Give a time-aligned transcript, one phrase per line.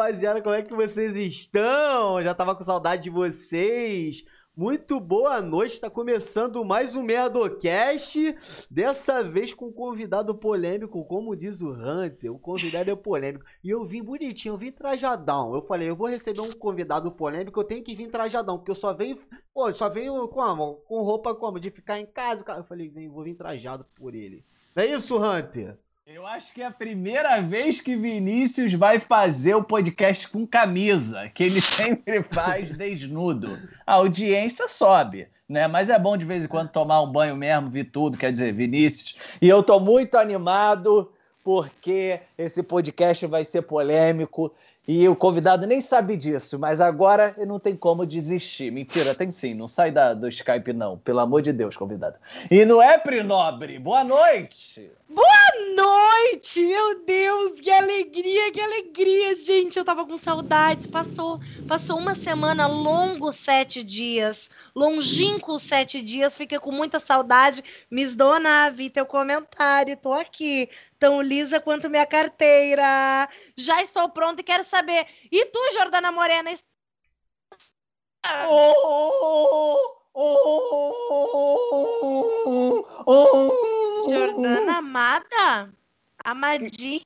[0.00, 2.22] Rapaziada, como é que vocês estão?
[2.22, 4.24] Já tava com saudade de vocês.
[4.56, 8.34] Muito boa noite, está começando mais um Merdocast,
[8.70, 13.44] dessa vez com um convidado polêmico, como diz o Hunter, o convidado é polêmico.
[13.62, 15.54] E eu vim bonitinho, eu vim trajadão.
[15.54, 18.76] Eu falei, eu vou receber um convidado polêmico, eu tenho que vir trajadão, porque eu
[18.76, 19.18] só venho,
[19.52, 20.76] pô, só venho como?
[20.86, 21.60] Com roupa como?
[21.60, 22.42] De ficar em casa.
[22.48, 24.46] Eu falei, vou vir trajado por ele.
[24.74, 25.78] É isso, Hunter?
[26.12, 31.30] Eu acho que é a primeira vez que Vinícius vai fazer o podcast com camisa,
[31.32, 33.56] que ele sempre faz desnudo.
[33.86, 35.68] A audiência sobe, né?
[35.68, 38.52] Mas é bom de vez em quando tomar um banho mesmo, vi tudo, quer dizer,
[38.52, 39.16] Vinícius.
[39.40, 41.12] E eu tô muito animado
[41.44, 44.52] porque esse podcast vai ser polêmico.
[44.88, 48.72] E o convidado nem sabe disso, mas agora não tem como desistir.
[48.72, 50.98] Mentira, tem sim, não sai da, do Skype, não.
[50.98, 52.16] Pelo amor de Deus, convidado.
[52.50, 53.78] E não é, Prinobre?
[53.78, 54.90] Boa noite!
[55.08, 55.26] Boa
[55.76, 56.64] noite!
[56.64, 59.78] Meu Deus, que alegria, que alegria, gente!
[59.78, 60.86] Eu tava com saudades.
[60.86, 64.48] Passou, passou uma semana longo, sete dias.
[64.74, 66.36] Longínquo sete dias.
[66.36, 67.62] Fiquei com muita saudade.
[67.90, 69.96] Miss Dona, vi teu comentário.
[69.96, 70.68] Tô aqui
[71.00, 73.28] tão lisa quanto minha carteira.
[73.56, 75.06] Já estou pronta e quero saber.
[75.32, 76.50] E tu, Jordana Morena?
[78.48, 79.80] Oh,
[80.14, 80.36] oh,
[83.06, 85.72] oh, Jordana amada?
[86.22, 87.00] Amadinha?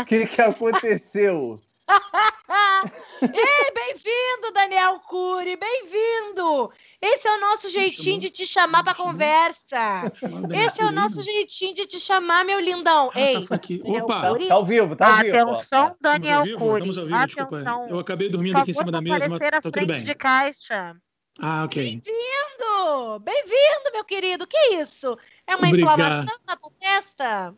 [0.00, 1.60] O que, que aconteceu?
[3.22, 6.70] Ei, bem-vindo, Daniel Cury, bem-vindo!
[7.00, 10.10] Esse é o nosso jeitinho de te chamar para conversa.
[10.52, 13.10] Esse é o nosso jeitinho de te chamar, meu lindão.
[13.14, 13.82] Ah, Ei, tá aqui.
[13.84, 14.48] Opa, Cury.
[14.48, 15.50] tá ao vivo, tá ao vivo.
[15.50, 16.88] Atenção, Daniel Cury.
[16.88, 17.64] Estamos ao vivo, desculpa.
[17.88, 20.02] Eu acabei dormindo aqui em cima da mesa, mas tá tudo bem.
[20.02, 20.96] de caixa.
[21.38, 21.82] Ah, ok.
[21.82, 23.20] Bem-vindo!
[23.20, 24.46] Bem-vindo, meu querido.
[24.46, 25.18] Que isso?
[25.46, 25.92] É uma Obrigado.
[26.00, 27.54] inflamação na tua testa?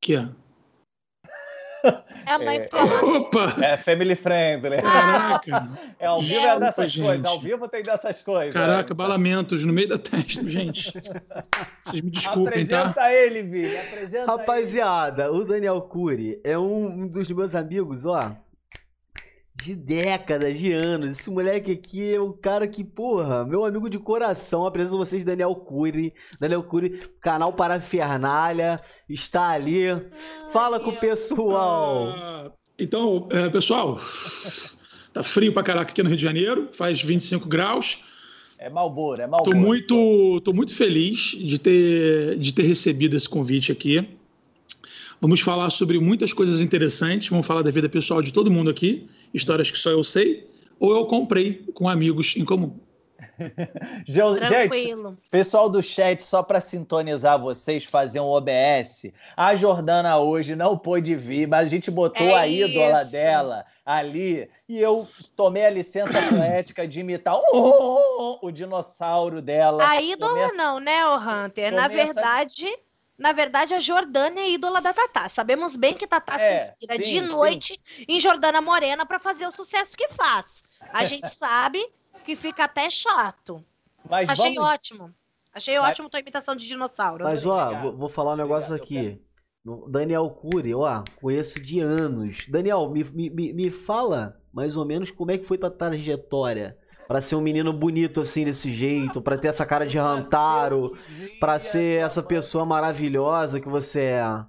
[0.00, 0.28] Que é?
[2.26, 3.18] É uma é, inflamação.
[3.18, 3.64] Opa!
[3.64, 4.82] É family friendly.
[4.82, 5.68] Caraca!
[5.98, 7.06] É ao vivo é dessas gente.
[7.06, 7.24] coisas.
[7.24, 8.52] Ao vivo tem dessas coisas.
[8.52, 8.94] Caraca, é.
[8.94, 10.92] balamentos no meio da testa, gente.
[10.92, 13.12] Vocês me desculpem, Apresenta tá?
[13.12, 13.76] ele.
[13.78, 15.38] Apresenta Rapaziada, ele.
[15.38, 18.36] o Daniel Cury é um dos meus amigos, ó
[19.62, 21.12] de décadas, de anos.
[21.12, 24.66] Esse moleque aqui é um cara que, porra, meu amigo de coração.
[24.66, 26.12] Apresento vocês Daniel Cury.
[26.38, 29.86] Daniel Cury, canal Parafernália, está ali.
[30.52, 32.08] Fala com o pessoal.
[32.16, 33.98] Ah, então, é, pessoal,
[35.12, 38.02] tá frio pra caraca aqui no Rio de Janeiro, faz 25 graus.
[38.58, 39.50] É Malboro, é Malboro.
[39.50, 44.15] Tô muito, tô muito feliz de ter, de ter recebido esse convite aqui.
[45.20, 49.08] Vamos falar sobre muitas coisas interessantes, vamos falar da vida pessoal de todo mundo aqui,
[49.32, 50.46] histórias que só eu sei,
[50.78, 52.78] ou eu comprei com amigos em comum.
[54.06, 54.96] Gente,
[55.30, 59.12] pessoal do chat, só para sintonizar vocês, fazer um OBS.
[59.36, 63.12] A Jordana hoje não pôde vir, mas a gente botou é a ídola isso.
[63.12, 69.86] dela ali e eu tomei a licença poética de imitar o, o dinossauro dela.
[69.86, 70.54] A ídola Começa...
[70.54, 71.70] não, né, o Hunter?
[71.70, 71.76] Começa...
[71.76, 72.66] Na verdade
[73.18, 75.28] na verdade, a Jordânia é ídola da Tatá.
[75.28, 78.04] Sabemos bem que Tatá é, se inspira sim, de noite sim.
[78.06, 80.62] em Jordana Morena para fazer o sucesso que faz.
[80.92, 81.84] A gente sabe
[82.24, 83.64] que fica até chato.
[84.08, 84.70] Mas Achei vamos...
[84.70, 85.14] ótimo.
[85.52, 85.90] Achei Mas...
[85.90, 87.24] ótimo tua imitação de dinossauro.
[87.24, 89.22] Mas, ó, vou, vou, falar um negócio aqui.
[89.88, 92.46] Daniel Cury, ó, conheço de anos.
[92.48, 97.20] Daniel, me, me, me fala mais ou menos como é que foi tua trajetória para
[97.20, 100.96] ser um menino bonito assim desse jeito, para ter essa cara de Rantaro,
[101.40, 104.44] para ser essa pessoa maravilhosa que você é.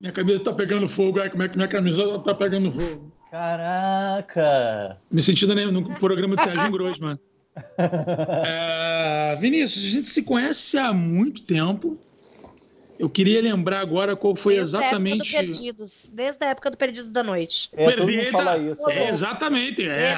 [0.00, 3.12] Minha camisa tá pegando fogo, ai, como é que minha camisa tá pegando fogo?
[3.30, 4.98] Caraca!
[5.10, 7.18] Me sentindo né, no programa do Sérgio Grossman.
[7.76, 11.98] É, Vinícius, a gente se conhece há muito tempo.
[12.98, 15.36] Eu queria lembrar agora qual foi Desde exatamente.
[15.36, 16.08] A Perdidos.
[16.12, 17.68] Desde a época do Perdidos da Noite.
[17.72, 18.30] É, Perdida.
[18.30, 19.86] Fala isso, é, exatamente.
[19.86, 20.14] É,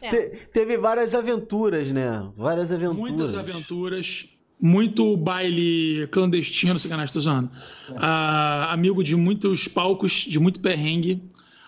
[0.00, 2.30] Te, teve várias aventuras, né?
[2.36, 2.98] Várias aventuras.
[2.98, 4.28] Muitas aventuras.
[4.60, 7.50] Muito baile clandestino, sacanagem, tô usando.
[7.96, 11.22] Ah, amigo de muitos palcos, de muito perrengue.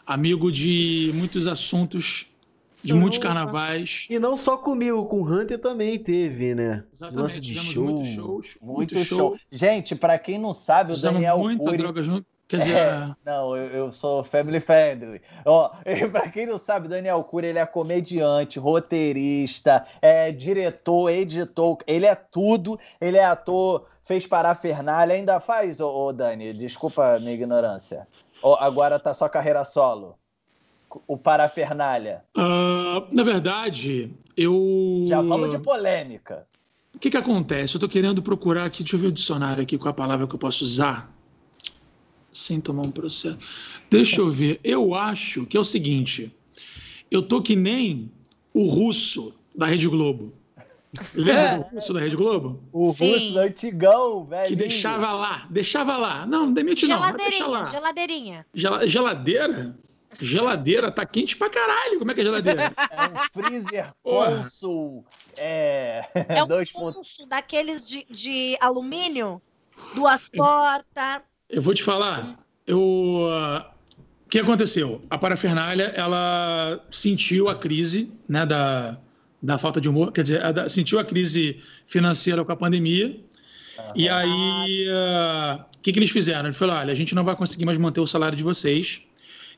[0.07, 2.27] Amigo de muitos assuntos
[2.83, 4.07] de muitos carnavais.
[4.09, 6.85] E não só comigo, com o Hunter também teve, né?
[6.93, 7.23] Exatamente.
[7.23, 7.85] Lance de Tivemos show.
[7.85, 8.47] muitos shows.
[8.63, 9.37] Muito, muito show.
[9.51, 11.77] Gente, pra quem não sabe, o Usamos Daniel muita Cury...
[11.77, 12.27] droga junto.
[12.49, 15.21] Quer dizer, É, não, eu, eu sou family friendly.
[15.45, 15.71] Ó,
[16.13, 22.15] pra quem não sabe, Daniel Cury, ele é comediante, roteirista, é diretor, editor, ele é
[22.15, 22.79] tudo.
[23.01, 28.07] Ele é ator, fez parafernália, ainda faz, ô, ô Dani, desculpa a minha ignorância.
[28.43, 30.17] Ó, agora tá só carreira solo.
[31.07, 32.23] O parafernália.
[32.37, 35.05] ah, na verdade, eu.
[35.09, 36.47] Já vamos de polêmica.
[36.95, 37.75] O que, que acontece?
[37.75, 40.35] Eu tô querendo procurar aqui, deixa eu ver o dicionário aqui com a palavra que
[40.35, 41.16] eu posso usar.
[42.37, 43.39] Sem tomar um processo.
[43.91, 44.61] Deixa eu ver.
[44.63, 46.31] Eu acho que é o seguinte.
[47.11, 48.11] Eu tô que nem
[48.53, 50.35] o russo da Rede Globo.
[51.15, 52.61] Lembra do russo da Rede Globo?
[52.73, 53.13] O Sim.
[53.13, 54.49] russo antigão, velho.
[54.49, 56.27] Que deixava lá, deixava lá.
[56.27, 57.65] Não, não demite não, deixa Geladeirinha, lá.
[57.65, 58.47] geladeirinha.
[58.55, 59.79] Gela- Geladeira?
[60.21, 61.99] Geladeira tá quente pra caralho.
[61.99, 62.73] Como é que é geladeira?
[62.91, 63.93] É um freezer.
[64.03, 65.05] Consul.
[65.39, 66.07] É.
[66.29, 66.49] É um
[66.93, 69.41] pulso daqueles de, de alumínio,
[69.95, 71.23] duas portas.
[71.49, 73.71] Eu vou te falar, eu, ah,
[74.27, 75.01] o que aconteceu?
[75.09, 78.99] A parafernália, ela sentiu a crise né, da,
[79.41, 83.21] da falta de humor, quer dizer, a da- sentiu a crise financeira com a pandemia,
[83.95, 86.47] e aí ah, o que, que eles fizeram?
[86.47, 89.03] Eles falaram, olha, a gente não vai conseguir mais manter o salário de vocês,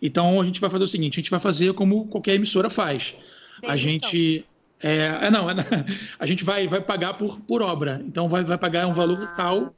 [0.02, 3.14] então a gente vai fazer o seguinte, a gente vai fazer como qualquer emissora faz.
[3.66, 4.44] A gente...
[4.80, 5.54] É, é, não, é,
[6.20, 9.26] a gente vai, vai pagar por, por obra, então vai, vai pagar um valor Ah.
[9.34, 9.74] tal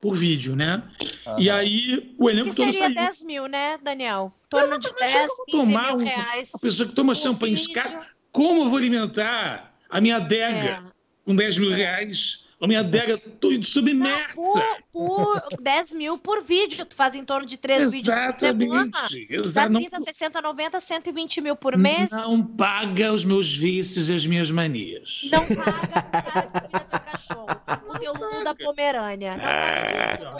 [0.00, 0.82] por vídeo, né?
[1.26, 1.36] Aham.
[1.40, 2.94] E aí o elenco Que todo seria saiu.
[2.94, 4.32] 10 mil, né, Daniel?
[4.48, 6.50] Torno de Exatamente, 10, eu vou 15 tomar mil um- reais.
[6.54, 8.00] A pessoa que toma champanhe, vídeo.
[8.30, 10.82] como eu vou alimentar a minha adega É.
[11.24, 12.45] com 10 mil reais?
[12.58, 14.34] A minha adega toda submersa.
[14.34, 16.86] Por, por 10 mil por vídeo.
[16.86, 18.90] Tu faz em torno de 3 vídeos por semana.
[18.90, 19.26] Exatamente.
[19.28, 22.08] Dá Exa- não, 30, 60, 90, 120 mil por mês.
[22.10, 25.28] não paga os meus vícios e as minhas manias.
[25.30, 27.60] Não paga cuida do cachorro.
[27.94, 29.36] O teu Lulu da Pomerânia.
[29.36, 30.36] Não.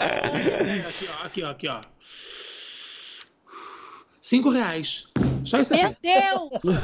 [0.87, 1.81] Aqui, ó, aqui, ó, aqui, ó.
[4.19, 5.07] Cinco reais.
[5.47, 5.97] Só isso Meu aqui.
[6.01, 6.77] Deus!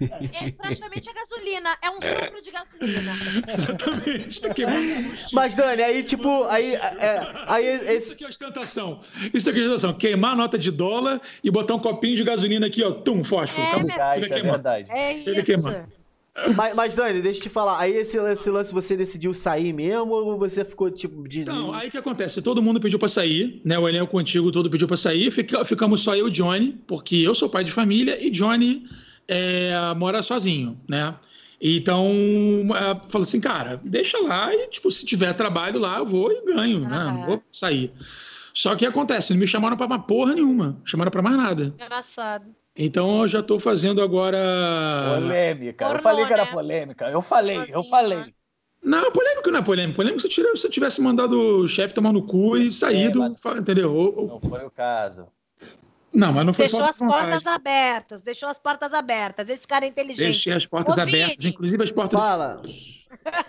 [0.40, 1.76] É praticamente a gasolina.
[1.82, 3.16] É um sopro de gasolina.
[3.52, 4.40] Exatamente.
[4.40, 5.12] Tá queimando.
[5.32, 8.12] Mas, Dani, aí, tipo, aí, é, aí Isso esse...
[8.14, 9.00] aqui é ostentação.
[9.32, 9.94] Isso aqui é ostentação.
[9.94, 12.90] Queimar a nota de dólar e botar um copinho de gasolina aqui, ó.
[12.92, 13.62] Tum, fósforo.
[13.62, 13.86] É, acabou.
[13.86, 14.90] meu Ah, isso é verdade.
[14.90, 15.99] É isso.
[16.56, 17.78] Mas, mas, Dani, deixa eu te falar.
[17.78, 21.40] Aí esse, esse lance você decidiu sair mesmo ou você ficou, tipo, de...
[21.40, 22.40] Então, aí o que acontece?
[22.42, 23.78] Todo mundo pediu pra sair, né?
[23.78, 25.30] O elenco antigo todo pediu pra sair.
[25.30, 28.84] Fica- ficamos só eu e Johnny, porque eu sou pai de família e Johnny
[29.28, 31.14] é, mora sozinho, né?
[31.62, 32.10] Então,
[32.74, 36.44] é, falou assim, cara, deixa lá e, tipo, se tiver trabalho lá, eu vou e
[36.54, 36.96] ganho, né?
[36.96, 37.12] Aham.
[37.12, 37.92] Não vou sair.
[38.54, 41.74] Só que acontece, não me chamaram pra porra nenhuma, chamaram pra mais nada.
[41.74, 42.46] Engraçado.
[42.82, 44.38] Então eu já tô fazendo agora.
[45.20, 45.84] Polêmica.
[45.84, 46.50] eu Pornô, falei que era né?
[46.50, 47.10] polêmica.
[47.10, 48.18] Eu falei, eu falei.
[48.20, 48.32] né?
[48.82, 49.96] Não, polêmico não é polêmico.
[49.96, 53.58] Polêmico se eu, eu tivesse mandado o chefe tomar no cu e saído, É, mas-
[53.58, 53.94] entendeu?
[53.94, 55.26] Ou- Não foi o caso.
[56.10, 58.22] Não, mas não foi Deixou as portas abertas.
[58.22, 59.46] Deixou as portas abertas.
[59.50, 60.24] Esse cara é inteligente.
[60.24, 61.50] Deixei as portas Ô, abertas, Vini.
[61.50, 62.18] inclusive as portas.
[62.18, 62.62] Fala.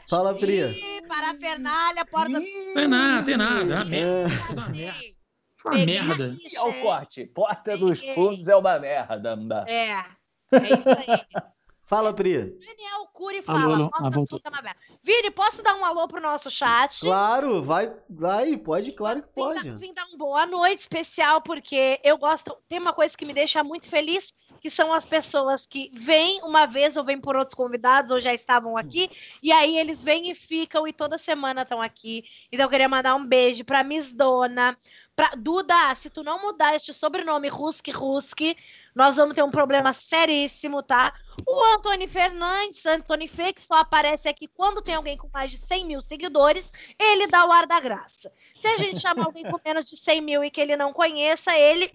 [0.10, 0.60] Fala, Pri.
[0.60, 2.38] Ih, parafernália, porta...
[2.38, 3.96] Ih, Tem nada, tem nada.
[3.96, 5.21] é
[5.70, 5.76] uma.
[5.76, 6.28] É, Peguei merda.
[6.28, 6.82] aqui, E ao chefe.
[6.82, 7.26] corte.
[7.28, 9.66] Porta dos fundos é uma merda.
[9.68, 11.06] É, é isso aí.
[11.86, 12.38] Fala, Pri.
[12.38, 13.64] Daniel Cury Alô, fala.
[13.76, 13.78] alô.
[13.92, 14.40] "Nossa, Ah, voltou.
[14.40, 17.02] puta uma merda." Vini, posso dar um alô pro nosso chat?
[17.02, 19.70] Claro, vai, vai, pode, claro que Vim pode.
[19.70, 22.56] dar, vim dar um boa noite especial, porque eu gosto.
[22.70, 26.66] Tem uma coisa que me deixa muito feliz, que são as pessoas que vêm uma
[26.66, 29.12] vez ou vêm por outros convidados, ou já estavam aqui,
[29.44, 32.24] e aí eles vêm e ficam, e toda semana estão aqui.
[32.50, 34.78] Então eu queria mandar um beijo pra Miss Dona,
[35.22, 38.58] pra Duda, se tu não mudar este sobrenome Ruski Ruski,
[38.96, 41.14] nós vamos ter um problema seríssimo, tá?
[41.48, 45.60] O Antônio Fernandes, Antônio Fê, que só aparece aqui quando tem alguém com mais de
[45.60, 48.34] 100 mil seguidores, ele dá o ar da graça.
[48.58, 51.56] Se a gente chamar alguém com menos de 100 mil e que ele não conheça,
[51.56, 51.94] ele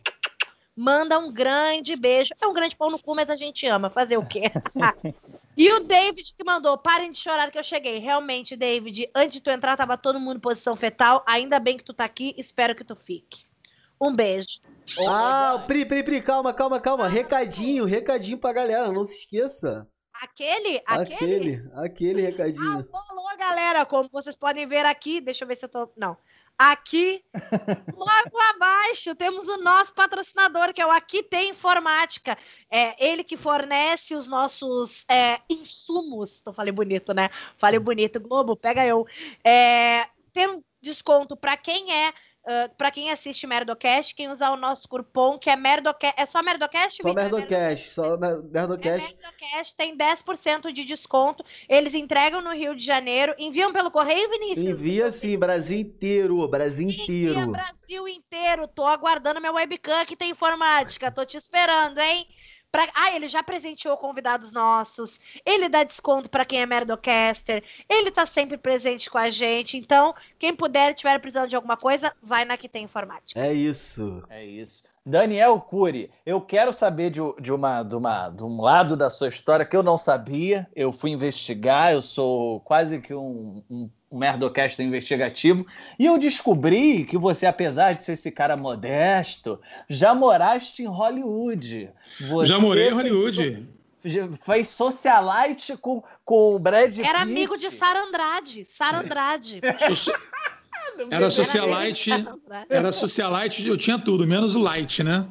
[0.76, 2.32] manda um grande beijo.
[2.40, 3.90] É um grande pau no cu, mas a gente ama.
[3.90, 4.42] Fazer o quê?
[5.56, 7.98] e o David que mandou, parem de chorar que eu cheguei.
[7.98, 11.24] Realmente, David, antes de tu entrar, tava todo mundo em posição fetal.
[11.26, 13.44] Ainda bem que tu tá aqui, espero que tu fique.
[14.00, 14.60] Um beijo.
[15.08, 17.08] Ah, Pri, Pri, Pri, calma, calma, calma.
[17.08, 19.88] Recadinho, recadinho pra galera, não se esqueça.
[20.22, 21.54] Aquele, aquele.
[21.54, 22.70] Aquele, aquele recadinho.
[22.70, 23.84] Alô, alô, galera.
[23.84, 25.90] Como vocês podem ver aqui, deixa eu ver se eu tô.
[25.96, 26.16] Não.
[26.58, 27.22] Aqui,
[27.94, 32.36] logo abaixo, temos o nosso patrocinador, que é o Aqui Tem Informática.
[32.70, 36.38] É ele que fornece os nossos é, insumos.
[36.40, 37.28] Então, falei bonito, né?
[37.58, 38.18] Falei bonito.
[38.18, 39.06] Globo, pega eu.
[39.44, 42.12] É, tem desconto para quem é
[42.46, 46.14] Uh, pra quem assiste Merdocast, quem usar o nosso cupom, que é Merdocast.
[46.16, 47.02] É só Merdocast?
[47.02, 47.08] Só?
[47.08, 49.16] É Merdocast, só Mer- É Merdocast.
[49.16, 51.44] Merdocast, tem 10% de desconto.
[51.68, 53.34] Eles entregam no Rio de Janeiro.
[53.36, 54.78] Enviam pelo correio, Vinícius?
[54.78, 57.50] Envia sim, Brasil inteiro, Brasil Envia inteiro.
[57.50, 58.68] Brasil inteiro.
[58.68, 61.10] Tô aguardando meu webcam que tem informática.
[61.10, 62.28] Tô te esperando, hein?
[62.70, 62.86] Pra...
[62.94, 65.18] Ah, ele já presenteou convidados nossos.
[65.44, 67.62] Ele dá desconto pra quem é Merdocaster.
[67.88, 69.76] Ele tá sempre presente com a gente.
[69.76, 73.40] Então, quem puder, tiver precisando de alguma coisa, vai na que tem informática.
[73.40, 74.22] É isso.
[74.28, 74.84] É isso.
[75.06, 79.28] Daniel Cury, eu quero saber de, de uma, de, uma, de um lado da sua
[79.28, 80.68] história que eu não sabia.
[80.74, 85.64] Eu fui investigar, eu sou quase que um, um, um merdocast investigativo.
[85.98, 91.90] E eu descobri que você, apesar de ser esse cara modesto, já moraste em Hollywood.
[92.28, 93.62] Você Já morei em Hollywood.
[93.62, 93.76] so-
[94.44, 97.06] Fez socialite com, com o Brad Pitt.
[97.06, 98.64] Era amigo de Sara Andrade.
[98.64, 99.60] Sara Andrade.
[101.10, 102.10] Era socialite.
[102.70, 105.26] Era socialite, eu tinha tudo, menos o light, né?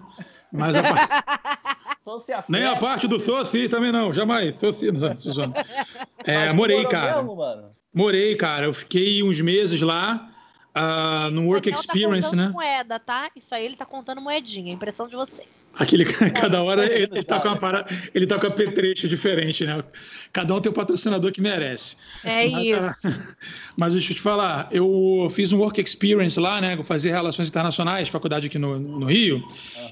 [0.52, 4.60] Mas a parte- nem a parte do soci também não, jamais.
[4.60, 5.54] Soci, não, tô zoando.
[6.28, 7.18] É, morei, cara.
[7.18, 7.66] mesmo, mano?
[7.96, 8.66] Morei, cara.
[8.66, 10.30] Eu fiquei uns meses lá
[10.78, 12.50] ah, no Work Daniel Experience, tá né?
[12.50, 13.32] moeda, tá?
[13.34, 14.74] Isso aí ele tá contando moedinha.
[14.74, 15.66] Impressão de vocês.
[15.74, 16.04] Aquele
[16.36, 19.64] cada hora ele, mundo ele tá com uma para, ele tá com a petrecho diferente,
[19.64, 19.82] né?
[20.34, 21.96] Cada um tem o patrocinador que merece.
[22.26, 23.08] É Mas, isso.
[23.08, 23.28] ah,
[23.80, 26.76] Mas deixa eu te falar, eu fiz um work experience lá, né?
[26.78, 29.42] Eu fazia relações internacionais, faculdade aqui no, no Rio.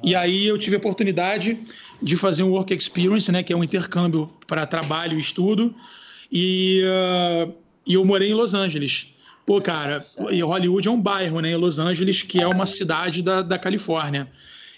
[0.03, 1.57] E aí eu tive a oportunidade
[2.01, 3.41] de fazer um work experience, né?
[3.41, 5.73] Que é um intercâmbio para trabalho e estudo.
[6.29, 7.47] E, ah,
[7.85, 9.13] e eu morei em Los Angeles.
[9.45, 11.51] Pô, cara, e Hollywood é um bairro, né?
[11.51, 14.29] Em Los Angeles, que é uma cidade da, da Califórnia.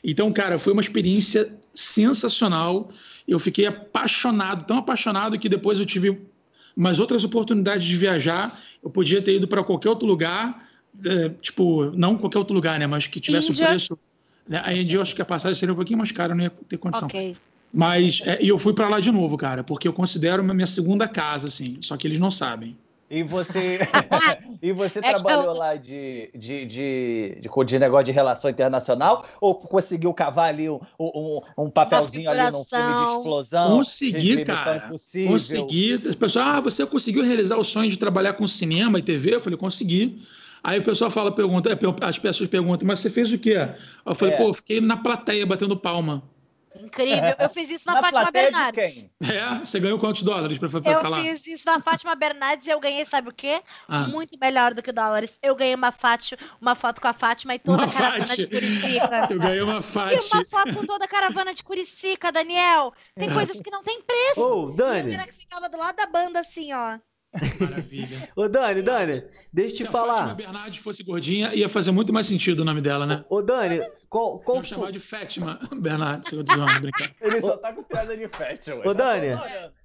[0.03, 2.89] Então, cara, foi uma experiência sensacional.
[3.27, 6.19] Eu fiquei apaixonado, tão apaixonado que depois eu tive
[6.75, 8.59] umas outras oportunidades de viajar.
[8.83, 10.67] Eu podia ter ido para qualquer outro lugar,
[11.03, 12.87] é, tipo, não qualquer outro lugar, né?
[12.87, 13.65] Mas que tivesse Índia.
[13.65, 13.99] o preço.
[14.47, 14.61] Né?
[14.63, 16.53] A Índia, eu acho que a passagem seria um pouquinho mais cara, eu não ia
[16.67, 17.07] ter condição.
[17.07, 17.35] Ok.
[17.73, 20.67] Mas é, e eu fui para lá de novo, cara, porque eu considero a minha
[20.67, 21.77] segunda casa, assim.
[21.81, 22.75] Só que eles não sabem.
[23.09, 23.79] E você,
[24.61, 29.25] e você É trabalhou eu- lá de, de, de, de, de negócio de relação internacional?
[29.39, 33.77] Ou conseguiu cavar ali um, um, um papelzinho ali num filme de explosão?
[33.77, 34.83] Consegui, de cara.
[34.87, 35.31] Impossível?
[35.33, 35.93] Consegui.
[36.09, 39.35] As pessoas, ah, você conseguiu realizar o sonho de trabalhar com cinema e TV?
[39.35, 40.21] Eu falei, consegui.
[40.63, 41.69] Aí o pessoal fala, pergunta,
[42.01, 43.55] as pessoas perguntam, mas você fez o quê?
[44.03, 44.37] Eu falei, É.
[44.37, 46.23] pô, eu fiquei na plateia batendo palma.
[46.79, 47.35] Incrível.
[47.39, 48.93] Eu fiz isso na, Na Fátima Bernardes.
[48.93, 49.11] quem?
[49.29, 51.21] É, você ganhou quantos dólares pra, pra Eu tá lá?
[51.21, 53.61] fiz isso na Fátima Bernardes e eu ganhei, sabe o quê?
[53.87, 54.07] Ah.
[54.07, 55.37] Muito melhor do que dólares.
[55.41, 58.37] Eu ganhei uma, Fátima, uma foto com a Fátima e toda Uma a caravana Fati.
[58.37, 59.27] de Curicica.
[59.29, 60.29] Eu ganhei uma E fati.
[60.33, 62.93] uma foto com toda a caravana de Curicica, Daniel.
[63.15, 64.41] Tem coisas que não tem preço.
[64.41, 66.97] Ô, E Dani, eu que ficava do lado da banda, assim, ó.
[67.59, 68.29] Maravilha.
[68.35, 70.35] ô Dani, Dani, deixa eu Se te a Fátima falar.
[70.35, 73.25] Bernardes fosse gordinha, ia fazer muito mais sentido o nome dela, né?
[73.29, 77.11] Ô Dani, qual, qual Vamos chamar de Fátima Bernardes, se eu zoando, brincar.
[77.21, 78.59] Ele só tá com piada de ué.
[78.85, 79.27] Ô, Tá Dani.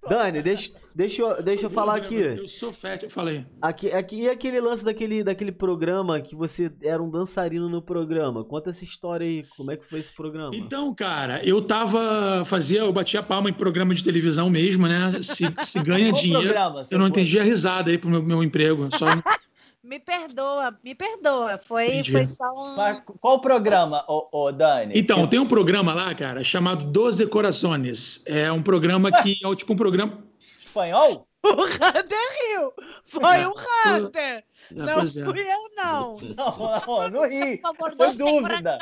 [0.09, 2.15] Dani, deixa, deixa, eu, deixa eu falar aqui.
[2.15, 3.45] Eu sou Fat, eu falei.
[3.61, 4.23] aqui, aqui.
[4.23, 8.45] E aquele lance daquele, daquele programa que você era um dançarino no programa?
[8.45, 9.45] Conta essa história aí.
[9.57, 10.55] Como é que foi esse programa?
[10.55, 12.45] Então, cara, eu tava.
[12.45, 15.21] Fazia, eu batia palma em programa de televisão mesmo, né?
[15.23, 16.45] Se, se ganha dinheiro.
[16.45, 17.11] programa Eu não foi?
[17.11, 18.89] entendi a risada aí pro meu, meu emprego.
[18.97, 19.07] Só
[19.83, 21.59] Me perdoa, me perdoa.
[21.65, 22.13] Foi, Entendi.
[22.13, 22.77] foi só um.
[22.77, 24.93] Mas Qual o programa, ô, ô, Dani?
[24.95, 28.23] Então, tem um programa lá, cara, chamado Doze Corações.
[28.27, 30.23] É um programa que é tipo um programa.
[30.59, 31.27] Espanhol?
[31.43, 32.19] O Hunter
[32.53, 32.73] riu.
[33.05, 33.55] Foi o
[33.87, 34.21] Hunter.
[34.21, 35.07] É, Não é.
[35.07, 36.17] fui eu, não.
[36.37, 37.57] Não, não, não ri.
[37.57, 38.79] Por favor, Foi dúvida.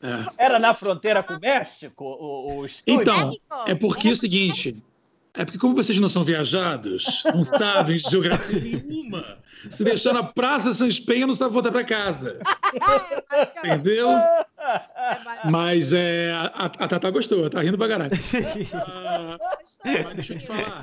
[0.00, 0.44] É.
[0.44, 3.02] Era na fronteira com o México, o, o estúdio?
[3.02, 3.30] Então,
[3.66, 4.80] é porque é o seguinte.
[5.36, 9.38] É porque, como vocês não são viajados, não sabem de geografia nenhuma,
[9.68, 12.38] se deixar na Praça São Espenha, não sabe voltar para casa.
[13.58, 14.10] Entendeu?
[14.10, 14.46] É
[15.50, 18.12] Mas é, a, a Tata gostou, tá rindo pra caralho.
[19.86, 20.82] Ah, mas deixa eu te falar.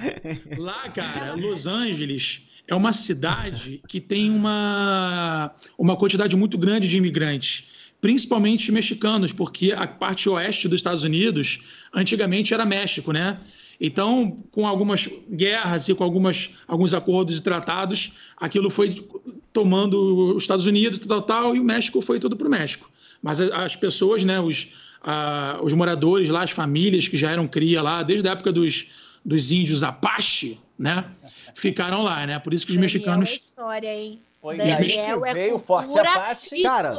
[0.58, 6.98] Lá, cara, Los Angeles é uma cidade que tem uma, uma quantidade muito grande de
[6.98, 7.67] imigrantes,
[8.01, 11.60] principalmente mexicanos, porque a parte oeste dos Estados Unidos
[11.93, 13.39] antigamente era México, né?
[13.79, 18.96] Então, com algumas guerras e com algumas, alguns acordos e tratados, aquilo foi
[19.53, 22.89] tomando os Estados Unidos, tal, tal, e o México foi tudo para o México.
[23.22, 24.67] Mas as pessoas, né, os,
[25.63, 28.86] os moradores lá, as famílias que já eram cria lá, desde a época dos,
[29.25, 31.05] dos índios Apache, né,
[31.55, 32.38] ficaram lá, né?
[32.39, 33.29] Por isso que os Daniel mexicanos...
[33.29, 34.20] É história, hein?
[34.41, 36.63] Foi Daniel daí que é veio o cultura Forte Apache.
[36.63, 36.93] Cara,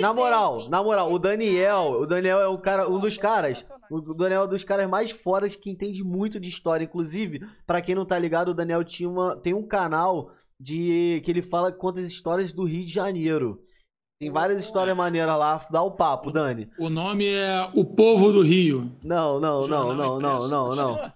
[0.00, 4.14] Na moral, na moral, o Daniel, o Daniel é um cara, um dos caras, o
[4.14, 7.96] Daniel é um dos caras mais fodas que entende muito de história, inclusive, pra quem
[7.96, 11.98] não tá ligado, o Daniel tinha uma, tem um canal de que ele fala conta
[11.98, 13.60] as histórias do Rio de Janeiro.
[14.20, 15.66] Tem várias histórias maneiras lá.
[15.70, 16.68] Dá o papo, Dani.
[16.78, 18.92] O nome é O Povo do Rio.
[19.02, 20.98] Não, não, não, não, não, não, não.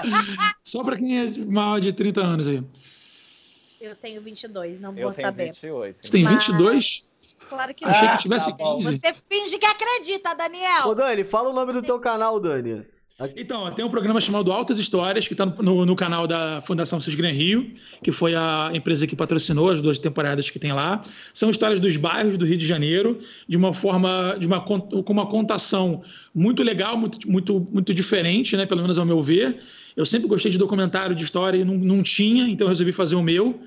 [0.64, 2.64] Só pra quem é maior de 30 anos aí.
[3.80, 5.46] Eu tenho 22, não Eu vou tenho saber.
[5.52, 5.96] 28.
[6.00, 7.04] Você tem Mas- 22?
[7.48, 8.16] Claro que Achei não.
[8.16, 8.76] que tivesse tá bom.
[8.76, 8.98] 15.
[8.98, 10.94] Você finge que acredita, Ô, Daniel.
[10.94, 12.84] Dani, fala o nome do teu canal, Dani.
[13.36, 17.00] Então, tem um programa chamado Altas Histórias, que está no, no- no canal da Fundação
[17.02, 17.70] Cisgran Rio,
[18.02, 21.02] que foi a empresa que patrocinou as duas temporadas que tem lá.
[21.34, 24.78] São histórias dos bairros do Rio de Janeiro, de uma forma, de uma, com
[25.12, 26.02] uma contação
[26.34, 28.64] muito legal, muito, muito, muito diferente, né?
[28.64, 29.60] Pelo menos ao meu ver.
[30.00, 33.16] Eu sempre gostei de documentário, de história, e não, não tinha, então eu resolvi fazer
[33.16, 33.60] o meu.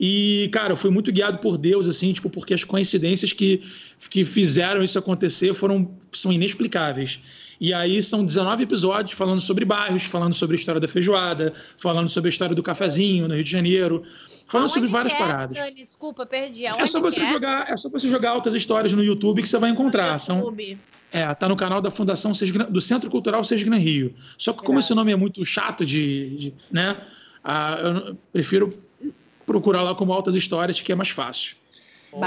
[0.00, 3.62] E, cara, eu fui muito guiado por Deus, assim, tipo, porque as coincidências que,
[4.10, 7.20] que fizeram isso acontecer foram são inexplicáveis.
[7.60, 12.08] E aí são 19 episódios falando sobre bairros, falando sobre a história da feijoada, falando
[12.08, 14.02] sobre a história do cafezinho no Rio de Janeiro,
[14.46, 15.56] falando sobre Aonde é, várias é, paradas.
[15.56, 15.84] Dani?
[15.84, 16.66] Desculpa, perdi.
[16.66, 17.26] É Aonde só você é?
[17.26, 20.18] jogar, é só você jogar altas histórias no YouTube que você vai encontrar.
[20.18, 20.78] São, YouTube.
[21.12, 22.32] é, tá no canal da Fundação
[22.68, 24.14] do Centro Cultural Sesgran Rio.
[24.36, 26.96] Só que como esse nome é muito chato de, de- né,
[27.42, 28.72] ah, eu prefiro
[29.46, 31.56] procurar lá como altas histórias que é mais fácil.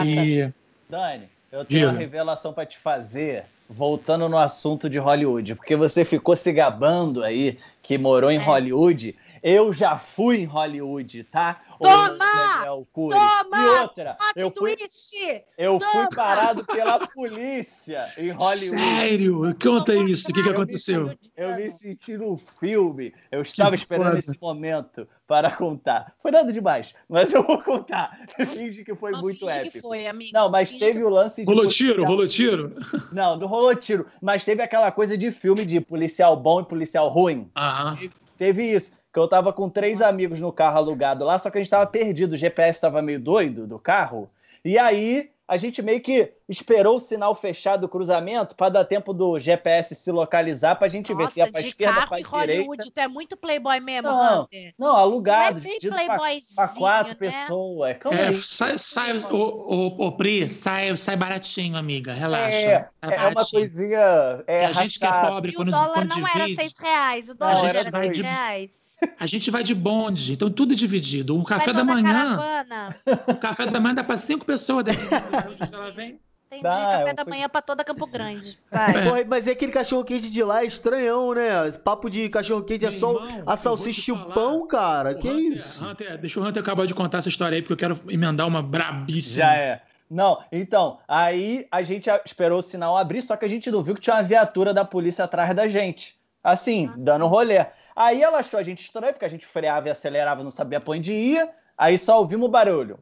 [0.06, 0.52] E
[0.90, 1.90] Dani, eu tenho Diga.
[1.92, 7.24] uma revelação pra te fazer, voltando no assunto de Hollywood, porque você ficou se gabando
[7.24, 8.44] aí que morou em É.
[8.44, 9.16] Hollywood.
[9.44, 11.62] Eu já fui em Hollywood, tá?
[11.80, 12.18] Toma!
[12.18, 13.18] Daniel Cury.
[13.18, 13.58] Toma!
[13.58, 15.44] E outra, eu fui, twist!
[15.58, 18.70] eu fui parado pela polícia em Hollywood.
[18.70, 21.12] sério, conta isso, o que, que aconteceu?
[21.36, 23.14] Eu me senti no filme.
[23.32, 26.14] Eu estava Que esperando esse momento para contar.
[26.22, 28.26] Foi nada demais, mas eu vou contar.
[28.52, 29.72] Finge que foi Não muito finge épico.
[29.72, 30.32] que foi, amigo.
[30.34, 31.48] Não, mas Finge teve que o lance de.
[31.48, 32.76] Rolou tiro, rolou tiro?
[33.12, 34.06] Não, não rolou tiro.
[34.22, 37.50] Mas teve aquela coisa de filme de policial bom e policial ruim.
[37.56, 37.98] Aham.
[38.38, 38.94] Teve isso.
[39.12, 41.88] Que eu tava com três amigos no carro alugado lá, só que a gente tava
[41.88, 42.34] perdido.
[42.34, 44.30] O GPS tava meio doido do carro.
[44.64, 49.12] E aí a gente meio que esperou o sinal fechado do cruzamento para dar tempo
[49.14, 52.20] do GPS se localizar pra gente ver se ia Nossa, pra de esquerda, carro pra
[52.20, 52.54] em direita.
[52.54, 54.74] Hollywood, tu é muito playboy mesmo, Não, Hunter.
[54.78, 57.16] Não, alugado, Não é bem dividido pra, playboyzinho, pra quatro né?
[57.20, 57.98] pessoas.
[57.98, 58.44] Calma É, aí.
[58.44, 62.56] sai, sai, ô, ô, ô, Pri, sai, sai baratinho, amiga, relaxa.
[62.56, 64.44] É, Sai é uma coisinha.
[64.46, 66.56] É, Que a gente que é pobre, E o quando, dólar quando não era divide,
[66.62, 68.72] seis reais, o Não, dólar era era seis reais.
[69.20, 71.38] A gente vai de bonde, então tudo dividido.
[71.40, 72.96] O café Vai da manhã, caravana.
[73.28, 74.84] o café da manhã dá para cinco pessoas.
[74.86, 76.20] Dependendo de onde ela vem.
[76.52, 78.58] Entendi, Dá, café eu da fui- manhã pra toda Campo Grande.
[78.72, 78.98] Vai.
[78.98, 79.04] É.
[79.04, 81.68] Porra, mas é aquele cachorro quente de lá é estranhão, né?
[81.68, 85.12] Esse papo de cachorro quente é Meu só irmão, a salsicha e o pão, cara.
[85.12, 85.86] O Que Hunter- isso?
[85.86, 88.64] Hunter, deixa o Hunter acabar de contar essa história aí, porque eu quero emendar uma
[88.64, 89.46] brabíssima.
[89.46, 89.82] Já é.
[90.10, 93.94] Não, então, aí a gente esperou o sinal abrir, só que a gente não viu
[93.94, 96.16] que tinha uma viatura da polícia atrás da gente.
[96.44, 97.66] Assim, dando rolê.
[97.96, 100.94] Aí ela achou a gente estranho, porque a gente freava e acelerava, não sabia pra
[100.94, 101.50] onde ia.
[101.78, 103.00] Aí só ouvimos o barulho.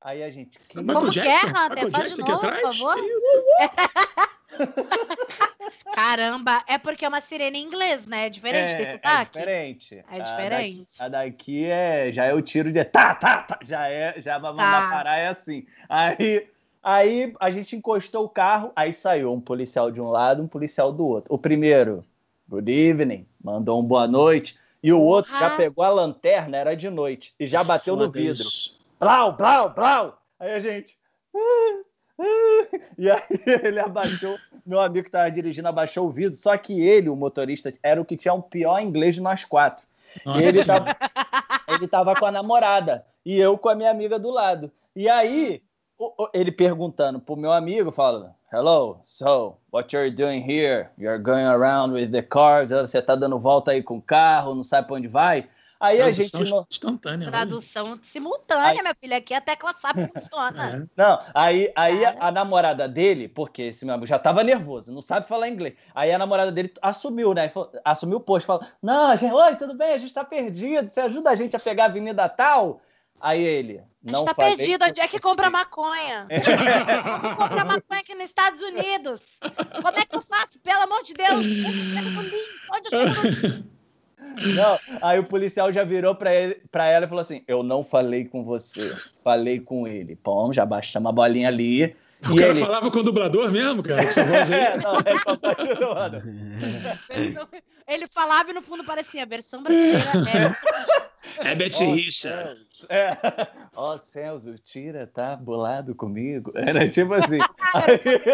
[0.00, 0.56] Aí a gente.
[0.58, 1.48] que- Como que é, Jackson?
[1.48, 1.70] Hunter?
[1.84, 2.76] Michael Faz de novo, por atrás?
[2.78, 2.96] favor.
[5.94, 8.26] Caramba, é porque é uma sirene em inglês, né?
[8.26, 9.32] É diferente, é, tem é sotaque?
[9.32, 9.94] diferente.
[9.96, 10.78] É A diferente.
[10.78, 13.58] daqui- A daqui, é, já é o tiro de tá, tá, tá.
[13.62, 14.88] Já é, já vamos Tá.
[14.90, 15.66] parar, é assim.
[15.88, 16.48] Aí,
[16.86, 20.92] aí a gente encostou o carro, aí saiu um policial de um lado, um policial
[20.92, 21.34] do outro.
[21.34, 22.00] O primeiro,
[22.48, 24.56] good evening, mandou um boa noite.
[24.80, 28.20] E o outro já pegou a lanterna, era de noite, e já bateu no Foda
[28.20, 28.46] vidro.
[29.00, 30.22] Blau, blau, blau.
[30.38, 30.96] Aí a gente.
[31.34, 31.80] "Ah,
[32.20, 33.20] ah", E aí
[33.64, 37.74] ele abaixou, meu amigo que estava dirigindo abaixou o vidro, só que ele, o motorista,
[37.82, 39.84] era o que tinha o pior inglês de nós quatro.
[40.24, 40.96] Nossa Ele tava,
[41.68, 44.70] ele tava com a namorada e eu com a minha amiga do lado.
[44.94, 45.62] E aí,
[46.32, 50.88] ele perguntando pro meu amigo, falando: Hello, so, what you're doing here?
[50.98, 54.64] You're going around with the car, você tá dando volta aí com o carro, não
[54.64, 55.48] sabe pra onde vai?
[55.78, 56.30] Aí a gente.
[56.30, 57.26] Tradução instantânea.
[57.28, 57.36] olha.
[57.36, 58.80] Tradução simultânea, Ai.
[58.80, 59.16] minha filha.
[59.18, 60.74] Aqui a tecla SAP funciona.
[60.74, 60.86] É.
[60.96, 65.02] Não, aí, aí a, a namorada dele, porque esse meu amigo já tava nervoso, não
[65.02, 65.74] sabe falar inglês.
[65.94, 67.50] Aí a namorada dele assumiu, né?
[67.50, 69.92] Falou- Assumiu o posto, falou: Não, gente, oi, tudo bem?
[69.92, 70.88] A gente tá perdido.
[70.88, 72.80] Você ajuda a gente a pegar a avenida tal?
[73.20, 73.80] Aí ele.
[74.02, 74.84] Não tá falei perdido.
[74.84, 76.28] Onde é que você." compra maconha?
[76.30, 79.38] Como comprar maconha aqui nos Estados Unidos?
[79.82, 80.58] Como é que eu faço?
[80.60, 81.32] Pelo amor de Deus.
[81.32, 82.70] Onde eu chego no Links?
[82.70, 83.76] Onde eu chego no Links?
[84.54, 87.82] Não, aí o policial já virou pra, ele, pra ela e falou assim: Eu não
[87.82, 90.16] falei com você, falei com ele.
[90.16, 91.94] Pô, já baixamos a bolinha ali.
[92.28, 92.60] O E cara ele.
[92.60, 94.02] falava com o dublador mesmo, cara?
[94.02, 94.60] Com essa voz aí.
[94.66, 96.98] É, não, é.
[97.08, 97.48] Versão-
[97.86, 100.00] Ele falava e no fundo parecia a versão brasileira.
[101.42, 102.28] É, É Betty Richa.
[102.30, 102.86] céus.
[102.88, 103.16] É.
[103.74, 106.52] Ó céus, o Tira tá bolado comigo.
[106.54, 107.38] Era tipo assim.
[107.74, 108.26] Aí,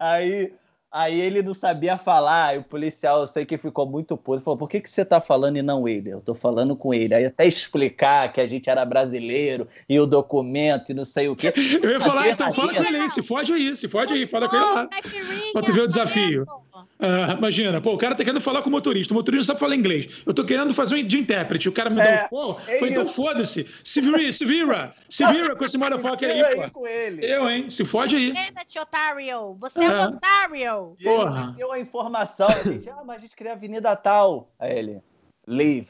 [0.00, 0.54] aí,
[0.92, 4.58] Aí ele não sabia falar, e o policial, eu sei que ficou muito puto, falou:
[4.58, 6.10] por que, que você tá falando e não ele?
[6.10, 7.14] Eu tô falando com ele.
[7.14, 11.34] Aí até explicar que a gente era brasileiro e o documento e não sei o
[11.34, 11.50] quê.
[11.82, 14.50] Eu ia falar, então fala com ele aí, se fode aí, se fode aí, fala
[14.50, 14.88] com ele lá.
[15.54, 16.44] Pra tu ver o desafio.
[16.98, 19.60] Ah, imagina, pô, o cara tá querendo falar com o motorista, o motorista não sabe
[19.60, 20.22] falar inglês.
[20.26, 22.78] Eu tô querendo fazer um de intérprete, o cara me dá É, um pô, é
[22.78, 23.66] foi então foda-se.
[23.84, 26.80] Se vira, se vira, se vira com esse motherfucker Eu aí, aí pô.
[26.80, 27.24] com ele.
[27.26, 27.70] Eu, hein?
[27.70, 28.32] Se fode aí.
[28.32, 29.54] Kenneth, otário!
[29.60, 30.00] Você é É.
[30.00, 30.96] um otário!
[30.98, 31.46] E ele Porra.
[31.48, 32.48] me deu a informação.
[32.64, 34.48] Gente, ah, mas a gente queria a avenida tal.
[34.58, 35.00] Aí ele,
[35.46, 35.88] leave,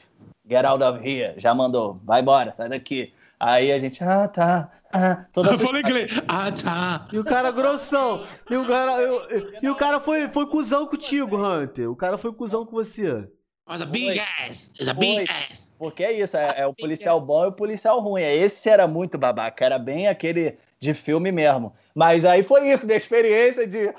[0.49, 1.33] get out of here.
[1.37, 3.13] Já mandou, vai embora, sai daqui.
[3.45, 4.69] Aí a gente, ah, tá.
[4.91, 6.11] Ah, toda Eu falei inglês.
[6.27, 7.07] Ah, tá.
[7.11, 8.25] E o cara grossão.
[8.49, 9.21] E o cara, eu-
[9.61, 11.91] e o cara foi, foi cuzão contigo, Hunter.
[11.91, 13.29] O cara foi cuzão com você.
[13.67, 14.69] Mas a big ass.
[14.75, 15.69] It's a big ass.
[15.77, 18.21] Porque é isso, é, é o policial bom e o policial ruim.
[18.21, 21.73] Esse era muito babaca, era bem aquele de filme mesmo.
[21.93, 23.93] Mas aí foi isso, minha experiência de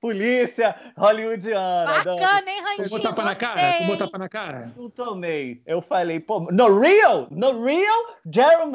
[0.00, 2.02] polícia hollywoodiana.
[2.04, 2.88] Bacana, hein, Rantinho?
[2.88, 3.60] botar pra na cara?
[3.86, 4.72] Botar pra na cara?
[4.76, 5.62] Não tomei.
[5.66, 8.72] Eu falei, pô, no real, no real, Gerald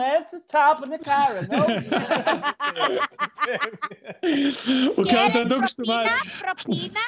[0.47, 1.65] tapa na cara, não?
[4.97, 6.09] O cara tá tão acostumado.
[6.39, 6.99] Propina?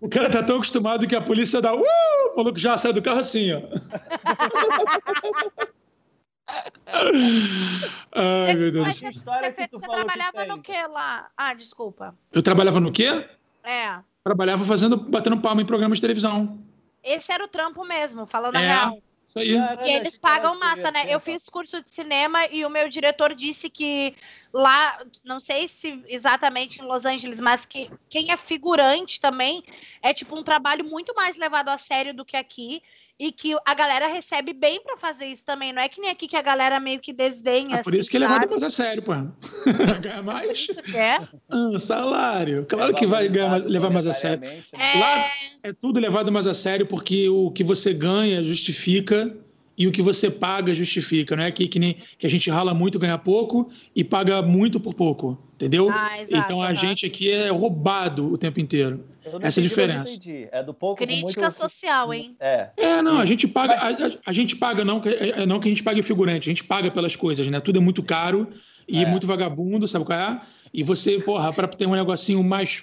[0.00, 1.74] O cara tá tão acostumado que a polícia dá.
[1.74, 1.82] Uh!
[2.32, 3.60] O maluco já sai do carro assim, ó.
[8.14, 8.86] Ai, meu Deus.
[8.86, 10.48] Mas você, história você que fe- tu você falou que trabalhava tem.
[10.48, 11.28] no que lá?
[11.36, 12.14] Ah, desculpa.
[12.32, 13.26] Eu trabalhava no quê?
[13.62, 13.98] É.
[14.24, 16.58] Trabalhava fazendo, batendo palma em programas de televisão.
[17.02, 18.66] Esse era o trampo mesmo, falando a É.
[18.66, 19.02] real.
[19.28, 19.56] Isso aí.
[19.82, 21.06] E eles pagam massa, né?
[21.08, 24.14] Eu fiz curso de cinema e o meu diretor disse que
[24.52, 29.62] lá, não sei se exatamente em Los Angeles, mas que quem é figurante também
[30.02, 32.82] é tipo um trabalho muito mais levado a sério do que aqui.
[33.24, 35.72] E que a galera recebe bem pra fazer isso também.
[35.72, 37.76] Não é que nem aqui que a galera meio que desdenha.
[37.76, 38.50] É por isso assim, que ele levado sabe?
[38.50, 39.12] mais a sério, pô.
[40.02, 40.58] Ganha mais.
[40.58, 41.20] Isso que é.
[41.48, 42.66] Ah, salário.
[42.68, 44.40] Claro que vai ganhar mais- levar mais a sério.
[44.40, 44.60] né?
[44.72, 45.24] Lá
[45.62, 49.32] é tudo levado mais a sério porque o que você ganha justifica
[49.78, 51.36] e o que você paga justifica.
[51.36, 54.80] Não é aqui que, nem, que a gente rala muito, ganha pouco e paga muito
[54.80, 55.40] por pouco.
[55.54, 55.88] Entendeu?
[55.90, 56.74] Ah, exato, então a aham.
[56.76, 59.04] gente aquaqui é roubado o tempo inteiro.
[59.24, 60.20] Essa é entendi, diferença.
[60.52, 61.52] É do pouco Crítica muito...
[61.56, 62.36] social, hein?
[62.40, 62.68] É.
[62.76, 63.88] É, não, a gente paga, a,
[64.26, 66.90] a- gente paga não, que- é, não que a gente pague figurante, a gente paga
[66.90, 67.60] pelas coisas, né?
[67.60, 68.48] Tudo é muito caro
[68.88, 69.06] e É.
[69.06, 70.40] muito vagabundo, sabe qual é?
[70.74, 72.82] E você, porra, para ter um negocinho mais,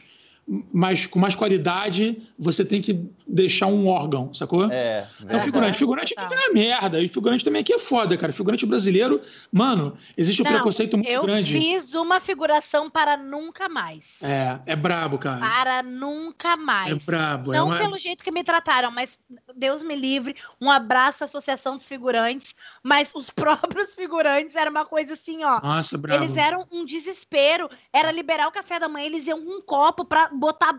[0.73, 4.71] mais com mais qualidade, você tem que deixar um órgão, sacou?
[4.71, 5.07] É.
[5.27, 5.77] É um figurante.
[5.77, 6.99] Figurante fica na merda.
[6.99, 8.33] E figurante também aqui é foda, cara.
[8.33, 9.21] Figurante brasileiro,
[9.51, 11.53] mano, existe um Não, preconceito muito Eu grande.
[11.53, 14.17] fiz uma figuração para nunca mais.
[14.23, 15.39] É, é brabo, cara.
[15.39, 16.93] Para nunca mais.
[16.93, 17.53] É brabo.
[17.53, 17.77] é Não uma...
[17.77, 19.19] pelo jeito que me trataram, mas
[19.55, 24.85] Deus me livre, um abraço à Associação dos Figurantes, mas os próprios figurantes era uma
[24.85, 25.61] coisa assim, ó.
[25.61, 26.23] Nossa, brabo.
[26.23, 27.69] Eles eram um desespero.
[27.93, 30.73] Era liberar o café da manhã, eles iam com um copo pra botar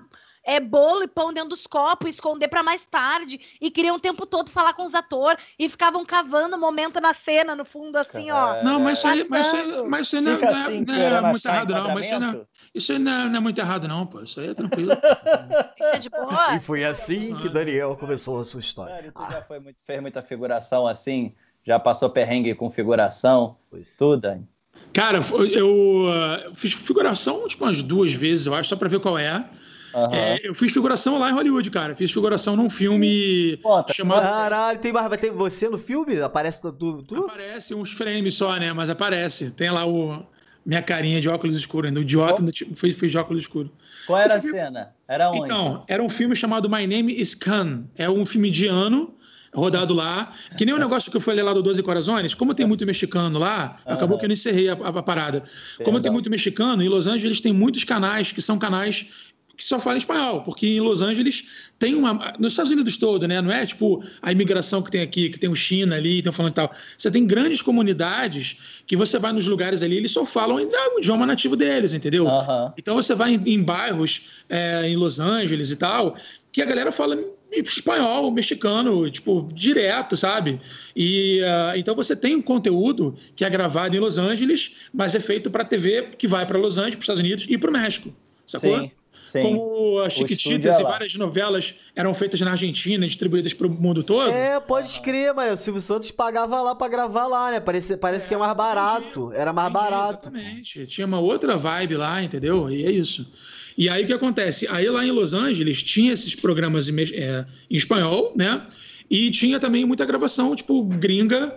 [0.45, 3.41] é, bolo e pão dentro dos copos, esconder pra mais tarde.
[3.61, 5.43] E queriam o tempo todo falar com os atores.
[5.59, 8.63] E ficavam cavando o momento na cena, no fundo, assim, ó.
[8.63, 9.89] Não, mas isso aí, mas isso aí, Passando.
[9.89, 11.95] mas isso aí não, não é, assim, não é querendo muito achar errado, não.
[11.95, 12.49] Mas isso aí não, enquadramento.
[12.75, 14.23] isso aí não é, não é muito errado, não, pô.
[14.23, 14.93] Isso aí é tranquilo.
[15.81, 16.57] Isso é de boa.
[16.57, 19.13] E foi assim que Daniel começou a sua história.
[19.15, 21.35] Ah, já foi muito, fez muita figuração assim?
[21.65, 23.57] Já passou perrengue com figuração?
[23.71, 23.97] pois.
[23.97, 24.49] Tudo, Dani?
[24.93, 26.07] Cara, foi- eu
[26.55, 29.45] fiz figuração tipo, umas duas vezes, eu acho, só pra ver qual é.
[29.95, 30.15] Aham.
[30.15, 31.97] É, eu fiz figuração lá em Hollywood, cara.
[31.97, 33.93] Fiz figuração num filme Conta.
[33.93, 34.23] chamado.
[34.23, 35.09] Caralho, tem mais.
[35.09, 36.21] Vai ter você no filme?
[36.21, 36.71] Aparece tu?
[37.03, 37.17] tu?
[37.25, 38.73] Aparece uns frames só, né?
[38.73, 39.51] Mas aparece.
[39.51, 40.23] Tem lá o.
[40.65, 41.99] Minha carinha de óculos escuros ainda.
[41.99, 43.73] O idiota ainda tipo, fui, fui de óculos escuros.
[44.07, 44.91] Qual era a filme- cena?
[45.09, 45.41] Era onde?
[45.47, 47.85] Então, era um filme chamado My Name is Khan.
[47.97, 49.13] É um filme indiano,
[49.55, 50.33] rodado lá.
[50.57, 52.35] Que nem o negócio que eu falei lá do Doze Corazones.
[52.35, 55.43] Como tem muito mexicano lá, acabou que eu não encerrei a, a- parada.
[55.85, 59.07] Como tem muito mexicano, em Los Angeles tem muitos canais que são canais
[59.57, 61.45] que só falam espanhol, porque em Los Angeles
[61.79, 62.33] tem uma.
[62.39, 63.43] Nos Estados Unidos todo, né?
[63.43, 66.53] Não é tipo a imigração que tem aqui, que tem o China ali, estão falando
[66.53, 66.73] e tal.
[66.97, 71.27] Você tem grandes comunidades que você vai nos lugares ali, eles só falam o idioma
[71.27, 72.27] nativo deles, entendeu?
[72.79, 76.17] Então você vai em, em bairros é, em Los Angeles e tal,
[76.51, 77.19] que a galera fala
[77.53, 80.61] espanhol, mexicano, tipo, direto, sabe?
[80.95, 85.21] E ah, então você tem um conteúdo que é gravado em Los Angeles, mas é
[85.21, 87.73] feito para TV que vai para Los Angeles, para os Estados Unidos e para o
[87.73, 88.13] México.
[88.47, 88.81] Sacou?
[88.81, 88.91] Sim,
[89.27, 89.43] sim.
[89.43, 94.03] Como as Chiquititas é e várias novelas eram feitas na Argentina, distribuídas para o mundo
[94.03, 94.31] todo.
[94.31, 95.53] É, pode crer, mano.
[95.53, 97.61] O Silvio Santos pagava lá pra gravar lá, né?
[97.61, 99.33] Parece, parece que é mais barato.
[99.33, 100.29] Era mais Entendi, barato.
[100.29, 100.87] Exatamente.
[100.87, 102.71] Tinha uma outra vibe lá, entendeu?
[102.71, 103.31] E é isso.
[103.81, 104.69] E aí o que acontece?
[104.69, 108.67] Aí lá em Los Angeles tinha esses programas em, é, em espanhol, né?
[109.09, 111.57] E tinha também muita gravação, tipo, gringa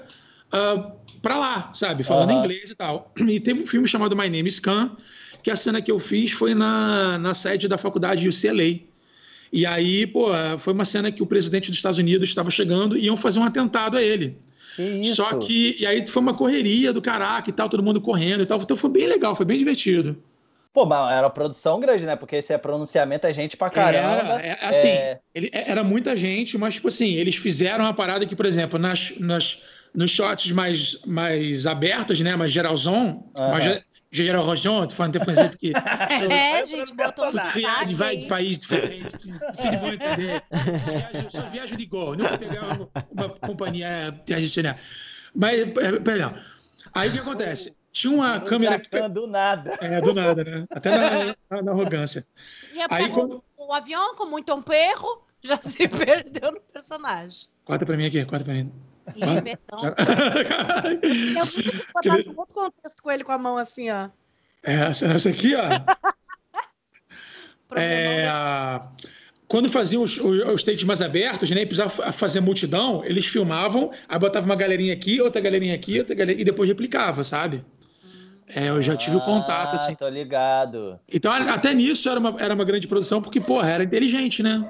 [0.49, 2.01] ah, pra lá, sabe?
[2.01, 2.39] Falando Aham.
[2.39, 3.11] inglês e tal.
[3.27, 4.95] E teve um filme chamado My Name is Khan,
[5.43, 8.79] que a cena que eu fiz foi na, na sede da faculdade UCLA.
[9.51, 10.27] E aí, pô,
[10.59, 13.43] foi uma cena que o presidente dos Estados Unidos estava chegando e iam fazer um
[13.43, 14.37] atentado a ele.
[14.77, 15.03] Que?
[15.07, 18.45] Só que, e aí foi uma correria do caraca e tal, todo mundo correndo e
[18.45, 18.61] tal.
[18.61, 20.17] Então foi bem legal, foi bem divertido.
[20.73, 22.15] Pô, mas era uma produção grande, né?
[22.15, 24.41] Porque esse é pronunciamento, é gente pra caramba.
[24.41, 25.19] Era, é, assim, É.
[25.35, 29.13] ele- era muita gente, mas, tipo assim, eles fizeram uma parada que, por exemplo, nas,
[29.19, 29.61] nas,
[29.93, 32.35] nos shots mais, mais abertos, né?
[32.35, 33.51] Mais geralzão, Aham.
[33.51, 35.73] mais ge- geralzão, tô falando, por exemplo, que
[36.57, 38.27] É, gente, botou viagem sotaque vai de aí.
[38.27, 39.15] país diferente,
[39.53, 40.41] vocês vão entender.
[40.51, 44.75] Viagem- Só viagem de gol, nunca pegar uma, uma companhia tradicional.
[45.35, 45.65] Mas, é,
[45.99, 46.33] perdão.
[46.95, 47.77] Aí o que acontece?
[47.93, 48.73] Tinha uma câmera.
[48.79, 49.77] Jacan do nada.
[49.79, 50.65] É, do nada, né?
[50.71, 52.25] Até na, na- na arrogância.
[52.73, 57.47] E é Aí quando- o, avião, com muito perro, já se perdeu no personagem.
[57.63, 58.71] Corta pra mim aqui, corta pra mim.
[59.07, 59.79] Ah, perdão.
[61.33, 64.09] Já- Eu botar um outro contexto com ele com a mão assim, ó.
[64.63, 65.61] É, essa, essa aqui, ó.
[67.75, 68.25] É,
[69.47, 71.61] quando faziam os, os, os takes mais abertos, né?
[71.61, 75.99] e Precisava fa- fazer multidão, eles filmavam, aí botava uma galerinha aqui, outra galerinha aqui,
[75.99, 77.63] outra galerinha, e depois replicava, sabe?
[78.47, 79.93] É, eu já tive o contato, assim.
[79.93, 80.99] Ah, tô ligado.
[81.11, 84.63] Então, até nisso era uma, era uma grande produção, porque, porra, era inteligente, né?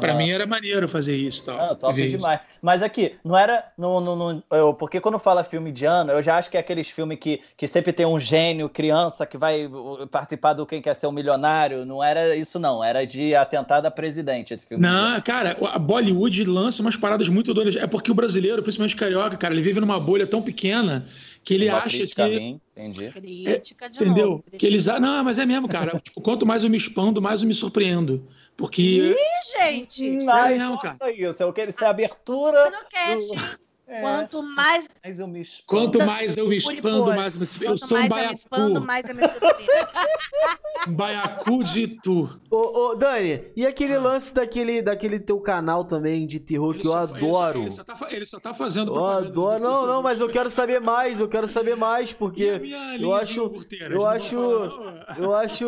[0.00, 0.18] Pra Aham.
[0.18, 1.58] mim era maneiro fazer isso tal.
[1.58, 2.16] Ah, top ver isso.
[2.16, 2.40] demais.
[2.60, 3.64] Mas aqui, não era.
[3.78, 6.60] No, no, no- eu- porque quando fala filme de ano, eu já acho que é
[6.60, 9.68] aqueles filmes que, que sempre tem um gênio, criança, que vai
[10.10, 11.86] participar do Quem Quer Ser um Milionário.
[11.86, 12.82] Não era isso, não.
[12.84, 14.82] Era de atentado a presidente esse filme.
[14.86, 17.76] Não, cara, a Bollywood lança umas paradas muito doidas.
[17.76, 21.06] É porque o brasileiro, principalmente o carioca, cara, ele vive numa bolha tão pequena
[21.48, 22.38] que ele Uma acha a que.
[22.38, 23.10] mim, entendi.
[23.10, 24.30] Crítica de Entendeu?
[24.32, 24.44] novo.
[24.58, 24.86] Que eles.
[24.86, 25.98] ah, Não, mas é mesmo, cara.
[26.04, 28.28] Tipo, quanto mais eu me expando, mais eu me surpreendo.
[28.54, 28.82] Porque.
[28.82, 31.42] Ih, gente, Ai, não, nossa, isso.
[31.42, 32.70] Eu quero ser abertura.
[32.70, 33.58] no cast,
[33.90, 35.66] É, quanto mais, mas eu me expando.
[35.66, 38.34] Quanto mais eu me expando, mais eu me Eu quanto sou um mais eu me
[38.34, 39.22] expando, mais eu me.
[40.86, 42.28] Um baiacu de tu.
[42.50, 42.56] Ô,
[42.90, 47.04] ô, Dani, e aquele lance daquele, daquele teu canal também de terror que eu Ah.
[47.04, 47.60] Ele só- ele só- adoro?
[47.62, 48.94] Ele só, tá, ele só tá fazendo.
[48.94, 49.32] Eu adoro.
[49.32, 52.60] do- Não, não, mas eu quero saber mais, eu quero saber mais, porque
[53.00, 53.50] eu acho-
[53.90, 54.36] eu acho-
[55.18, 55.66] eu acho.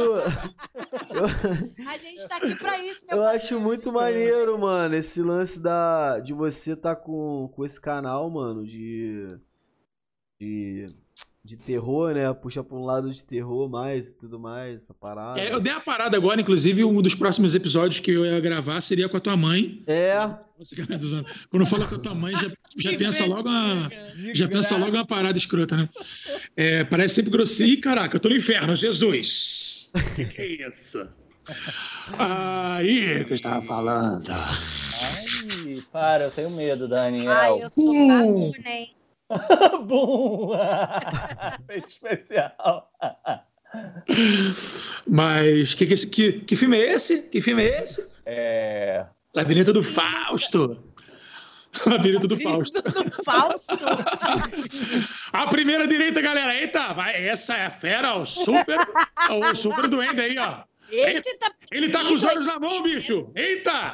[1.86, 3.36] A gente tá aqui pra isso, meu Eu pai.
[3.36, 8.66] acho muito maneiro, mano, esse lance da, de você tá com, com esse canal, mano,
[8.66, 9.28] de,
[10.40, 10.88] de.
[11.44, 12.32] de terror, né?
[12.34, 15.40] Puxa pra um lado de terror mais e tudo mais, essa parada.
[15.40, 18.80] É, eu dei uma parada agora, inclusive, um dos próximos episódios que eu ia gravar
[18.80, 19.82] seria com a tua mãe.
[19.86, 20.18] É.
[21.48, 23.88] Quando fala com a tua mãe, já, já pensa logo uma.
[24.34, 25.88] Já pensa logo uma parada escrota, né?
[26.54, 27.72] É, parece sempre grosseiro.
[27.72, 29.90] Ih, caraca, eu tô no inferno, Jesus!
[30.14, 31.08] Que que é isso?
[32.18, 34.30] Aí que eu estava falando.
[34.30, 37.30] Ai, para, eu tenho medo, Daniel.
[37.32, 37.70] Ai, eu
[38.66, 38.94] hein?
[39.86, 40.50] Bum!
[41.66, 42.90] Feito especial.
[45.06, 47.22] Mas que, que, esse- que, que filme é esse?
[47.28, 48.08] Que filme é esse?
[48.26, 49.06] É.
[49.34, 50.82] Labirinto do Fausto.
[51.86, 52.82] Labirinto do Fausto.
[52.82, 53.78] Do Fausto.
[55.32, 56.54] A primeira direita, galera.
[56.54, 58.76] Eita, vai, essa é a fera, o super,
[59.30, 60.64] o super doente aí, ó.
[60.90, 61.50] Esse tá.
[61.70, 63.30] Ele tá com os olhos na mão, bicho.
[63.34, 63.92] Eita!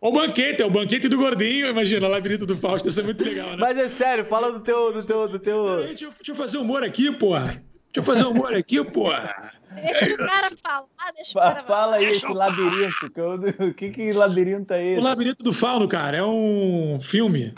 [0.00, 3.50] O banquete, é o banquete do gordinho, imagina, labirinto do Fausto, isso é muito legal,
[3.50, 3.56] né?
[3.58, 4.92] mas é sério, fala do teu.
[4.92, 5.28] do teu.
[5.28, 5.76] do teu.
[5.86, 7.46] Deixa eu, deixa eu fazer humor aqui, porra.
[7.46, 7.62] Deixa
[7.96, 9.52] eu fazer humor aqui, porra.
[9.74, 11.64] Deixa o cara falar, deixa o cara falar.
[11.64, 13.10] Fala aí esse labirinto.
[13.10, 15.00] Que eu- O que, que labirinto é O esse?
[15.00, 17.52] Labirinto do Fauno, cara, é um filme.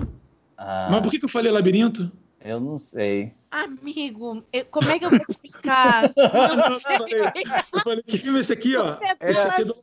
[0.56, 2.10] Ah, Mas por que, que eu falei labirinto?
[2.42, 3.32] eu não sei.
[3.50, 6.10] Amigo, eu- como é que eu vou explicar?
[7.72, 8.96] Eu falei, que filme é esse aqui, ó?
[9.20, 9.74] É, Esse aqui é do.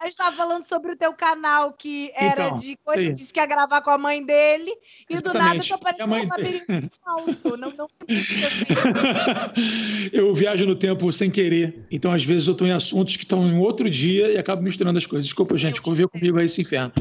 [0.00, 3.12] A gente tava falando sobre o teu canal, que era Então, de coisa, sim.
[3.12, 4.70] disse que ia gravar com a mãe dele,
[5.08, 5.68] e do nada Exatamente.
[5.68, 7.56] tu apareceu mãe no labirinto falso.
[7.56, 7.88] Não, não
[10.12, 11.86] eu viajo no tempo sem querer.
[11.90, 14.98] Então, às vezes, eu estou em assuntos que estão em outro dia e acabo misturando
[14.98, 15.24] as coisas.
[15.26, 16.92] Desculpa, gente, conviver comigo aí esse inferno.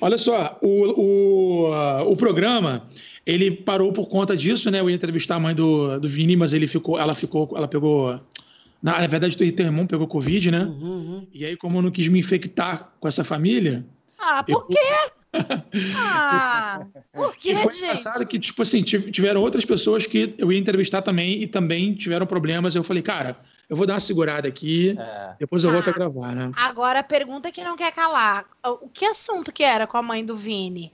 [0.00, 2.86] Olha só, o, o, o programa.
[3.26, 4.78] Ele parou por conta disso, né?
[4.78, 8.20] Eu ia entrevistar a mãe do, do Vini, mas ele ficou, ela ficou, ela pegou.
[8.82, 10.60] Na verdade, teu teu irmão pegou Covid, né?
[10.64, 11.26] Uhum, uhum.
[11.32, 13.84] E aí, como eu não quis me infectar com essa família,
[14.18, 14.78] Ah, eu, por quê?
[15.94, 17.84] Ah, por quê, E foi gente?
[17.84, 21.92] engraçado que, tipo assim, tiv- tiveram outras pessoas que eu ia entrevistar também e também
[21.94, 22.74] tiveram problemas.
[22.74, 23.36] Eu falei, cara,
[23.68, 25.34] eu vou dar uma segurada aqui, É.
[25.40, 25.94] depois eu volto a Ah.
[25.94, 26.50] gravar, né?
[26.56, 28.46] Agora a pergunta que não quer calar.
[28.64, 30.92] O que assunto que era com a mãe do Vini?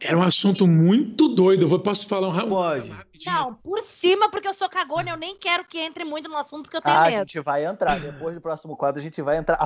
[0.00, 1.62] Era um assunto muito doido.
[1.62, 3.32] Eu vou, posso falar um, rapidinho?
[3.32, 6.62] Não, por cima, porque eu sou cagona, eu nem quero que entre muito no assunto,
[6.64, 7.18] porque eu tenho Ah, a medo.
[7.20, 7.98] gente vai entrar.
[7.98, 9.56] Depois do próximo quadro, a gente vai entrar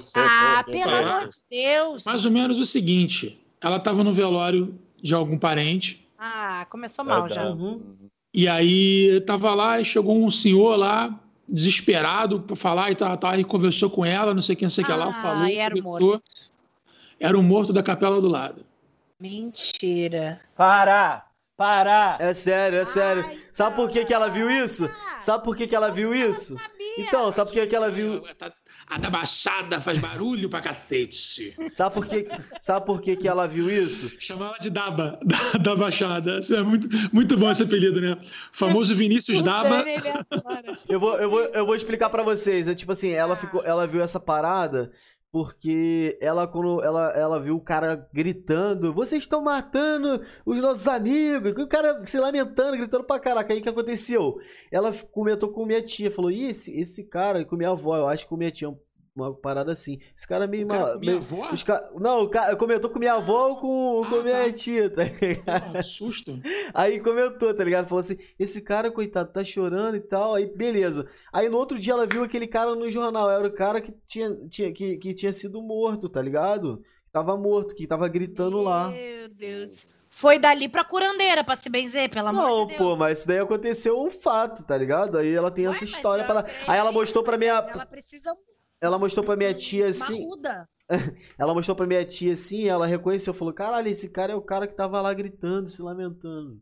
[0.00, 0.22] seu.
[0.24, 1.16] Ah, pelo falar.
[1.16, 2.04] amor de Deus.
[2.04, 7.28] Mais ou menos o seguinte: ela estava no velório de algum parente, Ah, começou mal
[7.28, 7.44] já.
[7.50, 7.80] Uhum.
[8.32, 13.38] e aí tava lá e chegou um senhor lá, desesperado pra falar e tal, tal,
[13.38, 15.56] e conversou com ela, não sei quem, não sei o que lá, Ah, falou, e
[15.56, 16.22] era o conversou.
[17.18, 18.64] Era o morto da capela do lado.
[19.18, 20.40] Mentira.
[20.54, 21.24] Para!
[21.56, 22.18] Para!
[22.20, 23.24] É sério, é sério.
[23.26, 24.90] Ai, Sabe por que, que ela viu isso?
[25.18, 26.54] Sabe por que, que ela viu isso?
[26.98, 28.22] Então, sabe por que, que ela viu?
[28.88, 31.56] A da Baixada faz barulho pra cacete.
[31.72, 32.28] Sabe por que,
[32.60, 34.10] sabe por que, que ela viu isso?
[34.18, 36.40] Chama ela de Daba, da, da Baixada.
[36.40, 38.12] Isso é muito, muito bom esse apelido, né?
[38.12, 38.18] O
[38.52, 39.80] famoso Vinícius Daba.
[40.30, 40.78] Adora.
[40.86, 42.68] Eu vou, eu vou, eu vou explicar pra vocês.
[42.68, 44.92] É tipo assim, ela ficou, ela viu essa parada
[45.36, 51.52] porque ela quando ela, ela viu o cara gritando, vocês estão matando os nossos amigos,
[51.62, 53.52] o cara se lamentando, gritando pra caraca.
[53.52, 54.38] Aí o que aconteceu?
[54.72, 58.08] Ela comentou com minha tia, falou: "Ih, esse, esse cara", e com minha avó, eu
[58.08, 58.74] acho que com minha tia
[59.16, 59.98] uma parada assim.
[60.16, 61.48] Esse cara é meio, O cara ma- com minha meio- avó?
[61.64, 64.52] ca- Não, o cara comentou com minha avó ou com, com Ah, minha tá.
[64.52, 65.44] tia, tá ligado?
[65.44, 66.38] Porra, que susto.
[66.74, 67.88] Aí comentou, tá ligado?
[67.88, 70.34] Falou assim: esse cara, coitado, tá chorando e tal.
[70.34, 71.08] Aí, beleza.
[71.32, 73.30] Aí no outro dia ela viu aquele cara no jornal.
[73.30, 76.82] Era o cara que tinha, tinha, que, que tinha sido morto, tá ligado?
[77.10, 78.88] Tava morto, que tava gritando lá.
[78.90, 79.86] Meu Deus.
[80.10, 82.78] Foi dali pra curandeira, pra se benzer, pelo amor Não, de Deus.
[82.78, 85.18] pô, mas isso daí aconteceu um fato, tá ligado?
[85.18, 86.40] Aí ela tem Ué, essa história eu pra ela.
[86.40, 87.52] acredito, Aí ela mostrou pra minha.
[87.54, 88.32] Ela precisa
[88.80, 90.24] Ela mostrou pra minha tia assim.
[90.24, 90.68] ruda.
[91.38, 94.68] Ela mostrou pra minha tia assim, ela reconheceu, falou: caralho, esse cara é o cara
[94.68, 96.60] que tava lá gritando, se lamentando.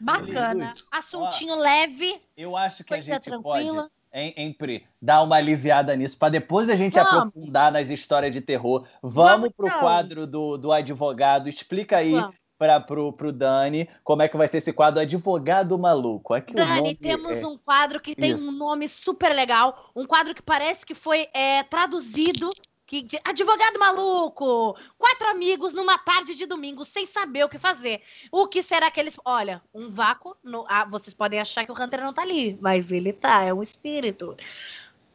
[0.00, 0.72] Bacana.
[0.90, 2.20] Assuntinho leve.
[2.36, 3.82] Eu acho que a gente tranquila.
[3.82, 7.12] pode, hein, hein, Pri, dar uma aliviada nisso, para depois a gente Vamos.
[7.12, 8.86] aprofundar nas histórias de terror.
[9.02, 9.80] Vamos, Vamos, pro então.
[9.80, 11.48] quadro do, do advogado.
[11.48, 12.36] Explica aí Vamos.
[12.62, 16.32] Para pro, pro Dani como é que vai ser esse quadro Advogado Maluco.
[16.32, 18.48] Aqui o Dani, temos é- um quadro que tem Isso.
[18.48, 19.90] um nome super legal.
[19.96, 22.50] Um quadro que parece que foi é, traduzido.
[22.86, 24.76] Que, advogado maluco!
[24.96, 28.00] Quatro amigos numa tarde de domingo sem saber o que fazer.
[28.30, 29.18] O que será que eles.
[29.24, 30.36] Olha, um vácuo.
[30.44, 33.52] no- ah, vocês podem achar que o Hunter não tá ali, mas ele tá, é
[33.52, 34.36] um espírito.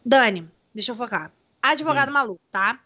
[0.05, 1.31] Dani, deixa eu focar.
[1.61, 2.77] Advogado maluco, tá?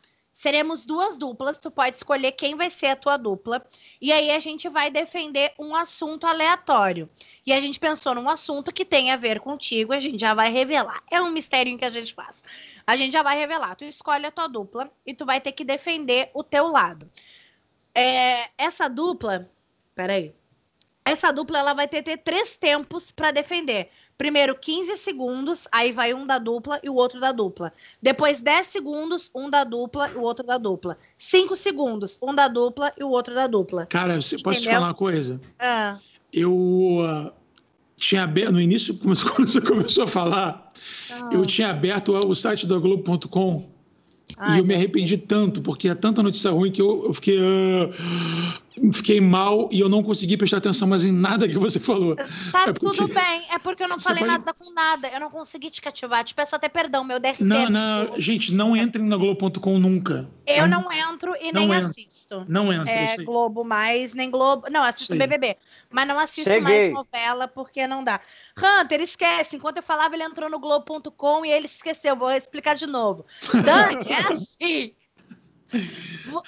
[0.41, 3.63] Seremos duas duplas, tu pode escolher quem vai ser a tua dupla.
[4.01, 7.07] E aí a gente vai defender um assunto aleatório.
[7.45, 10.51] E a gente pensou num assunto que tem a ver contigo, a gente já vai
[10.51, 11.03] revelar.
[11.11, 12.41] É um mistério que a gente faz.
[12.87, 13.75] A gente já vai revelar.
[13.75, 17.07] Tu escolhe a tua dupla e tu vai ter que defender o teu lado.
[17.93, 19.47] É, essa dupla,
[19.93, 20.33] peraí.
[21.05, 23.91] Essa dupla ela vai ter, ter três tempos para defender.
[24.21, 27.73] Primeiro 15 segundos, aí vai um da dupla e o outro da dupla.
[27.99, 30.95] Depois 10 segundos, um da dupla e o outro da dupla.
[31.17, 33.87] 5 segundos, um da dupla e o outro da dupla.
[33.87, 35.41] Cara, você posso te falar uma coisa?
[35.57, 35.97] Ah,
[36.31, 37.33] Eu ah,
[37.97, 40.71] tinha aberto, no início, quando você começou a falar,
[41.09, 41.29] ah.
[41.33, 43.71] eu tinha aberto o site da Globo.com
[44.37, 47.39] Ai, e eu me arrependi tanto, porque é tanta notícia ruim que eu, eu fiquei,
[47.39, 48.60] ah,
[48.93, 52.15] fiquei mal e eu não consegui prestar atenção mais em nada que você falou.
[52.15, 52.25] Tá
[52.67, 55.07] É porque- tudo bem, é porque eu não falei pode- nada com nada.
[55.09, 56.23] Eu não consegui te cativar.
[56.23, 57.43] Te peço até perdão, meu DRT.
[57.43, 60.29] Não, não, gente, não entrem na Globo.com nunca.
[60.47, 61.87] Eu É um- não entro e Não nem entra.
[61.89, 62.45] assisto.
[62.47, 62.91] Não entra.
[62.91, 63.25] É, isso aí.
[63.25, 64.67] Globo mais, nem Globo.
[64.69, 65.15] Não, assisto.
[65.15, 65.57] BBB.
[65.89, 66.91] Mas não assisto Cheguei.
[66.91, 68.19] mais novela porque não dá.
[68.57, 69.55] Hunter, esquece.
[69.57, 72.15] Enquanto eu falava, ele entrou no Globo.com e ele esqueceu.
[72.15, 73.25] Vou explicar de novo.
[73.63, 74.93] Dani, é assim.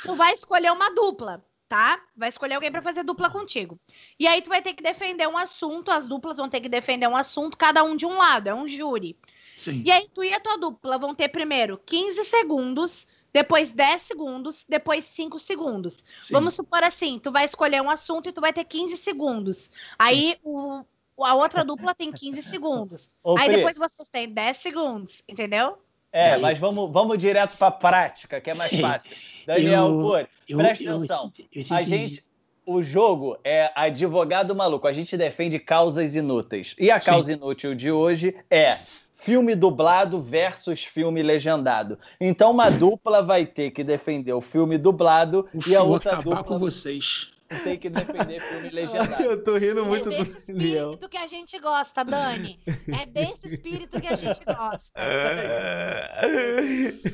[0.04, 1.44] Tu vai escolher uma dupla,
[1.74, 2.00] tá?
[2.16, 3.80] Vai escolher alguém pra fazer dupla contigo.
[4.20, 5.90] E aí tu vai ter que defender um assunto.
[5.90, 8.48] As duplas vão ter que defender um assunto, cada um de um lado.
[8.48, 9.18] É um júri.
[9.58, 9.82] Sim.
[9.84, 14.66] E aí, tu e a tua dupla vão ter primeiro 15 segundos, depois 10 segundos,
[14.70, 16.04] depois 5 segundos.
[16.20, 16.32] sim.
[16.32, 19.72] Vamos supor assim, tu vai escolher um assunto e tu vai ter 15 segundos.
[19.98, 20.86] Aí o,
[21.24, 23.10] a outra dupla tem 15 segundos.
[23.24, 25.80] Ô, aí Pri, depois vocês têm 10 segundos, entendeu?
[26.14, 29.16] É, mas vamos, vamos direto para prática, que é mais fácil.
[29.48, 31.34] Daniel Eu- Cury, presta eu- atenção.
[31.52, 32.24] eu A gente,
[32.66, 34.88] o jogo é advogado maluco.
[34.88, 36.76] A gente defende causas inúteis.
[36.80, 37.10] E a Sim.
[37.12, 38.78] causa inútil de hoje é
[39.16, 41.98] filme dublado versus filme legendado.
[42.22, 46.24] Então uma dupla vai ter que defender o filme dublado e a vou outra acabar
[46.38, 47.33] dupla com vocês.
[47.60, 49.24] Tem que defender filme legendado.
[49.24, 52.60] Eu tô rindo muito é desse do espírito que a gente gosta, Dani.
[53.02, 54.92] É desse espírito que a gente gosta.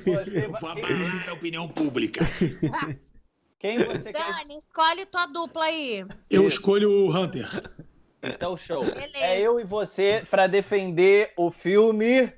[0.05, 2.21] Você vou vai- abalar da opinião pública.
[3.59, 6.05] Quem você quer Dani, escolhe tua dupla aí.
[6.29, 6.57] Eu Isso.
[6.57, 7.47] escolho o Hunter.
[8.23, 8.83] Então, show.
[8.83, 9.17] Beleza.
[9.17, 12.31] É eu e você para defender o filme.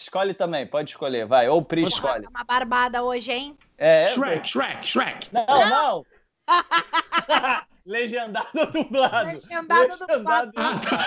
[0.00, 1.48] Escolhe também, pode escolher, vai.
[1.48, 2.22] Ou Pri Posso- escolhe.
[2.22, 3.56] Tá uma barbada hoje, hein?
[3.76, 5.28] É, Shrek, Shrek, Shrek.
[5.32, 6.06] Não, não!
[7.84, 9.26] Legendado ou dublado?
[9.28, 10.52] Legendado ou dublado.
[10.56, 11.06] Ah, tá.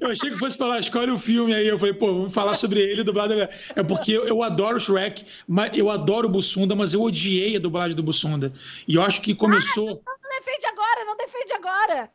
[0.00, 1.68] Eu achei que fosse falar, escolhe o filme aí.
[1.68, 3.34] Eu falei, pô, vamos falar sobre ele dublado.
[3.34, 7.60] É porque eu, eu adoro Shrek, mas eu adoro o Bussunda, mas eu odiei a
[7.60, 8.52] dublagem do Bussunda.
[8.88, 10.02] E eu acho que começou.
[10.06, 12.10] Não defende agora, não defende agora.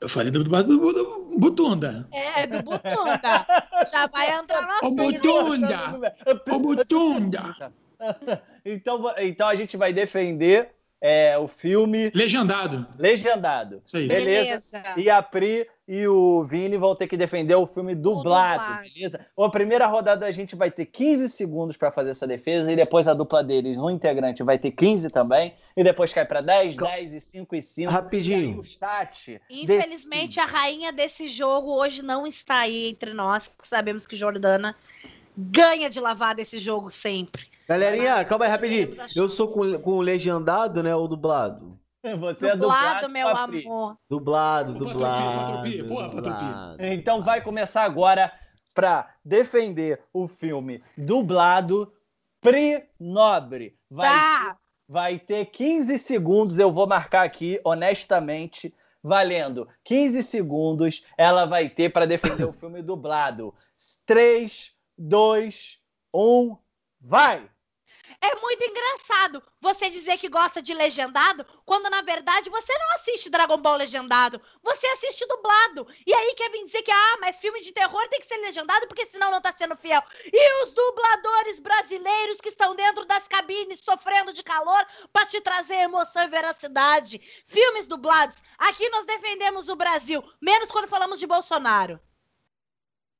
[0.00, 2.08] Eu falei do dublado do, do Butunda.
[2.12, 3.46] É, do Butunda.
[3.90, 5.12] Já vai entrar Ô, assunto.
[5.12, 6.14] Butunda.
[6.50, 7.72] Ô, Butunda.
[8.64, 10.70] Então, então a gente vai defender
[11.00, 12.86] é, o filme Legendado.
[12.98, 13.82] legendado.
[13.86, 14.08] Isso aí.
[14.08, 14.82] Beleza.
[14.96, 18.82] E a Pri e o Vini vão ter que defender o filme dublado, dublado.
[18.94, 19.26] beleza?
[19.38, 23.08] A primeira rodada a gente vai ter 15 segundos para fazer essa defesa e depois
[23.08, 26.88] a dupla deles, um integrante, vai ter 15 também e depois cai para 10, Cal-
[26.90, 27.90] 10 e 5 e 5.
[27.90, 28.38] Rapidinho.
[28.50, 33.48] E aí o chat Infelizmente, a rainha desse jogo hoje não está aí entre nós,
[33.48, 34.76] que sabemos que Jordana
[35.38, 37.46] ganha de lavada esse jogo sempre.
[37.68, 38.96] Galerinha, calma aí, rapidinho.
[39.14, 40.94] Eu sou com, com o legendado, né?
[40.94, 41.78] Ou dublado?
[42.02, 42.18] decide.
[42.20, 43.96] Você é Dublado, dublado, meu amor.
[44.08, 45.52] Dublado, dublado.
[45.52, 46.32] patropia, porra, patropia.
[46.32, 46.76] dublado.
[46.84, 48.32] Então vai começar agora
[48.74, 51.92] para defender o filme dublado
[52.40, 53.76] Pri Nobre.
[53.90, 54.56] Vai Tá.
[54.88, 58.72] vai ter 15 segundos, eu vou marcar aqui, honestamente,
[59.02, 63.52] valendo 15 segundos, ela vai ter para defender o filme dublado.
[64.06, 65.78] 3, 2,
[66.12, 66.58] 1,
[67.00, 67.48] vai!
[68.20, 73.30] É muito engraçado você dizer que gosta de legendado, quando na verdade você não assiste
[73.30, 75.86] Dragon Ball legendado, você assiste dublado.
[76.04, 78.88] E aí quer vir dizer que, ah, mas filme de terror tem que ser legendado
[78.88, 80.02] porque senão não tá sendo fiel.
[80.24, 85.76] E os dubladores brasileiros que estão dentro das cabines sofrendo de calor pra te trazer
[85.76, 87.20] emoção e veracidade.
[87.46, 88.42] Filmes dublados.
[88.58, 92.00] Aqui nós defendemos o Brasil, menos quando falamos de Bolsonaro.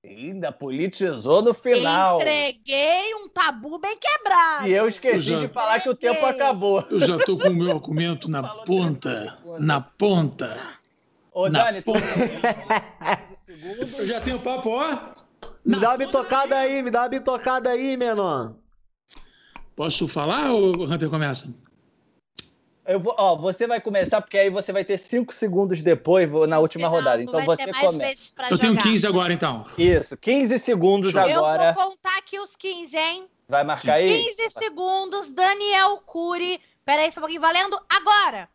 [0.09, 2.21] Ainda politizou no final.
[2.21, 4.67] Entreguei um tabu bem quebrado.
[4.67, 6.83] E eu esqueci Já- de falar que o tempo acabou.
[6.91, 9.39] Eu já tô com o meu argumento na ponta.
[9.59, 10.59] Na ponta.
[11.33, 12.01] Ô, Na Dani, ponta.
[12.01, 13.99] tem 15 segundos.
[13.99, 14.99] Eu já tenho papo, ó.
[15.65, 18.55] Me dá uma bitocada aí, me dá uma bitocada aí, menor.
[19.77, 21.55] Posso falar ou o Hunter começa?
[22.89, 26.59] Eu vou, ó, você vai começar, porque aí você vai ter 5 segundos depois na
[26.59, 27.23] última Final, rodada.
[27.23, 28.07] Então vai ter você mais começa.
[28.09, 28.83] vezes pra Eu tenho jogar.
[28.83, 29.67] 15 agora, então.
[29.77, 31.21] Isso, 15 segundos Show.
[31.21, 31.69] agora.
[31.69, 33.27] Eu vou contar aqui os 15, hein?
[33.47, 34.25] Vai marcar aí?
[34.25, 36.59] 15 segundos, Daniel Cury.
[36.83, 38.49] Peraí, só um pouquinho, valendo agora.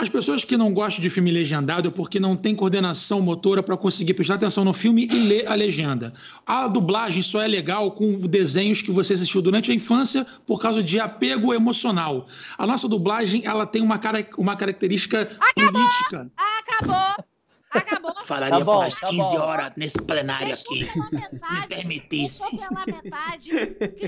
[0.00, 3.76] As pessoas que não gostam de filme legendado é porque não tem coordenação motora para
[3.76, 6.14] conseguir prestar atenção no filme e ler a legenda.
[6.46, 10.82] A dublagem só é legal com desenhos que você assistiu durante a infância por causa
[10.82, 12.26] de apego emocional.
[12.56, 16.32] A nossa dublagem ela tem uma, cara, uma característica política.
[16.34, 17.29] Acabou.
[17.70, 18.14] Acabou.
[18.24, 19.38] Falaria Tá bom, por umas tá 15 bom.
[19.40, 20.86] horas nesse plenário Deixou aqui.
[21.10, 21.68] pela metade.
[21.68, 22.40] permitisse.
[22.40, 23.50] Deixou pela metade.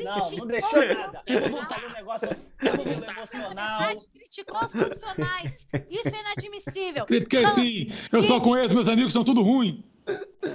[0.05, 1.23] Não, não deixou nada.
[1.27, 2.29] Eu vou botar um negócio
[2.61, 3.81] eu vou emocional.
[3.81, 5.67] metade, criticou os profissionais.
[5.91, 7.07] Isso é inadmissível.
[7.07, 7.93] Critiquei sim.
[8.11, 9.85] Eu só conheço meus amigos, são tudo ruim.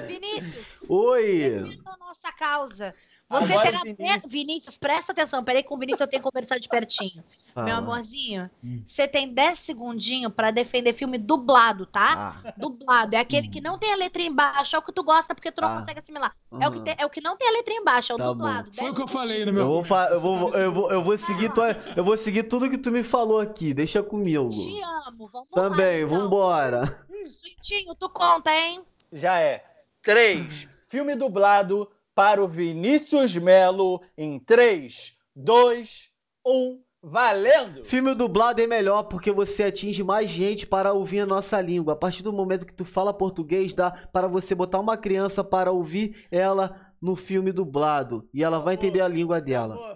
[0.08, 1.50] Vinícius, Oi.
[1.64, 2.94] defenda a nossa causa.
[3.30, 3.98] Você Agora, terá Vinícius.
[4.08, 5.44] dez- Vinícius, presta atenção.
[5.44, 7.22] Peraí, com o Vinícius eu tenho que conversar de pertinho.
[7.54, 7.78] Meu Fala.
[7.80, 8.50] amorzinho,
[8.86, 12.36] você tem 10 segundinhos pra defender filme dublado, tá?
[12.46, 13.16] Ah, Dublado.
[13.16, 15.60] É aquele que não tem a letra embaixo, é o que tu gosta porque tu
[15.60, 15.80] não Ah.
[15.80, 16.34] consegue assimilar.
[16.62, 18.26] É o, que tem- é o que não tem a letra embaixo, é o Tá
[18.28, 18.72] dublado.
[18.74, 19.68] Foi o 10 que eu falei no Eu meu.
[19.68, 22.78] vou, fa- eu, vou, eu, vou, eu vou seguir tua, eu vou seguir tudo que
[22.78, 23.74] tu me falou aqui.
[23.74, 24.50] Deixa comigo.
[24.50, 26.08] Te amo, vamos Também, lá.
[26.08, 26.20] então.
[26.22, 27.06] vambora.
[27.28, 28.82] Suitinho, tu conta, hein?
[29.12, 29.66] Já é.
[30.02, 30.68] 3.
[30.88, 36.10] Filme dublado para o Vinícius Melo em 3, 2,
[36.44, 36.82] 1.
[37.00, 37.86] Valendo!
[37.86, 41.94] Filme dublado é melhor porque você atinge mais gente para ouvir a nossa língua.
[41.94, 45.72] A partir do momento que tu fala português, dá para você botar uma criança para
[45.72, 48.28] ouvir ela no filme dublado.
[48.34, 49.94] E ela vai entender a língua dela.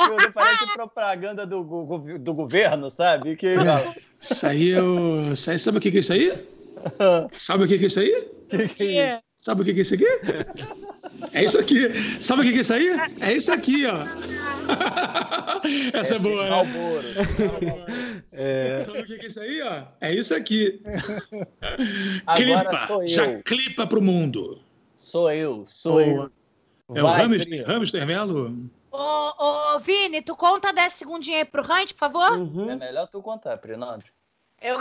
[0.00, 1.62] Meu, Parece propaganda do,
[2.18, 3.36] do governo, sabe?
[3.36, 3.54] Que,
[4.20, 5.32] Isso aí eu.
[5.32, 6.32] Isso aí, sabe o que que é isso aí?
[7.38, 8.28] Sabe o que que é isso aí?
[8.50, 9.25] que, que é isso?
[9.46, 10.04] Sabe o que é isso aqui?
[11.32, 11.88] É isso aqui.
[12.20, 12.88] Sabe o que é isso aí?
[13.20, 13.98] É isso aqui, ó.
[15.96, 16.42] Essa é boa,
[17.00, 18.24] né?
[18.32, 18.80] É.
[18.80, 19.82] Sabe o que é isso aí, ó?
[20.00, 20.82] É isso aqui.
[22.26, 22.86] Agora clipa.
[22.88, 23.08] sou eu.
[23.08, 24.60] Já clipa pro mundo.
[24.96, 26.28] Sou eu, sou eu.
[26.92, 27.72] É o Vai, hamster, Pri.
[27.72, 28.68] hamster Melo?
[28.90, 32.32] Ô, ô, Vini, tu conta 10 segundinhos aí pro Hunt, por favor?
[32.34, 32.76] É Uhum.
[32.76, 34.12] melhor tu contar, Prinódio.
[34.60, 34.76] Eu...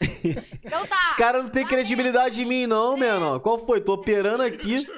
[0.64, 1.14] então Os tá.
[1.16, 3.40] caras não tem credibilidade em mim, não, menor.
[3.40, 3.80] Qual foi?
[3.80, 4.86] Tô operando aqui.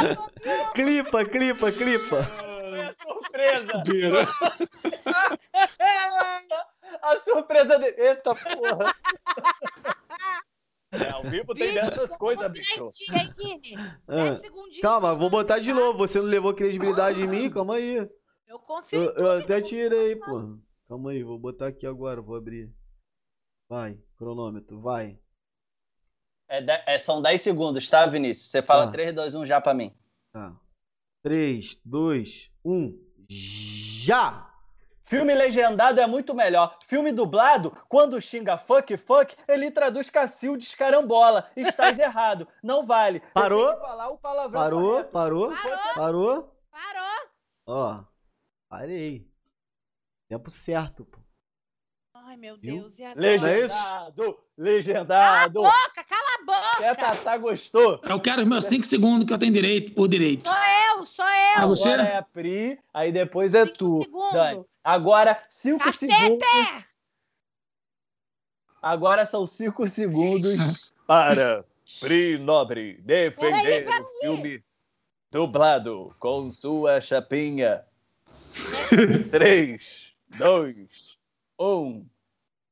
[0.74, 2.18] Clipa, clipa, clipa.
[2.72, 3.82] É surpresa!
[3.86, 4.28] Beira.
[7.02, 7.96] A surpresa dele.
[7.98, 8.94] Eita porra!
[10.92, 12.90] É, ao vivo tem Vini, dessas coisas, bicho.
[14.08, 14.80] Ah, 10 segundinhos.
[14.80, 15.98] Calma, vou botar de novo.
[15.98, 17.50] Você não levou credibilidade em mim?
[17.50, 18.08] Calma aí.
[18.48, 19.04] Eu confio.
[19.04, 20.42] Eu, eu até tirei, falar.
[20.42, 20.58] pô.
[20.90, 22.68] Calma aí, vou botar aqui agora, vou abrir.
[23.68, 25.16] Vai, cronômetro, vai.
[26.48, 28.50] É, de- é, são 10 segundos, tá, Vinícius?
[28.50, 28.90] Você fala Tá.
[28.92, 29.96] 3, 2, 1 já pra mim.
[30.32, 30.52] Tá.
[31.22, 32.98] 3, 2, 1.
[33.28, 34.48] Já!
[35.04, 36.76] Filme legendado é muito melhor.
[36.82, 41.48] Filme dublado, quando xinga fuck, fuck, ele traduz Cacilde carambola.
[41.56, 42.48] Estás errado.
[42.64, 43.20] Não vale.
[43.32, 43.66] Parou?
[43.68, 45.10] tenho que falar o palavrão Parou, correto.
[45.12, 45.78] parou, Parou.
[45.94, 46.56] parou.
[46.72, 47.28] Parou.
[47.66, 48.04] Ó,
[48.68, 49.29] parei.
[50.30, 51.18] Tempo certo, pô.
[52.14, 52.82] Ai, meu Viu?
[52.82, 52.98] Deus.
[53.00, 53.20] E agora?
[53.20, 55.62] Legendado, legendado.
[55.62, 56.84] Boca, cala a boca.
[56.84, 58.00] É, Tatá gostou.
[58.04, 60.44] Eu quero os meus 5 segundos que eu tenho direito, por direito.
[60.44, 60.54] Sou
[60.98, 61.56] eu, sou eu.
[61.56, 61.88] Ah, você?
[61.88, 64.02] Agora é a Pri, aí depois é Cinco tu.
[64.04, 64.32] segundos.
[64.32, 64.64] Dani.
[64.84, 66.14] Agora, cinco Cacete!
[66.14, 66.46] segundos.
[68.80, 71.64] Agora são cinco segundos para
[71.98, 74.00] Pri Nobre defender peraí.
[74.00, 74.64] o filme
[75.32, 77.84] dublado com sua chapinha.
[79.30, 81.18] Três, dois,
[81.58, 82.08] um.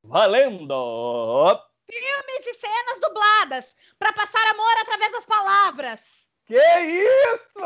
[0.03, 1.59] Valendo!
[1.89, 6.27] Filmes e cenas dubladas pra passar amor através das palavras.
[6.45, 7.59] Que isso?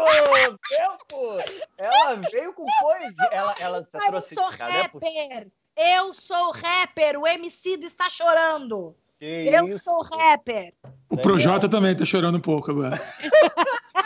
[0.69, 1.37] Tempo!
[1.77, 3.29] Ela veio com poesia.
[3.31, 5.29] Ela, ela se Eu trouxe sou cara, é possível.
[5.29, 5.51] rapper.
[5.75, 7.19] Eu sou rapper.
[7.19, 8.95] O MC está chorando.
[9.23, 9.85] Que Eu isso?
[9.85, 10.73] sou rapper.
[11.09, 13.01] O Projota também tá chorando um pouco agora.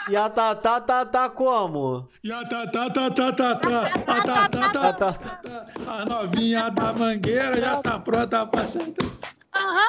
[0.07, 2.07] E a Tatá tá, tá como?
[2.23, 3.87] E a tá, tá, tá, tá, tá, tá.
[3.87, 5.67] A tá, tá, Tá, tá, tá, tá.
[5.87, 9.09] A novinha da mangueira já tá pronta pra sentar.
[9.55, 9.87] Aham.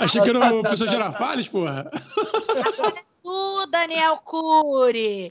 [0.00, 1.88] Achei que era o professor Girafales, porra.
[3.22, 5.28] Tu, Daniel Cury.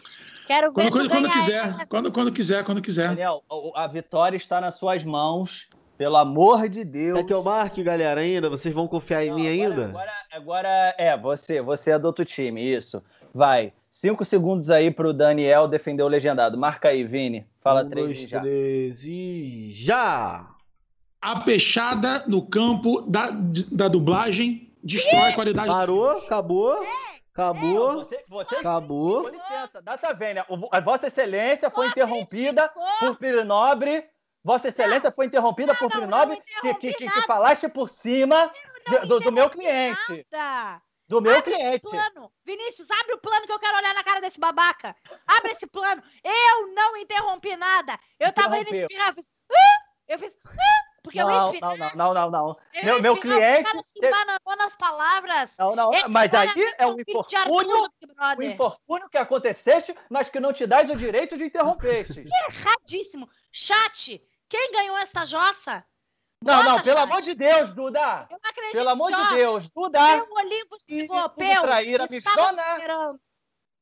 [0.47, 3.09] Quero ver Quando, quando, quando quiser, quando, quando quiser, quando quiser.
[3.09, 3.43] Daniel,
[3.76, 5.68] a vitória está nas suas mãos.
[5.98, 7.18] Pelo amor de Deus.
[7.20, 8.50] Quer que eu marque, galera, ainda?
[8.50, 9.86] Vocês vão confiar em Não, mim agora- ainda?
[9.89, 13.02] Agora, agora é, você, você é do outro time, isso.
[13.34, 13.74] Vai.
[13.89, 16.58] Cinco segundos aí pro Daniel defender o legendado.
[16.58, 17.48] Marca aí, Vini.
[17.62, 18.39] Fala um, três dois, e já.
[18.41, 20.48] três e já!
[21.20, 23.32] A peixada no campo da,
[23.72, 25.68] da dublagem destrói a qualidade.
[25.68, 26.12] Parou?
[26.20, 26.80] Acabou?
[27.34, 27.93] Acabou?
[27.95, 29.24] Você, você Acabou.
[29.24, 30.45] Com licença, data vênia.
[30.48, 32.70] O- A Vossa Excelência foi interrompida
[33.00, 34.04] por Pirinobre.
[34.48, 38.50] Vossa Excelência foi interrompida por não, Pirinobre, não que, que, que, que falaste por cima
[38.88, 40.26] não de- do, do meu cliente.
[40.32, 40.82] Nada.
[41.06, 41.82] Do meu Abre cliente.
[41.82, 42.32] plano.
[42.45, 44.95] Vinícius, abre o plano que eu quero olhar na cara desse babaca.
[45.28, 46.02] Abre esse plano.
[46.24, 48.00] Eu não interrompi nada.
[48.18, 49.10] Eu tava indo espirrar.
[49.10, 49.26] Eu fiz.
[49.52, 49.78] "Ah!"
[50.08, 50.36] Eu fiz.
[50.45, 50.52] "Ah!"
[51.04, 51.78] Porque eu Não, espirrar.
[51.78, 52.58] não, não, não, não, não.
[52.74, 53.70] eu Meu, meu cliente.
[53.86, 55.56] se embananou nas palavras.
[55.58, 57.89] Não, não, mas aí é um infortúnio,
[58.38, 62.26] um infortúnio que acontecesse, mas que não te dás o direito de interrompeste.
[62.50, 63.30] Erradíssimo.
[63.54, 65.86] Chat, quem ganhou esta jossa?
[66.43, 67.04] Não, não, Bota, pelo chat.
[67.10, 68.28] amor de Deus, Duda.
[68.30, 69.36] Eu acredito Pelo amor de.
[69.36, 70.00] Deus, Duda.
[70.18, 73.20] Meu Olivos E- e Europeu traíra, me estava.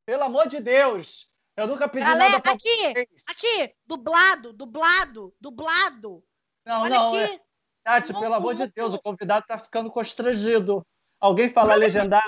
[0.06, 1.30] Pelo amor de Deus.
[1.58, 3.24] Eu nunca pedi nada pra aqui, vocês.
[3.30, 6.24] aqui, dublado, dublado, dublado.
[6.66, 7.24] Não, Olha não, é.
[7.26, 7.42] aqui.
[7.88, 8.72] Chat, Não, pelo amor de não.
[8.76, 10.86] Deus, o convidado tá ficando constrangido.
[11.20, 12.24] Alguém fala legendar?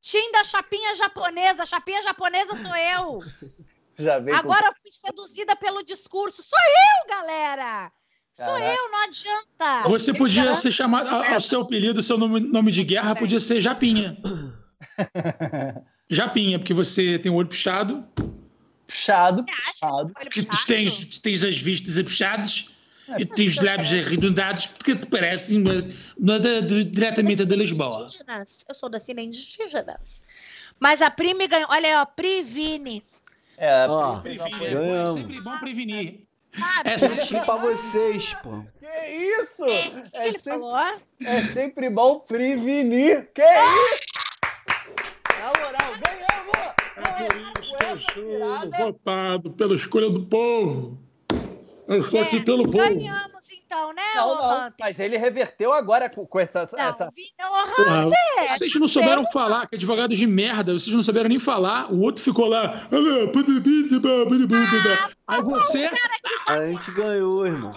[0.00, 1.66] Tim da chapinha japonesa.
[1.66, 3.18] Chapinha japonesa sou eu.
[3.98, 6.42] Já veio com- Agora eu fui seduzida pelo discurso.
[6.42, 7.92] Sou eu, galera.
[8.32, 8.64] Sou Caraca.
[8.74, 9.88] eu, não adianta.
[9.88, 14.16] Você podia ser chamado, ao seu apelido, seu nome, nome de guerra podia ser Japinha.
[16.10, 18.04] Japinha, porque você tem o olho puxado,
[18.86, 20.12] Puxado, puxado.
[20.16, 20.66] Olha, que puxado.
[20.66, 22.68] tens, tens as vistas puxadas
[23.18, 25.62] e tens os lábios arredondados que te parecem
[26.18, 28.04] uma- da- diretamente da Lisboa.
[28.06, 28.64] Indígenas.
[28.68, 30.20] Eu sou da cena indígenas.
[30.78, 31.68] Mas a Pri me ganhou.
[31.70, 33.02] Olha aí, ó, Pri Vini.
[33.56, 34.34] É, Ó, uma é.
[34.70, 35.14] Ganhamos.
[35.14, 36.24] sempre bom prevenir.
[36.58, 36.90] Sabe?
[36.90, 38.62] É sempre pra vocês, pô.
[38.78, 39.64] Que isso?
[39.64, 40.76] O que É sempre, falou?
[41.24, 43.28] é sempre bom prevenir.
[43.34, 44.04] Que isso?
[45.40, 46.74] Na moral, ganhamos!
[46.96, 50.98] É por isso que eu sou votado pela escolha do povo.
[51.88, 52.78] Eu estou aqui É, pelo povo.
[52.78, 53.33] Ganhamos
[53.74, 54.74] então, né, Não, não, Hunter?
[54.80, 59.74] mas ele reverteu agora com, com essa, Não, essa- Hunter, vocês não souberam falar, que
[59.76, 61.92] advogados de merda, vocês não souberam nem falar.
[61.92, 62.86] O outro ficou lá.
[65.26, 65.90] Aí você
[66.46, 67.74] Ah, A gente ganhou, irmão.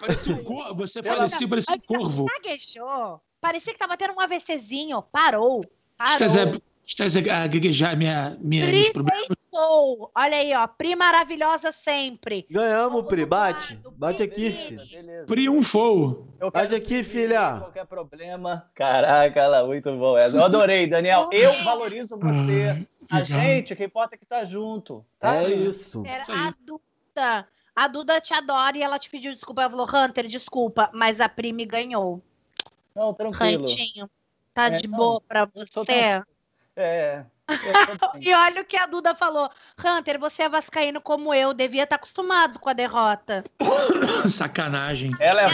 [0.00, 2.26] parecia um corvo, você faleceu, parecia um corvo.
[2.26, 3.20] gaguejou.
[3.40, 5.02] Parecia que tava tendo um AVCzinho.
[5.12, 5.64] Parou.
[6.02, 6.62] Estás a, Parou.
[6.86, 9.26] estás a a gaguejar minha, minha, meus problemas.
[9.54, 10.10] Deitou.
[10.14, 10.66] Olha aí, ó.
[10.66, 12.46] Pri maravilhosa sempre.
[12.50, 13.24] Ganhamos, Pri.
[13.24, 13.78] Bate.
[13.96, 14.52] Bate aqui, Pri.
[14.52, 14.86] filho.
[14.90, 15.26] Beleza.
[15.26, 16.26] Triunfou.
[16.40, 17.58] Eu Bate aqui, que filha.
[17.58, 18.68] Qualquer problema.
[18.74, 20.16] Caraca, ela muito bom.
[20.18, 20.36] essa.
[20.36, 21.28] Eu adorei, Daniel.
[21.32, 22.86] Eu valorizo você.
[23.10, 23.24] A Legal.
[23.24, 25.04] gente, o que importa é que tá junto.
[25.18, 25.36] Tá?
[25.36, 26.02] É isso.
[26.06, 26.48] Era aí.
[26.48, 27.48] a Duda.
[27.76, 29.62] A Duda te adora e ela te pediu desculpa.
[29.62, 32.20] Ela falou, Hunter, desculpa, mas a Pri me ganhou.
[32.94, 33.64] Não, tranquilo.
[33.64, 34.08] Rantinho.
[34.52, 36.22] Tá É, de não, boa pra você?
[36.76, 37.24] É.
[37.48, 37.58] bem.
[38.20, 39.50] E olha o que a Duda falou.
[39.78, 43.44] Hunter, você é vascaíno como eu, devia estar acostumado com a derrota.
[44.30, 45.10] Sacanagem.
[45.20, 45.48] Ela é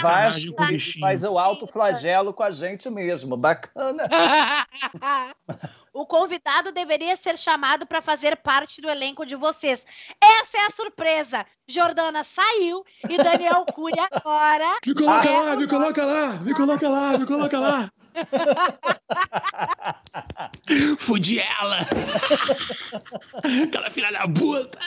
[0.68, 1.00] bichinho.
[1.00, 3.36] faz o alto flagelo com a gente mesmo.
[3.36, 4.04] Bacana.
[5.92, 9.84] O convidado deveria ser chamado para fazer parte do elenco de vocês.
[10.22, 11.44] Essa é a surpresa.
[11.66, 14.78] Jordana saiu e Daniel Cury agora.
[14.86, 17.90] Me coloca é lá, o me coloca lá, me coloca lá, me coloca lá.
[20.98, 21.78] Fudi ela!
[23.64, 24.78] Aquela filha da puta!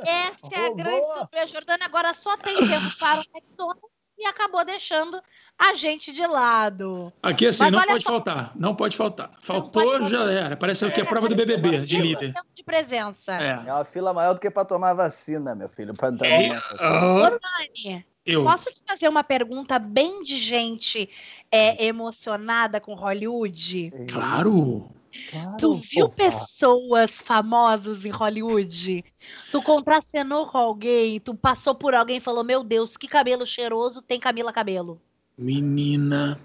[0.00, 1.46] Essa é a grande surpresa.
[1.46, 3.82] Jordana agora só tem tempo para o McDonald's
[4.18, 5.20] e acabou deixando
[5.58, 7.12] a gente de lado.
[7.22, 9.28] Aqui assim, Mas não pode só- faltar, não pode faltar.
[9.28, 10.08] pode Faltou, faltar.
[10.08, 10.56] já era.
[10.56, 12.32] Parece que é a prova do BBB, de líder.
[12.32, 13.32] 100% de presença.
[13.42, 13.62] É.
[13.66, 15.92] É uma fila maior do que pra tomar vacina, meu filho.
[15.94, 16.50] Pra entrar É.
[16.78, 18.42] Ah, Dani, eu.
[18.42, 21.08] posso te fazer uma pergunta bem de gente
[21.50, 23.92] é, emocionada com Hollywood?
[24.08, 24.90] Claro!
[25.30, 26.16] Claro, Tu viu fofa.
[26.16, 29.04] pessoas famosas em Hollywood?
[29.50, 31.18] Tu contracenou com alguém?
[31.20, 35.00] Tu passou por alguém e falou: Meu Deus, que cabelo cheiroso tem Camila Cabelo?
[35.38, 36.38] Menina,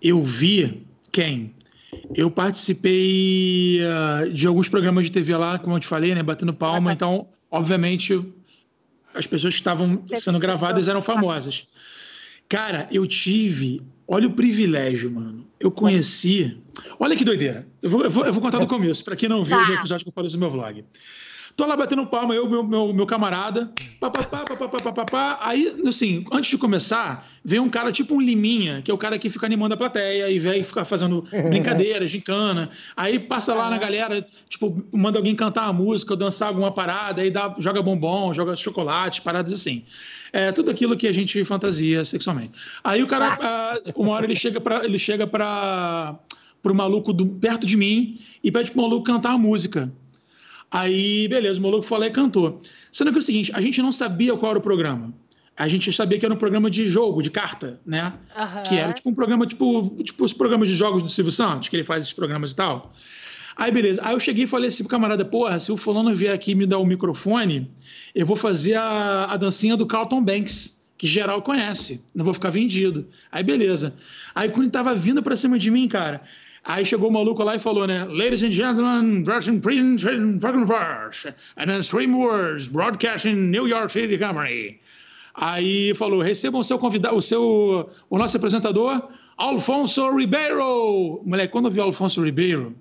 [0.00, 1.54] eu vi quem?
[2.14, 6.22] Eu participei ah, de alguns programas de TV lá, como eu te falei, né?
[6.22, 6.92] Batendo palma.
[6.92, 7.06] Ah, tá.
[7.06, 8.24] Então, obviamente,
[9.14, 11.66] as pessoas que estavam sendo gravadas eram famosas.
[12.48, 13.80] Cara, eu tive.
[14.06, 15.46] Olha o privilégio, mano.
[15.58, 16.58] Eu conheci.
[16.98, 17.66] Olha que doideira.
[17.80, 19.70] Eu vou, eu vou, eu vou contar do começo, pra quem não viu Tá.
[19.70, 20.84] o episódio que eu falei no meu vlog.
[21.56, 23.70] Tô lá batendo palma, eu, meu, meu, meu camarada.
[24.00, 28.90] Pá, pá, pá, Aí, assim, antes de começar, vem um cara tipo um Liminha, que
[28.90, 32.70] é o cara que fica animando a plateia e vem ficar fazendo brincadeiras, gincana.
[32.96, 37.30] Aí passa lá na galera, tipo, manda alguém cantar uma música, dançar alguma parada, aí
[37.30, 39.84] dá, joga bombom, joga chocolate, paradas assim.
[40.32, 42.50] É, tudo aquilo que a gente fantasia sexualmente.
[42.82, 43.74] Aí o cara, ah.
[43.74, 46.16] ah uma hora ele chega para ele chega para
[46.60, 49.92] pro maluco do, perto de mim e pede pro maluco cantar a música.
[50.74, 52.60] Aí, beleza, o maluco foi lá e cantou.
[52.90, 55.14] Sendo que é o seguinte, a gente não sabia qual era o programa.
[55.56, 58.12] A gente sabia que era um programa de jogo, de carta, né?
[58.64, 61.76] Que era tipo um programa, tipo, tipo os programas de jogos do Silvio Santos, que
[61.76, 62.92] ele faz esses programas e tal.
[63.56, 64.00] Aí, beleza.
[64.04, 66.54] Aí eu cheguei e falei assim pro camarada, porra, se o fulano vier aqui e
[66.56, 67.70] me dar o microfone,
[68.12, 72.04] eu vou fazer a, a dancinha do Carlton Banks, que geral conhece.
[72.12, 73.06] Não vou ficar vendido.
[73.30, 73.94] Aí, beleza.
[74.34, 76.20] Aí, quando ele tava vindo pra cima de mim, cara,
[76.64, 78.04] aí chegou o maluco lá e falou, né?
[78.04, 80.04] Ladies and gentlemen, Russian Prince,
[80.40, 84.78] fucking verse, and then stream words, broadcasting New York City Company.
[85.34, 91.20] Aí falou: recebam o seu convidado, o seu, o nosso apresentador, Alfonso Ribeiro.
[91.24, 92.74] Moleque, quando eu vi o Alfonso Ribeiro,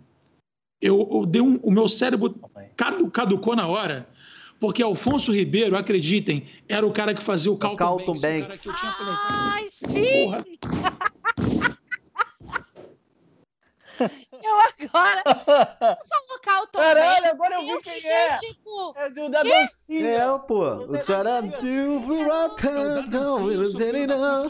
[0.82, 2.36] eu, eu dei um, o meu cérebro
[2.76, 4.08] cadu, caducou na hora,
[4.60, 8.48] porque Alfonso Ribeiro, acreditem, era o cara que fazia o Carlton, Carlton Banks, o cara
[8.48, 8.62] Banks.
[8.62, 9.28] que eu tinha planejado.
[9.30, 10.32] Ai, sim!
[14.54, 14.74] Porra.
[14.80, 15.24] Eu agora.
[15.24, 18.38] Tu falou Calton Caralho, Banks, agora eu vi eu quem fiquei é.
[18.38, 18.94] tipo.
[18.96, 20.10] É do da dancinha.
[20.10, 20.64] É, pô.
[20.74, 21.66] O tcharam, É tu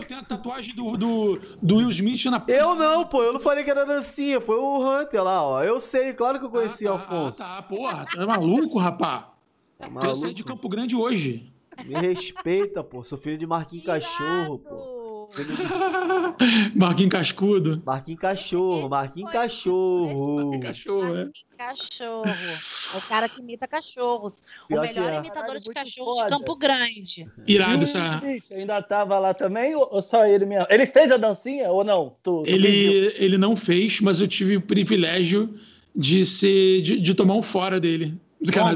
[0.07, 3.23] tem a tatuagem do, do, do Will Smith na Eu não, pô.
[3.23, 4.41] Eu não falei que era dancinha.
[4.41, 5.63] Foi o Hunter lá, ó.
[5.63, 7.43] Eu sei, claro que eu conheci o Ah, tá, Afonso.
[7.43, 9.33] Ah, tá, porra, tu é maluco, rapá?
[9.79, 10.33] Tu ia sair Maluco.
[10.33, 11.51] de Campo Grande hoje.
[11.85, 13.03] Me respeita, pô.
[13.03, 15.02] Sou filho de Marquinhos Cachorro, pô.
[16.75, 17.81] Marquinhos Cascudo.
[17.85, 20.35] Marquinhos Cachorro, Marquinhos Cachorro.
[20.35, 21.29] Marquinhos Cachorro, é.
[21.57, 22.25] Cachorro.
[22.27, 24.41] É o cara que imita cachorros.
[24.67, 25.17] Pior o melhor é.
[25.17, 26.25] imitador Caralho, de muito cachorro foda.
[26.25, 27.27] de Campo Grande.
[27.47, 28.21] Irado essa.
[28.51, 30.67] Ainda tava lá também ou só ele mesmo?
[30.69, 32.15] Ele fez a dancinha ou não?
[32.21, 32.69] Tu, tu pediu?
[32.69, 35.57] Ele, ele não fez, mas eu tive o privilégio
[35.95, 38.19] de ser de, de tomar um fora dele.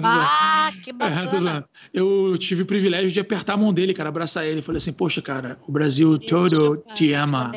[0.03, 1.65] Ah, que É, bacana.
[1.93, 4.61] eu tive o privilégio de apertar a mão dele, cara, abraçar ele.
[4.61, 7.51] Falei assim, poxa, cara, o Brasil todo te ama.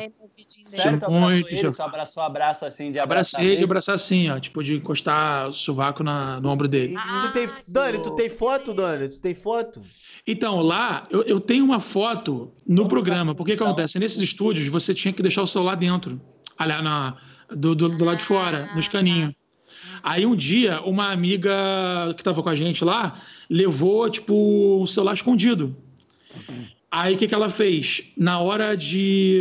[0.71, 1.71] Sério, tu abraçou muito, ele?
[1.71, 5.53] Tu abraçou abraço assim de Abracei abraçar ele, abraçar assim, ó, tipo, de encostar o
[5.53, 6.95] sovaco na, no ombro dele.
[7.23, 7.45] Tu tem...
[7.45, 9.09] Ah, Dani, tu tem foto, Dani?
[9.09, 9.81] Tu tem foto?
[10.25, 13.35] Então, lá, eu, eu tenho uma foto no Vamos programa.
[13.35, 13.99] Porque o que acontece?
[13.99, 16.21] Nesses estúdios, você tinha que deixar o celular dentro.
[16.57, 17.17] Aliás, na,
[17.49, 19.33] do, do, do lado de fora, nos caninhos.
[20.03, 21.51] Aí um dia, uma amiga
[22.15, 25.75] que estava com a gente lá levou, tipo, o celular escondido.
[26.89, 28.03] Aí o que, que ela fez?
[28.17, 29.39] Na hora de,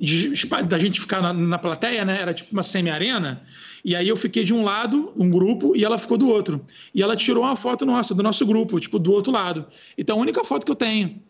[0.00, 0.32] de
[0.68, 2.20] da gente ficar na, na plateia, né?
[2.20, 3.42] Era tipo uma semi-arena.
[3.84, 6.64] E aí eu fiquei de um lado, um grupo, e ela ficou do outro.
[6.94, 9.66] E ela tirou uma foto nossa, do nosso grupo, tipo, do outro lado.
[9.98, 11.20] Então a única foto que eu tenho.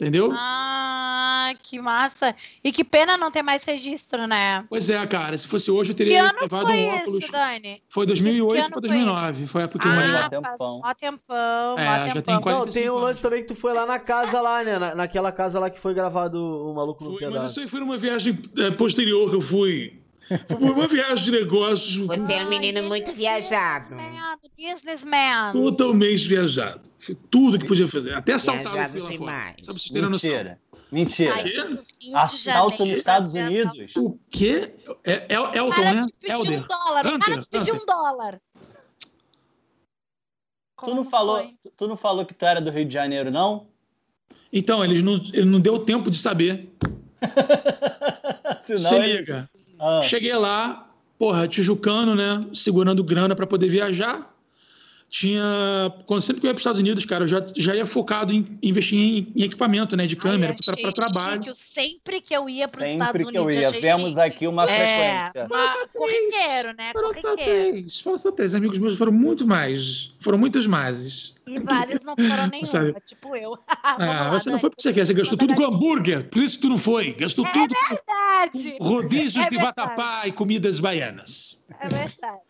[0.00, 0.30] Entendeu?
[0.32, 0.87] Ah,
[1.54, 2.34] que massa.
[2.62, 4.64] E que pena não ter mais registro, né?
[4.68, 5.36] Pois é, cara.
[5.36, 7.22] Se fosse hoje, eu Que teria ano levado foi um óculos.
[7.22, 7.82] isso, Dani?
[7.88, 9.46] Foi Que 2008 ano para foi 2009.
[9.46, 10.28] Foi a época que eu morei lá.
[10.30, 10.80] Tempão.
[10.80, 12.40] mó tempão, É, mó já tem tempão.
[12.42, 14.78] 40 Não, tem um 45 lance também que tu foi lá na casa lá, né?
[14.78, 17.50] Na, naquela casa lá que foi gravado o Maluco no Fui, mas Pedaço.
[17.52, 19.94] isso aí foi numa viagem é, posterior que eu fui.
[20.46, 23.94] Foi uma viagem de negócios Você é um menino muito viajado.
[24.58, 25.52] Businessman.
[25.52, 26.82] totalmente viajado.
[26.98, 28.12] Foi tudo que podia fazer.
[28.14, 29.18] Até assaltar eu Viajado fui lá fora.
[29.18, 29.56] demais.
[29.60, 30.30] Só pra vocês terem noção.
[30.30, 30.58] Mentira.
[30.90, 31.42] Mentira.
[31.44, 33.94] De Assalto nos Estados Unidos?
[33.96, 34.74] O quê?
[35.04, 36.00] É, é, O Elton, cara né?
[36.00, 36.64] te pediu Elder.
[36.64, 37.00] um dólar.
[37.00, 37.82] O cara Hunter, te pediu Hunter.
[37.82, 38.40] um dólar.
[40.84, 41.54] Tu não, falou, foi?
[41.76, 43.66] tu não falou que tu era do Rio de Janeiro, não?
[44.52, 46.72] Então, eles não, ele não deu tempo de saber.
[48.62, 49.50] Senão Se ele- liga.
[49.80, 52.40] Ah, Cheguei lá, porra, tijucano, né?
[52.54, 54.34] Segurando grana para poder viajar.
[55.10, 55.42] Tinha.
[56.06, 58.32] Quando sempre que eu ia para os Estados Unidos, cara, eu já, já ia focado
[58.32, 60.06] em investir em, em equipamento, né?
[60.06, 61.44] De câmera, achei para trabalho.
[61.44, 61.56] chique.
[61.56, 63.62] Sempre que eu ia para os Estados sempre que eu Unidos.
[63.74, 63.80] ia.
[63.80, 64.20] Vemos chique.
[64.20, 64.84] aqui uma É,
[65.32, 65.46] frequência.
[65.46, 66.92] uma- corriqueiro, né?
[66.92, 67.70] Foram só Corriqueiro.
[67.72, 68.00] três.
[68.00, 68.54] Foram só três.
[68.54, 70.14] Amigos meus foram muito mais.
[70.20, 71.34] Foram muitos mais.
[71.48, 72.94] E vários não foram nenhuma, Sabe?
[73.04, 73.58] tipo eu.
[73.82, 75.06] Ah, Vamos você lá, não foi porque você quer.
[75.06, 76.28] Você gastou tudo com hambúrguer.
[76.28, 77.12] Por isso que tu não foi.
[77.14, 78.78] Gastou tudo Verdade.
[78.78, 79.74] com rodízios É de verdade.
[79.76, 81.58] vatapá e comidas baianas.
[81.80, 82.40] É verdade.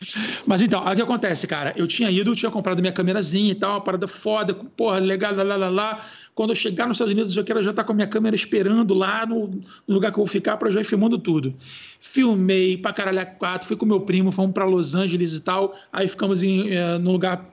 [0.45, 1.73] Mas então, o que acontece, cara?
[1.77, 5.33] Eu tinha ido, eu tinha comprado minha câmerazinha e tal, uma parada foda, porra, legal,
[5.35, 6.05] lá, lá, lá, lá.
[6.35, 8.93] Quando eu chegar nos Estados Unidos, eu quero já estar com a minha câmera esperando
[8.93, 9.61] lá no, no
[9.93, 11.53] lugar que eu vou ficar para já ir filmando tudo.
[11.99, 15.75] Filmei pra caralho a quatro, fui com meu primo, fomos para Los Angeles e tal.
[15.91, 17.45] Aí ficamos em, eh, num lugar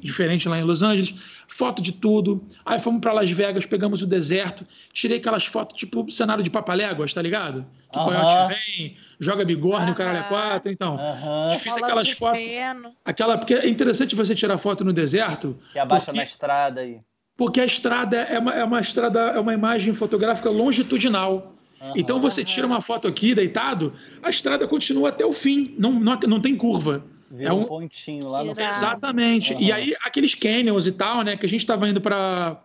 [0.00, 1.14] diferente lá em Los Angeles,
[1.46, 2.44] foto de tudo.
[2.64, 7.12] Aí fomos para Las Vegas, pegamos o deserto, tirei aquelas fotos tipo cenário de Papaléguas,
[7.12, 7.66] tá ligado?
[7.92, 8.10] Que o Aham.
[8.10, 10.28] coiote vem, joga bigorne, o caralho Aham.
[10.28, 10.94] quatro, então.
[10.98, 11.56] Aham.
[11.58, 12.38] Fiz Bola aquelas de fotos.
[12.40, 12.92] feno.
[13.04, 16.98] Aquela, porque é interessante você tirar foto no deserto, Que abaixa Porque- na estrada aí.
[17.36, 21.54] porque a estrada é uma, é uma estrada, é uma imagem fotográfica longitudinal.
[21.80, 21.92] Aham.
[21.96, 26.18] Então você tira uma foto aqui deitado, a estrada continua até o fim, não, não,
[26.28, 27.02] não tem curva.
[27.30, 28.50] Vira é um- um pontinho lá no.
[28.58, 29.52] Exatamente.
[29.54, 29.62] Aham.
[29.62, 32.60] E aí aqueles canyons e tal, né, que a gente estava indo para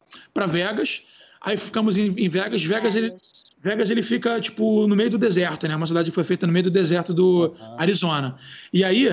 [0.48, 1.04] Vegas,
[1.40, 3.14] aí ficamos em, em Vegas, Vegas ele,
[3.62, 5.76] Vegas ele fica tipo no meio do deserto, né?
[5.76, 7.76] Uma cidade que foi feita no meio do deserto do Aham.
[7.78, 8.38] Arizona.
[8.74, 9.08] E aí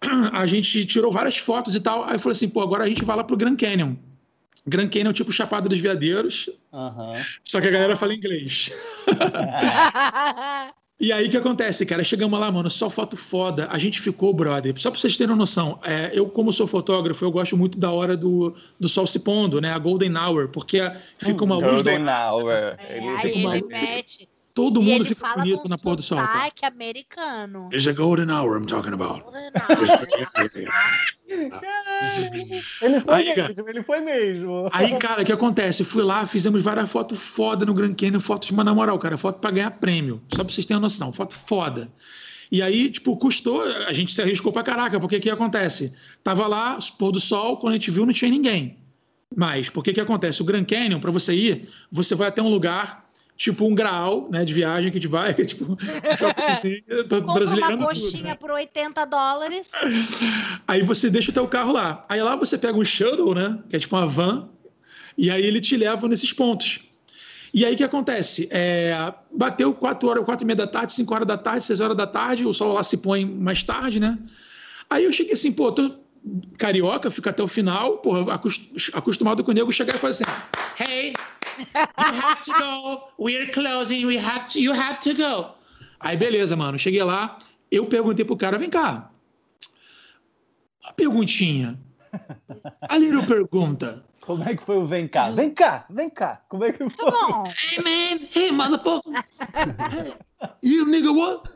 [0.32, 2.04] a gente tirou várias fotos e tal.
[2.04, 3.94] Aí falou assim, pô, agora a gente vai lá pro Grand Canyon.
[4.66, 7.22] Grand Canyon tipo Chapada dos Veadeiros, Aham.
[7.44, 8.72] só que a galera fala inglês.
[10.98, 12.02] E aí o que acontece, cara?
[12.02, 13.68] Chegamos lá, mano, só foto foda.
[13.70, 14.72] A gente ficou, brother.
[14.80, 17.90] Só pra vocês terem uma noção, é, eu, como sou fotógrafo, eu gosto muito da
[17.92, 19.72] hora do, do sol se pondo, né?
[19.72, 20.80] A Golden Hour, porque
[21.18, 22.32] fica uma luz Golden dourada.
[22.32, 22.52] Hour.
[22.52, 24.28] É, Ele aí fica ele mete.
[24.56, 26.16] Todo e mundo ele fica fala bonito com na pôr do sol.
[26.16, 26.32] cara.
[26.32, 27.68] sotaque americano.
[27.70, 29.22] It's a golden hour I'm talking about.
[32.80, 33.48] Ele foi Aí, cara.
[33.48, 34.70] mesmo, ele foi mesmo.
[34.72, 35.84] Aí, cara, o que acontece?
[35.84, 39.40] Fui lá, fizemos várias fotos foda no Grand Canyon, fotos, mas na moral, cara, foto
[39.40, 40.22] pra ganhar prêmio.
[40.34, 41.92] Só pra vocês terem uma noção, foto foda.
[42.50, 45.92] E aí, tipo, custou, a gente se arriscou pra caraca, porque o que acontece?
[46.24, 48.78] Tava lá, pôr do sol, quando a gente viu, não tinha ninguém.
[49.36, 50.40] Mas, por que que acontece?
[50.40, 53.05] O Grand Canyon, pra você ir, você vai até um lugar,
[53.36, 55.76] tipo um graal, né, de viagem que a gente vai, que é tipo, um
[56.16, 58.34] shoppingzinho, tô Compra uma brasileirando tudo, coxinha né?
[58.34, 59.68] por 80 dólares.
[60.66, 62.04] Aí você deixa o teu carro lá.
[62.08, 63.58] Aí lá você pega um shuttle, né?
[63.68, 64.48] Que é tipo uma van.
[65.18, 66.80] E aí ele te leva nesses pontos.
[67.54, 68.48] E aí o que acontece?
[68.50, 71.96] É, bateu 4 horas, 4 e meia da tarde, 5 horas da tarde, 6 horas
[71.96, 74.18] da tarde, o sol lá se põe mais tarde, né?
[74.90, 75.90] Aí eu cheguei assim, pô, tô
[76.58, 81.14] carioca, fica até o final, acos- acostumado com o nego chegar e fazer assim, Hey,
[81.58, 83.08] you have to go.
[83.18, 84.06] We're closing.
[84.06, 84.60] We have to.
[84.60, 85.54] You have to go.
[86.00, 86.78] Aí, beleza, mano.
[86.78, 87.38] Cheguei lá,
[87.70, 89.10] eu perguntei pro cara, vem cá.
[90.84, 91.78] Uma perguntinha.
[92.88, 94.04] A little pergunta.
[94.20, 95.30] Como é que foi o vem cá?
[95.30, 96.42] Vem cá, vem cá.
[96.48, 97.10] Como é que Tá foi?
[97.10, 97.46] bom.
[97.46, 98.26] Hey, man.
[98.34, 99.12] Hey, motherfucker.
[100.62, 101.48] Hey, you nigga what?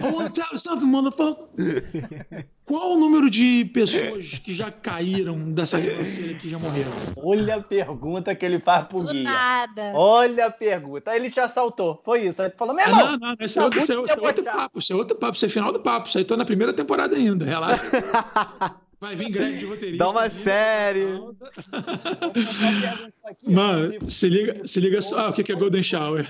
[0.00, 2.46] I want to tell you something, motherfucker.
[2.66, 6.90] Qual o número de pessoas que já caíram dessa ribanceira que já morreram?
[7.16, 9.22] Olha a pergunta que ele faz pro Do guia.
[9.24, 9.92] nada.
[9.94, 11.10] Olha a pergunta.
[11.10, 12.00] Aí ele te assaltou.
[12.04, 12.40] Foi isso.
[12.40, 14.18] Aí ele falou, meu Ah, irmão, não, não, esse é outro, esse é outro- esse
[14.18, 14.58] é outro debochado.
[14.62, 14.78] papo.
[14.78, 15.36] Esse é outro papo.
[15.36, 16.08] Isso é final do papo.
[16.08, 17.44] Isso aí tô na primeira temporada ainda.
[17.44, 17.84] Relaxa.
[18.98, 20.02] Vai vir grande de roteirista.
[20.02, 21.04] Dá uma série.
[23.46, 25.26] Mano, se liga, se liga só.
[25.26, 26.26] Ah, o que que é Golden Shower?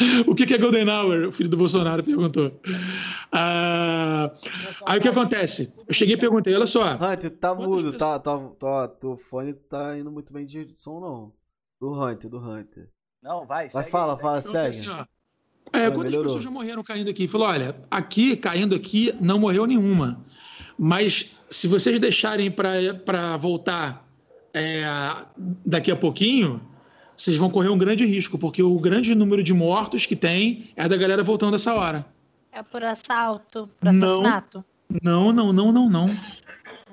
[0.26, 1.28] o que que é Golden Hour?
[1.28, 2.60] O filho do Bolsonaro perguntou.
[3.32, 4.30] Ah,
[4.86, 5.74] aí o que acontece?
[5.86, 6.94] Eu cheguei e perguntei, olha só.
[6.94, 11.32] Hunter, tá mudo, tá, tá, tá, teu fone tá indo muito bem de som, não.
[11.80, 12.88] Do Hunter, do Hunter.
[13.22, 13.68] Não, vai.
[13.68, 14.68] Vai, segue fala, aí, fala, segue.
[14.68, 15.04] assim, ó,
[15.72, 16.24] é, Ah, quantas melhorou.
[16.24, 17.28] pessoas já morreram caindo aqui?
[17.28, 20.24] Falou, olha, aqui, caindo aqui, não morreu nenhuma.
[20.78, 24.08] Mas se vocês deixarem para voltar
[24.54, 24.82] é,
[25.64, 26.60] daqui a pouquinho,
[27.20, 30.88] vocês vão correr um grande risco, porque o grande número de mortos que tem é
[30.88, 32.06] da galera voltando essa hora.
[32.50, 34.06] É por assalto, por Não.
[34.06, 34.64] assassinato.
[35.02, 36.06] Não, não, não, não, não.
[36.06, 36.14] Não,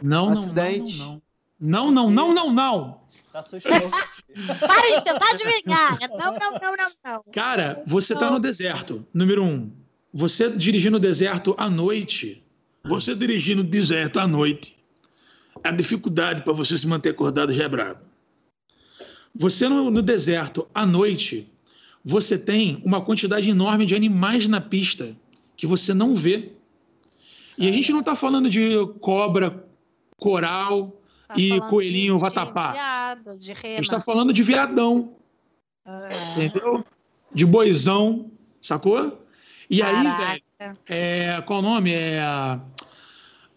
[0.02, 0.98] não, Acidente.
[0.98, 1.22] não, não.
[1.60, 3.02] Não, não, não, não, não.
[3.32, 3.90] Tá suspeito.
[4.60, 5.98] Para de tentar adivinhar.
[6.10, 7.24] Não, não, não, não, não.
[7.32, 9.72] Cara, você tá no deserto, número um.
[10.14, 12.46] Você dirigir no deserto à noite,
[12.84, 14.78] você dirigir no deserto à noite,
[15.64, 18.02] a dificuldade para você se manter acordado já é brabo.
[19.38, 21.48] Você no, no deserto, à noite,
[22.04, 25.16] você tem uma quantidade enorme de animais na pista
[25.56, 26.52] que você não vê.
[27.58, 28.70] E a gente não está falando de
[29.00, 29.64] cobra,
[30.18, 30.94] coral
[31.28, 32.68] Tá e coelhinho de- vatapá.
[32.68, 33.76] De viado, de A rena.
[33.78, 35.14] gente está falando de viadão,
[35.86, 36.86] Ah, entendeu?
[37.34, 38.32] De boizão,
[38.62, 39.26] sacou?
[39.70, 40.26] E aí, Caraca.
[40.60, 41.92] velho, é, qual o nome?
[41.92, 42.22] É,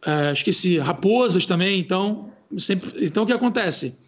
[0.05, 3.99] é, esqueci, raposas também, então, sempre, então o que acontece?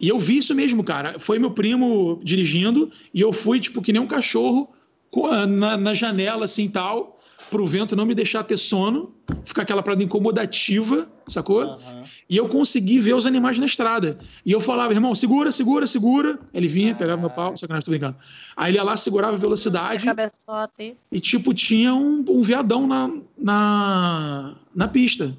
[0.00, 1.18] E eu vi isso mesmo, cara.
[1.18, 4.68] Foi meu primo dirigindo e eu fui, tipo, que nem um cachorro
[5.10, 7.20] co- na, na janela, assim, tal,
[7.50, 9.14] pro vento não me deixar ter sono,
[9.44, 11.62] ficar aquela parada incomodativa, sacou?
[11.62, 12.02] Aham.
[12.30, 14.18] E eu consegui ver os animais na estrada.
[14.46, 16.38] E eu falava, irmão, segura, segura, segura.
[16.54, 18.16] Ele vinha, pegava meu pau, sacanagem, tô brincando.
[18.56, 20.96] Aí ele ia lá, segurava a velocidade Cabeçota aí.
[21.10, 25.36] e, tipo, tinha um, um viadão na, na, na pista.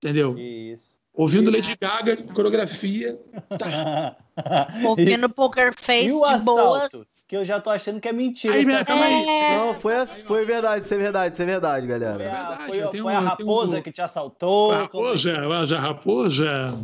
[0.00, 0.34] Entendeu?
[0.36, 0.95] Que isso.
[1.16, 3.18] Ouvindo Lady Gaga, coreografia.
[4.84, 6.90] Ouvindo Poker Face e o de boas.
[7.28, 8.54] Que eu já tô achando que é mentira.
[8.54, 9.28] Aí, minha- calma aí.
[9.28, 12.40] É, Não, foi, a- foi verdade, isso é verdade, isso é verdade, Foi galera.
[12.50, 14.70] a, foi, eu tenho foi a um- raposa um- que te assaltou.
[14.70, 16.78] Raposa, vai já, raposa.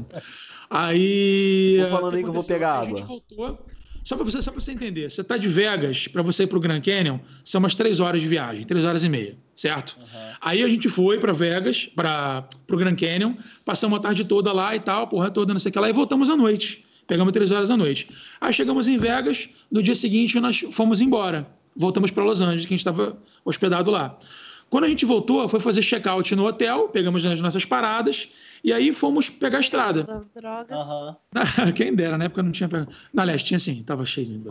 [0.69, 1.79] Aí.
[1.85, 3.07] Tô falando aí que eu vou pegar A gente água.
[3.07, 3.59] voltou.
[4.05, 6.81] Só pra, você, só você entender, você tá de Vegas pra você ir pro Grand
[6.81, 9.97] Canyon, são umas três horas de viagem, três horas e meia, certo?
[10.01, 10.37] Aham.
[10.41, 13.35] Aí a gente foi pra Vegas, para pro Grand Canyon,
[13.65, 15.93] passamos a tarde toda lá e tal, porra toda, não sei o que lá, e
[15.93, 16.85] voltamos à noite.
[17.07, 18.09] Pegamos três horas da noite.
[18.41, 21.47] Aí chegamos em Vegas, no dia seguinte nós fomos embora.
[21.77, 24.19] Voltamos para Los Angeles, que a gente estava hospedado lá.
[24.69, 28.29] Quando a gente voltou, foi fazer check-out no hotel, pegamos as nossas paradas,
[28.65, 30.03] e aí fomos pegar a estrada.
[30.05, 30.81] Das drogas.
[30.81, 31.17] Aham.
[31.75, 32.69] Quem dera, na época não tinha.
[32.69, 32.93] pegado.
[33.13, 34.51] Na leste tinha sim, tava cheio de.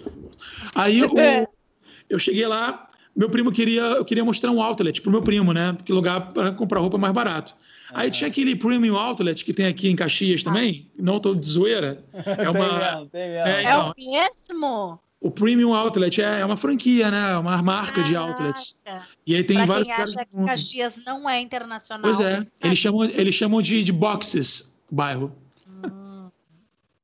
[0.75, 1.11] Aí o-
[2.09, 5.73] eu cheguei lá, meu primo queria, eu queria mostrar um outlet pro meu primo, né?
[5.73, 7.55] Porque lugar para comprar roupa mais barato.
[7.93, 12.05] Aí tinha aquele premium outlet que tem aqui em Caxias também, não tô de zoeira.
[12.25, 13.47] É Tem uma, mesmo, tem mesmo.
[13.47, 13.89] É, É então.
[13.91, 14.99] o mesmo?
[15.21, 17.37] O premium outlet é, é uma franquia, né?
[17.37, 18.81] Uma marca de outlets.
[18.83, 19.07] Caraca.
[19.25, 20.45] E aí tem pra vários quem acha que.
[20.45, 22.01] Caxias não é internacional.
[22.01, 25.31] Pois é, eles chamam, eles chamam de, de boxes, o bairro.
[25.67, 26.29] Hum.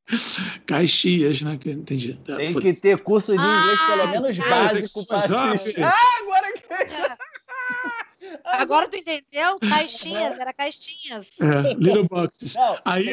[0.65, 1.57] Caxias, né?
[1.57, 2.19] Que- Entendi.
[2.25, 4.49] Tem que ter curso de inglês Ah, pelo menos tá.
[4.49, 5.85] básico Ah, filho.
[5.85, 7.26] Ah, agora que...
[8.51, 9.59] Agora tu entendeu?
[9.59, 11.29] Caixinhas, era caixinhas.
[11.41, 12.55] É, little boxes.
[12.55, 13.07] Não, Aí,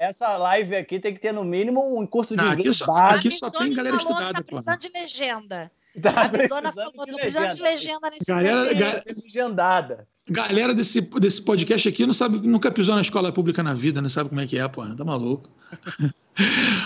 [0.00, 2.86] essa live aqui tem que ter no mínimo um curso de Não, aqui inglês só-
[2.86, 3.28] básico.
[3.28, 4.46] aqui só tem galera que estudada, Tá pô.
[4.56, 5.70] precisando de legenda.
[6.02, 6.38] Tá A Bidona
[6.72, 8.10] precisando falou, de tô precisando de legenda.
[8.10, 10.08] nesse Galera- ga- Tem legendada.
[10.30, 14.08] Galera desse, desse podcast aqui não sabe, nunca pisou na escola pública na vida, não
[14.08, 14.86] sabe como é que é, pô.
[14.94, 15.50] Tá maluco.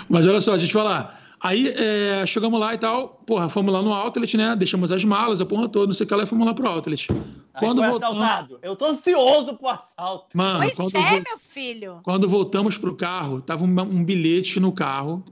[0.09, 1.22] Mas olha só, deixa eu te falar.
[1.45, 4.55] Aí é, chegamos lá e tal, porra, fomos lá no outlet, né?
[4.55, 6.69] Deixamos as malas, a porra toda, não sei o que lá, e fomos lá pro
[6.69, 7.09] outlet.
[7.11, 7.19] Aí
[7.59, 8.17] Quando foi voltamos.
[8.23, 8.59] assaltado.
[8.63, 10.37] Eu tô ansioso pro assalto.
[10.39, 12.01] Mano, Pois quando, é, vo- meu filho.
[12.05, 15.25] quando voltamos pro carro, tava um, um bilhete no carro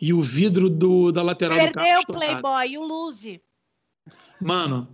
[0.00, 1.86] e o vidro do, da lateral do carro.
[1.86, 2.12] Perdeu o.
[2.18, 3.40] Playboy e o Luzi.
[4.40, 4.88] Mano,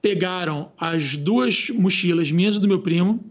[0.00, 3.24] pegaram as duas mochilas minhas e do meu primo,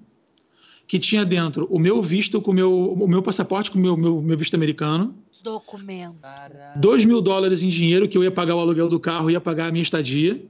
[0.85, 3.95] que tinha dentro o meu visto com o meu, o meu passaporte com o meu,
[3.95, 6.19] meu, meu visto americano, Documento.
[6.21, 6.79] Caralho.
[6.79, 9.67] dois mil dólares em dinheiro que eu ia pagar o aluguel do carro, ia pagar
[9.67, 10.43] a minha estadia,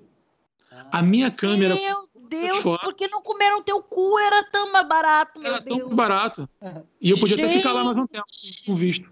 [0.91, 4.19] a minha câmera Meu Deus, por que não comeram teu cu?
[4.19, 5.93] Era tão mais barato, meu era tão Deus.
[5.93, 6.47] barato.
[7.01, 8.25] E eu podia até ficar lá mais um tempo
[8.65, 9.09] com visto.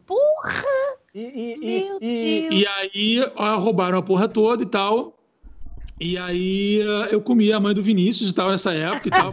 [1.16, 2.62] E, e, Meu e, e, Deus.
[2.62, 5.17] E aí ó, roubaram a porra toda e tal.
[6.00, 9.32] E aí eh, eu comi a mãe do Vinícius e tal nessa época e tal.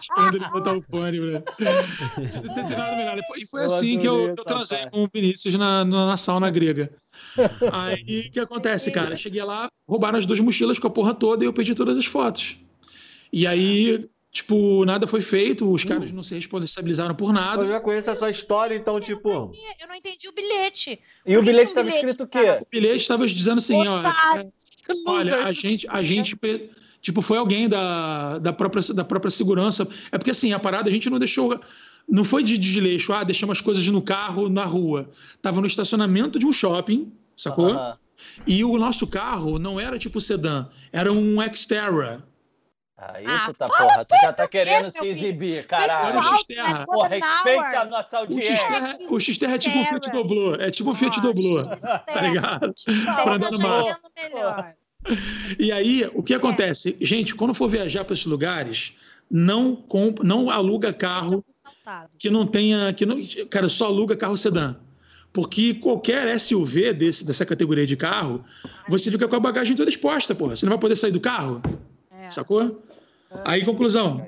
[0.00, 1.42] Esperando ele botar o fone, né?
[1.58, 3.36] Não.
[3.36, 6.16] E foi Eu assim que eu, eu essa transei com o Vinícius na, na, na
[6.16, 6.90] sauna grega.
[7.72, 9.12] Aí o que acontece, cara?
[9.14, 11.96] Eu cheguei lá, roubaram as duas mochilas com a porra toda e eu pedi todas
[11.96, 12.58] as fotos.
[13.32, 17.62] E aí, tipo, nada foi feito, os caras não se responsabilizaram por nada.
[17.62, 19.28] Eu já conheço a sua história, então, tipo.
[19.80, 21.00] Eu não entendi o bilhete.
[21.24, 22.58] e o bilhete um tava bilhete, escrito o quê?
[22.60, 24.02] O bilhete estava dizendo assim, ó.
[25.06, 26.36] Olha, a gente, a gente,
[27.00, 29.86] tipo, foi alguém da, da, própria, da própria segurança.
[30.10, 31.58] É porque, assim, a parada a gente não deixou.
[32.08, 35.10] Não foi de desleixo, ah, deixamos as coisas no carro, na rua.
[35.42, 37.70] Tava no estacionamento de um shopping, sacou?
[37.70, 37.96] Aham.
[38.46, 42.24] E o nosso carro não era tipo sedã, era um Xterra.
[42.98, 45.10] Aí, Ah, porra, tu já tá querendo se filho.
[45.10, 46.18] exibir, Foi Olha caralho.
[46.18, 46.78] o Xterra.
[46.78, 46.84] né?
[46.86, 48.56] Pô, respeita a nossa O audiência.
[48.56, 50.10] Xterra, o Xterra é tipo um Fiat.
[50.10, 52.72] Doblô, é tipo um Fiat Doblô, tá ligado?
[52.74, 54.74] Xterra Pra andar no mar.
[55.58, 56.96] E aí, o que acontece?
[57.00, 58.94] Gente, quando for viajar para esses lugares,
[59.30, 60.20] não, comp...
[60.22, 62.10] não aluga carro Assaltado.
[62.18, 62.92] que não tenha.
[62.94, 63.20] Que não,
[63.50, 64.74] cara, só aluga carro sedã.
[65.32, 68.42] Porque qualquer SUV desse, dessa categoria de carro,
[68.88, 70.56] você fica com a bagagem toda exposta, porra.
[70.56, 71.60] Você não vai poder sair do carro,
[72.26, 72.30] É.
[72.30, 72.82] sacou?
[73.44, 74.26] Aí, conclusão.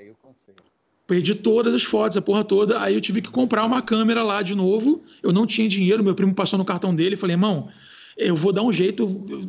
[1.07, 2.83] Perdi todas as fotos, a porra toda.
[2.83, 5.03] Aí eu tive que comprar uma câmera lá de novo.
[5.23, 7.17] Eu não tinha dinheiro, meu primo passou no cartão dele.
[7.17, 7.69] Falei, irmão,
[8.17, 9.07] eu vou dar um jeito,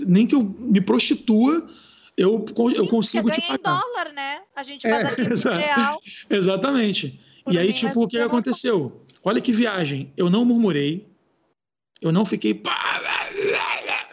[0.08, 1.68] nem que eu me prostitua,
[2.16, 2.46] eu,
[2.76, 3.82] eu consigo te Você ganha em pagar.
[3.82, 4.40] dólar, né?
[4.56, 6.02] A gente É, faz aqui real.
[6.30, 7.20] Exatamente.
[7.44, 9.02] Por E aí, mim, tipo, o que aconteceu?
[9.22, 10.14] Olha que viagem.
[10.16, 11.08] Eu não murmurei.
[12.02, 12.54] Eu não fiquei.
[12.54, 12.79] pá,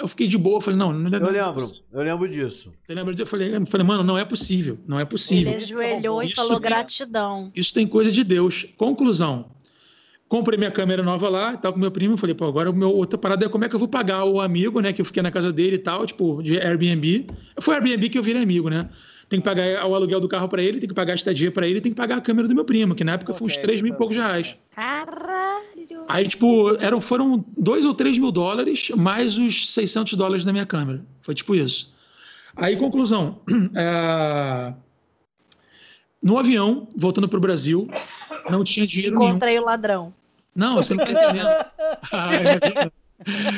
[0.07, 0.61] Eu fiquei de boa.
[0.61, 2.71] Falei, não, não Eu lembro, eu lembro disso.
[2.85, 3.23] Você lembra disso?
[3.23, 4.79] Eu falei, eu falei, mano, não é possível.
[4.87, 5.53] Não é possível.
[5.53, 7.51] Ele ajoelhou e falou tem- gratidão.
[7.55, 8.67] Isso tem coisa de Deus.
[8.77, 9.51] Conclusão.
[10.29, 12.17] Comprei minha câmera nova lá, e tal com meu primo.
[12.17, 14.41] Falei, pô, agora o meu outra parada é como é que eu vou pagar o
[14.41, 14.93] amigo, né?
[14.93, 17.27] Que eu fiquei na casa dele e tal, tipo, de Airbnb.
[17.61, 18.89] Foi Airbnb que eu virei amigo, né?
[19.29, 21.67] Tem que pagar o aluguel do carro pra ele, tem que pagar a estadia pra
[21.67, 23.63] ele, tem que pagar a câmera do meu primo, que na época foi uns Ok,
[23.65, 23.99] 3 mil e tá.
[23.99, 24.55] poucos reais.
[24.73, 25.76] Caralho.
[26.09, 30.67] Aí, tipo, eram, foram 2 ou 3 mil dólares, mais os 600 dólares da minha
[30.67, 31.05] câmera.
[31.21, 31.95] Foi tipo isso.
[32.57, 33.41] Aí, conclusão.
[33.77, 34.75] é,
[36.23, 37.89] No avião, voltando pro Brasil,
[38.49, 39.31] não tinha dinheiro nenhum.
[39.31, 40.15] Encontrei o ladrão.
[40.55, 41.49] Não, você não tá entendendo.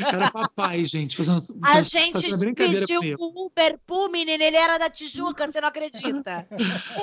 [0.07, 1.17] Era papai, gente.
[1.17, 6.47] Fazendo, A gente pediu o Uber pro menino, ele era da Tijuca, você não acredita.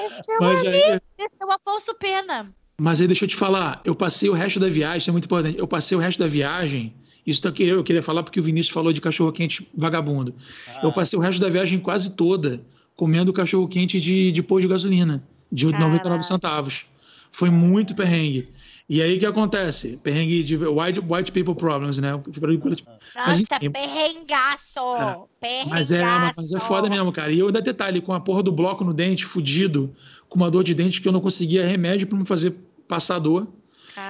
[0.06, 2.54] Esse é o Mas aí, esse é o Afonso Pena.
[2.78, 3.82] Mas aí, deixa eu te falar.
[3.86, 5.58] Eu passei o resto da viagem, isso é muito importante.
[5.58, 6.94] Eu passei o resto da viagem.
[7.26, 10.36] Isso daqui eu queria falar porque o Vinícius falou de cachorro-quente vagabundo.
[10.84, 12.62] Eu passei o resto da viagem quase toda
[12.96, 15.86] comendo cachorro-quente de, de pôr de gasolina, de Caraca.
[15.86, 16.86] 99 centavos.
[17.32, 18.48] Foi muito perrengue.
[18.88, 19.98] E aí o que acontece?
[20.04, 22.22] Perrengue de white, white people problems, né?
[23.16, 23.72] Mas, Nossa, enfim.
[23.72, 24.80] perrengaço.
[25.40, 25.70] Perrengaço.
[25.70, 26.04] Mas é,
[26.38, 27.32] mas é foda mesmo, cara.
[27.32, 29.92] E eu ainda detalhe, com a porra do bloco no dente, fudido,
[30.30, 32.56] com uma dor de dente que eu não conseguia remédio pra me fazer
[32.88, 33.48] passar dor.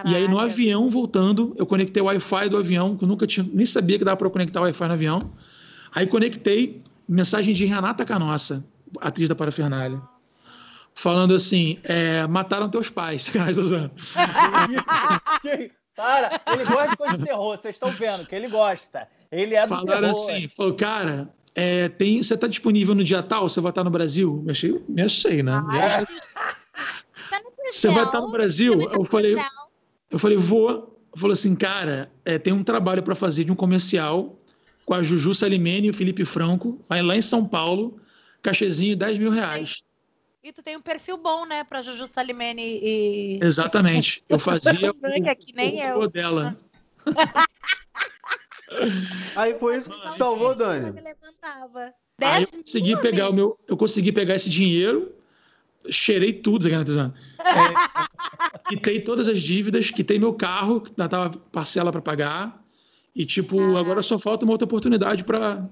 [0.04, 0.40] E aí no Caralho.
[0.40, 4.04] avião, voltando, eu conectei o Wi-Fi do avião, que eu nunca tinha, nem sabia que
[4.04, 5.32] dava eu conectar o Wi-Fi no avião.
[5.94, 8.66] Aí conectei, mensagem de Renata Canossa,
[9.00, 10.02] atriz da Parafernália.
[10.98, 13.26] Falando assim, é, mataram teus pais.
[13.30, 13.91] Sacanagem.
[15.41, 19.08] Que- Para, ele gosta de coisa de terror, vocês estão vendo que ele gosta.
[19.32, 20.12] Ele é do Falaram terror.
[20.12, 23.48] assim, falou, cara, é, tem, você tá disponível no dia tal?
[23.48, 24.41] Você vai estar no Brasil?
[24.46, 25.62] Me achei, me achei, né?
[25.68, 26.06] Me achei.
[27.30, 28.78] Tá no Você vai estar no Brasil?
[28.89, 29.38] Tá Eu falei,
[30.12, 30.93] eu falei, vou.
[31.16, 34.38] Falou assim, cara, é, tem um trabalho para fazer de um comercial
[34.86, 37.98] com a Juju Salimene e o Felipe Franco, lá em São Paulo,
[38.41, 39.82] cachezinho 10 mil reais.
[40.46, 43.39] E tu tem um perfil bom, né, pra Juju Salimene e...
[43.41, 44.22] Exatamente.
[44.30, 46.08] Eu fazia Branca, que nem o eu.
[46.08, 46.56] dela.
[49.36, 50.91] Aí foi isso que te salvou, Eu Dani.
[50.91, 51.91] me levantava.
[52.22, 55.12] Aí eu 10 consegui mil, pegar o meu, eu consegui pegar esse dinheiro,
[55.89, 56.78] cheirei tudo, Zé é,
[58.70, 62.64] quitei todas as dívidas, quitei meu carro, que ainda tava parcela para pagar,
[63.16, 63.80] e tipo, Caraca.
[63.80, 65.68] agora só falta uma outra oportunidade para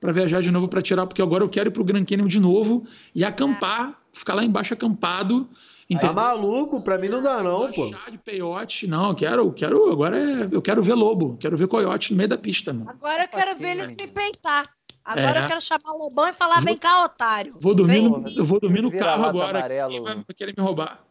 [0.00, 2.38] para viajar de novo para tirar, porque agora eu quero ir pro Grand Canyon de
[2.40, 5.44] novo e acampar, ficar lá embaixo acampado.
[5.44, 5.54] Tá
[5.90, 6.80] Então, maluco?
[6.82, 7.88] Pra mim não dá, não, pô.
[7.90, 11.56] chá de peiote, não, eu quero, eu quero, agora é, eu quero ver lobo, quero
[11.56, 12.90] ver coiote no meio da pista, mano.
[12.90, 14.64] Agora eu quero ver eles me peitar.
[15.04, 15.44] Agora É.
[15.44, 17.54] eu quero chamar o Lobão e falar, Vou- vem cá, otário.
[17.58, 18.36] Vou dormir, no, Vem.
[18.36, 19.90] eu vou dormir no carro agora, amarelo.
[19.90, 21.02] quem vai querer me roubar?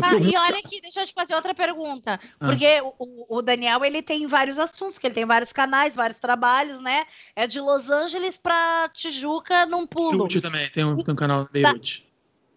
[0.00, 2.18] Tá, e olha aqui, deixa eu te fazer outra pergunta.
[2.40, 2.46] Ah.
[2.46, 6.80] Porque o, o Daniel, ele tem vários assuntos, que ele tem vários canais, vários trabalhos,
[6.80, 7.04] né?
[7.34, 10.10] É de Los Angeles pra Tijuca num pulo.
[10.10, 12.06] Beirute também, tem um, tem um canal no Beirute.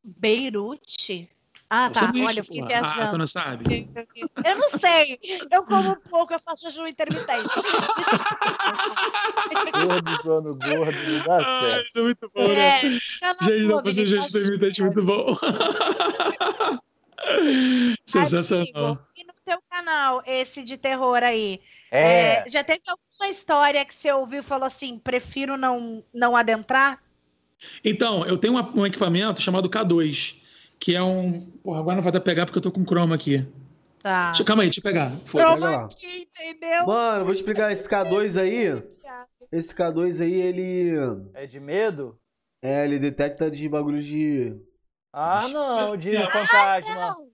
[0.03, 1.29] Beirute?
[1.69, 1.99] Ah, tá.
[1.99, 2.81] Sanduíche, Olha, eu fiquei porra.
[2.99, 3.89] Ah, tu não sabe?
[4.43, 5.19] Eu não sei.
[5.51, 7.47] Eu como pouco, eu faço jejum intermitente.
[7.95, 8.15] Deixa
[9.75, 11.85] eu Gordo, zoando gordo, não dá Ah, certo.
[11.87, 12.79] isso é muito bom, né?
[12.79, 12.81] É,
[13.21, 15.37] na Gente, dá pra fazer gente imitante muito bom.
[18.05, 18.65] Sensacional.
[18.83, 21.59] Amigo, e no teu canal, esse de terror aí,
[21.91, 26.35] É, é, já teve alguma história que você ouviu e falou assim, prefiro não, não
[26.35, 27.01] adentrar?
[27.83, 30.35] Então, eu tenho uma- um equipamento chamado K2,
[30.79, 31.49] que é um.
[31.63, 33.45] Porra, agora não vai dar pra pegar porque eu tô com Chroma aqui.
[34.01, 34.27] Tá.
[34.27, 35.11] Deixa- Calma aí, deixa eu pegar.
[35.59, 35.85] Lá.
[35.85, 36.85] aqui, entendeu?
[36.85, 38.81] Mano, vou explicar esse K2 aí.
[39.51, 40.91] Esse K2 aí, ele.
[41.33, 42.17] é de medo?
[42.61, 44.55] É, ele detecta de bagulho de.
[45.11, 46.95] Ah, não, de fantasma.
[46.95, 47.29] Não!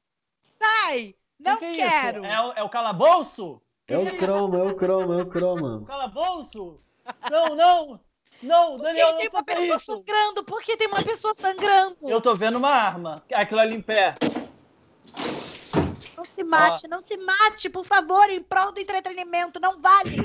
[0.58, 1.14] Sai!
[1.40, 2.24] Não Que que é quero!
[2.26, 3.62] É o, é o calabouço?
[3.88, 5.84] É o Chroma, é o Chroma, é o O Chroma.
[5.86, 6.80] calabouço?
[7.30, 8.00] Não, não!
[8.42, 9.86] Não, Por Daniel, que tem não uma pessoa isso!
[9.86, 10.44] sangrando?
[10.44, 11.98] Por que tem uma pessoa sangrando?
[12.04, 13.16] Eu tô vendo uma arma.
[13.34, 14.16] Aquilo ali em pé.
[16.16, 20.18] Não se mate, não se mate, por favor, em prol do entretenimento, não vale.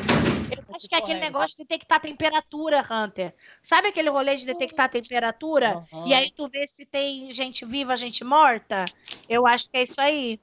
[0.50, 3.34] Eu acho que é aquele negócio de detectar a temperatura, Hunter.
[3.62, 5.84] Sabe aquele rolê de detectar a temperatura?
[5.92, 6.06] Aham.
[6.06, 8.84] E aí tu vê se tem gente viva, gente morta?
[9.28, 10.40] Eu acho que é isso aí.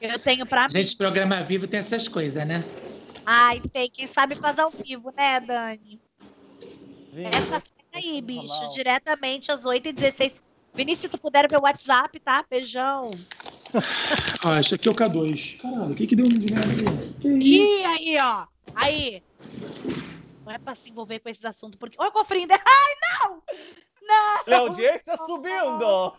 [0.00, 0.70] Eu tenho pra mim.
[0.70, 2.62] Gente, programa vivo tem essas coisas, né?
[3.26, 3.90] Ai, tem.
[3.90, 6.00] Quem sabe faz ao vivo, né, Dani?
[7.12, 7.24] Vim.
[7.26, 8.68] Essa fera aí, bicho.
[8.72, 10.34] Diretamente às 8h16.
[10.74, 12.44] Vinícius, se tu puder ver o WhatsApp, tá?
[12.48, 13.10] Beijão.
[14.44, 15.58] Ah, esse aqui é o K2.
[15.60, 16.84] Caralho, o que que deu de merda?
[17.20, 17.62] Que isso?
[17.62, 18.46] Ih, aí, ó.
[18.74, 19.22] Aí.
[20.44, 21.96] Não é pra se envolver com esses assuntos, porque.
[21.98, 22.60] Olha o cofrinho dele.
[22.64, 22.94] Ai,
[23.24, 23.42] não!
[24.06, 24.54] Não!
[24.54, 25.80] A audiência subindo.
[25.80, 26.12] Não,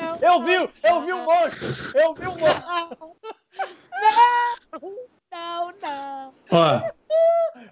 [0.00, 0.16] não.
[0.20, 1.98] Eu vi, eu vi o monstro.
[1.98, 3.16] Eu vi o monstro.
[5.30, 6.34] Não, não.
[6.50, 6.80] Ó,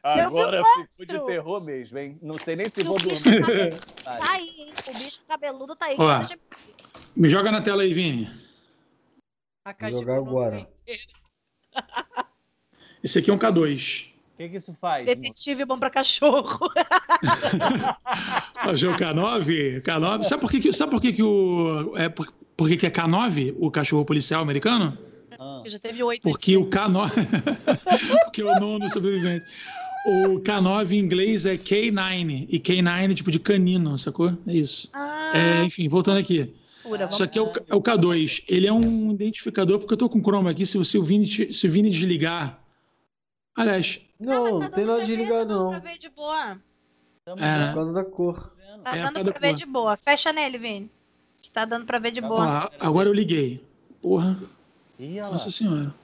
[0.03, 0.62] Agora
[0.99, 2.18] ficou de terror mesmo, hein?
[2.22, 3.74] Não sei nem se E vou o bicho dormir.
[4.05, 4.72] Tá aí, hein?
[4.87, 5.97] O bicho cabeludo tá aí.
[5.99, 6.18] Ó.
[6.18, 6.39] Deixa-
[7.16, 8.31] me joga na tela aí, Vini.
[9.81, 10.68] Vou jogar agora.
[13.03, 14.09] Esse aqui é um K2.
[14.09, 15.05] O que, que isso faz?
[15.07, 16.70] Detetive bom pra cachorro.
[18.62, 19.81] O K9?
[19.83, 20.24] K9.
[20.24, 21.97] Sabe por que, que, sabe por que, que o.
[21.97, 24.99] É, por, por que, que é K9, o cachorro policial americano?
[25.41, 26.22] Ah, Já teve oito.
[26.22, 27.11] Porque o K9.
[28.24, 29.45] porque é o nono sobrevivente.
[30.07, 32.47] O K9 em inglês é K9.
[32.49, 34.36] E K9 é tipo de canino, sacou?
[34.47, 34.91] É isso.
[34.93, 36.55] Ah, É, enfim, voltando aqui.
[36.82, 38.45] pura, Isso aqui é o, é o K2.
[38.49, 40.66] Ele é um identificador, porque eu tô com o Chroma aqui.
[40.66, 42.59] Se, o- se, o, Vini, te- se o Vini desligar.
[43.57, 45.70] Aliás, Não, não tá tem nada desligado, tá dando não.
[45.70, 46.61] Pra ver de boa.
[47.24, 47.66] tamo É.
[47.68, 48.53] Por causa da cor.
[48.57, 48.82] vendo.
[48.82, 49.57] Tá É, dando pra ver cor.
[49.57, 49.97] de boa.
[49.97, 50.91] Fecha nele, Vini.
[51.43, 52.70] Que tá dando pra ver de boa.
[52.80, 53.62] ó, agora eu liguei.
[54.03, 54.36] Porra.
[55.01, 55.32] Ih, olha lá.
[55.32, 55.94] Nossa senhora.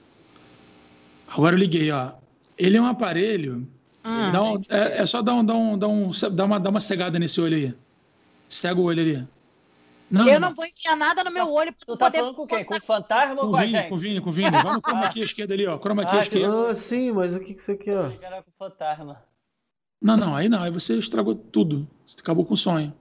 [1.27, 2.11] Agora eu liguei, ó.
[2.57, 3.67] Ele é um aparelho.
[4.03, 4.31] Hum.
[4.31, 6.79] Dá um- é, é só dar, um, dar, um, dar, um, dá, uma, dá uma
[6.79, 7.73] cegada nesse olho aí.
[8.49, 9.27] Cega o olho ali.
[10.09, 12.47] Não, Eu não vou enfiar nada no meu olho Tu tu tá poder falando com
[12.47, 12.63] quem?
[12.63, 13.89] Com o fantasma ou Com com o a Vini, gente?
[13.89, 14.49] com o Vini, com o Vini.
[14.51, 15.77] Vamos chroma aqui à esquerda ali, ó.
[15.77, 16.69] Chroma aqui Ah, esquerda.
[16.71, 18.17] Ah, sim, mas o que, que você quer?
[18.21, 19.21] Era com o fantasma.
[20.01, 20.63] Não, não, aí não.
[20.63, 21.85] Aí você estragou tudo.
[22.05, 22.93] Você acabou com o sonho.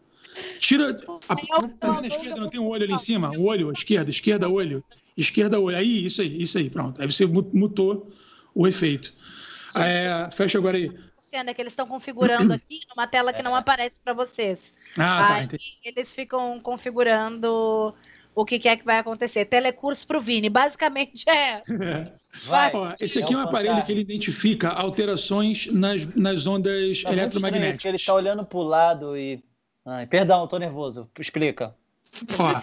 [0.58, 0.98] Tira.
[1.28, 2.40] A, a esquerda?
[2.40, 3.30] Não tem um olho ali em cima?
[3.30, 4.84] O olho, esquerda, esquerda, olho.
[5.16, 5.76] Esquerda, olho.
[5.76, 7.00] Aí, isso aí, isso aí, pronto.
[7.00, 8.10] Aí você mu- mutou
[8.54, 9.12] o efeito.
[9.74, 10.90] É, fecha agora aí.
[11.18, 14.72] cena que eles estão configurando aqui numa tela que não aparece para vocês.
[14.98, 15.42] Ah, tá.
[15.44, 15.78] Entendi.
[15.84, 17.94] eles ficam configurando
[18.34, 19.44] o que, que é que vai acontecer.
[19.46, 20.48] Telecurso pro Vini.
[20.50, 21.62] Basicamente é.
[22.44, 22.70] Vai.
[22.74, 27.10] Ó, esse aqui é um o aparelho que ele identifica alterações nas, nas ondas Tá
[27.10, 27.78] eletromagnéticas.
[27.80, 29.42] que ele tá olhando pro lado e.
[29.86, 31.08] Ai, perdão, tô nervoso.
[31.16, 31.72] Explica.
[32.36, 32.60] Ó,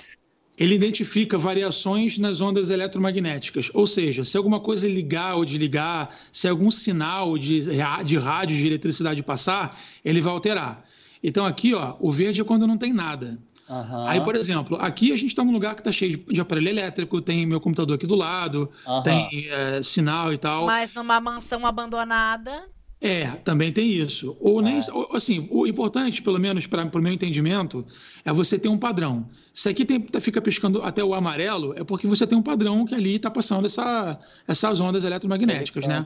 [0.57, 3.71] ele identifica variações nas ondas eletromagnéticas.
[3.73, 7.61] Ou seja, se alguma coisa ligar ou desligar, se algum sinal de,
[8.05, 10.83] de rádio de eletricidade passar, ele vai alterar.
[11.23, 13.39] Então aqui, ó, o verde é quando não tem nada.
[13.69, 16.41] Aham, Aí, por exemplo, aqui a gente está num lugar que está cheio de, de
[16.41, 19.03] aparelho elétrico, tem meu computador aqui do lado, aham.
[19.03, 20.65] tem é, sinal e tal.
[20.65, 22.65] Mas numa mansão abandonada.
[23.05, 24.37] É, também tem isso.
[24.39, 24.91] Ou nem, É.
[24.93, 27.85] ou, assim, o importante, pelo menos para o meu entendimento,
[28.23, 29.27] é você ter um padrão.
[29.53, 32.85] Se aqui tem, tá- fica piscando até o amarelo, é porque você tem um padrão
[32.85, 35.97] que ali está passando essa, essas ondas eletromagnéticas, né?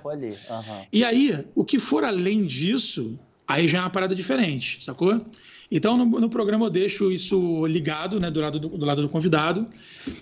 [0.49, 0.81] aham.
[0.91, 5.23] E aí, o que for além disso, aí já é uma parada diferente, sacou?
[5.69, 9.09] Então, no, no programa eu deixo isso ligado, né, do lado do, do lado do
[9.09, 9.67] convidado.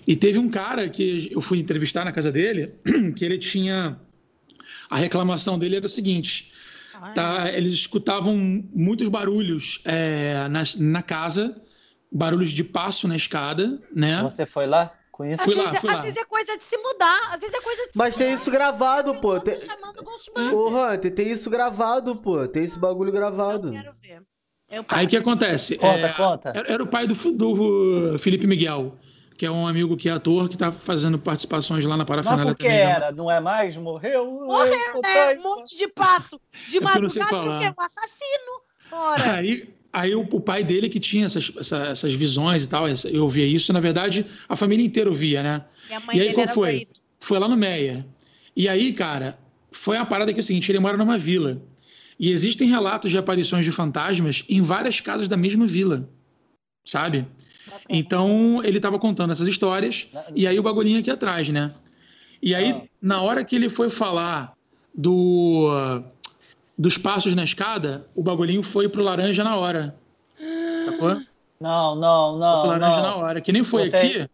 [0.06, 2.72] E teve um cara que eu fui entrevistar na casa dele,
[3.16, 3.98] que ele tinha.
[4.90, 6.52] A reclamação dele era o seguinte:
[7.14, 11.56] tá, eles escutavam muitos barulhos é, na, na casa,
[12.10, 14.22] barulhos de passo na escada, né?
[14.22, 15.42] Você foi lá com isso?
[15.42, 16.02] Às, lá, vezes, fui às lá.
[16.02, 17.20] vezes é coisa de se mudar.
[17.32, 18.40] Às vezes é coisa de Mas se tem mudar.
[18.40, 19.34] isso gravado, pô.
[19.36, 19.60] Eu tô Tem...
[19.60, 20.52] chamando o Ghostbusters.
[20.52, 22.46] Ô, Hunter, tem isso gravado, pô.
[22.46, 23.70] Tem esse bagulho Eu gravado.
[23.70, 24.22] quero ver.
[24.68, 25.76] Eu Aí o que acontece?
[25.78, 26.48] Conta, É, conta.
[26.50, 28.96] Era, era o pai do, do Felipe Miguel,
[29.36, 32.04] que é um amigo que é ator, que tá fazendo participações lá na
[32.52, 32.78] por que também.
[32.78, 32.84] né?
[32.90, 33.12] era?
[33.12, 33.76] Não é mais?
[33.76, 34.24] Morreu?
[34.46, 34.74] Morreu,
[35.04, 35.38] É, né?
[35.38, 36.40] Um monte de passo.
[36.66, 37.58] De É madrugada, o falar.
[37.58, 37.74] quê?
[37.78, 38.52] Um assassino.
[38.90, 39.32] Ora.
[39.34, 43.28] Aí, aí o, o pai dele que tinha essas, essa- essas visões e tal, eu
[43.28, 45.64] via isso, na verdade, a família inteira ouvia, né?
[46.14, 46.72] E aí qual foi?
[46.76, 46.90] doida.
[47.20, 48.06] Foi lá no Meia.
[48.54, 49.38] E aí, cara,
[49.70, 51.60] foi uma parada que é o seguinte, ele mora numa vila.
[52.18, 56.08] E existem relatos de aparições de fantasmas em várias casas da mesma vila,
[56.84, 57.26] sabe?
[57.88, 61.72] Então, ele estava contando essas histórias, e aí o bagulhinho aqui atrás, né?
[62.42, 62.82] E aí, Ah.
[63.00, 64.52] na hora que ele foi falar
[64.94, 66.02] do
[66.78, 69.96] dos passos na escada, o bagulhinho foi pro laranja na hora.
[70.84, 71.22] Sacou?
[71.58, 72.60] Não, não, Foi não.
[72.60, 73.02] pro laranja não.
[73.02, 73.40] na hora.
[73.40, 74.30] Que nem foi Você- aqui.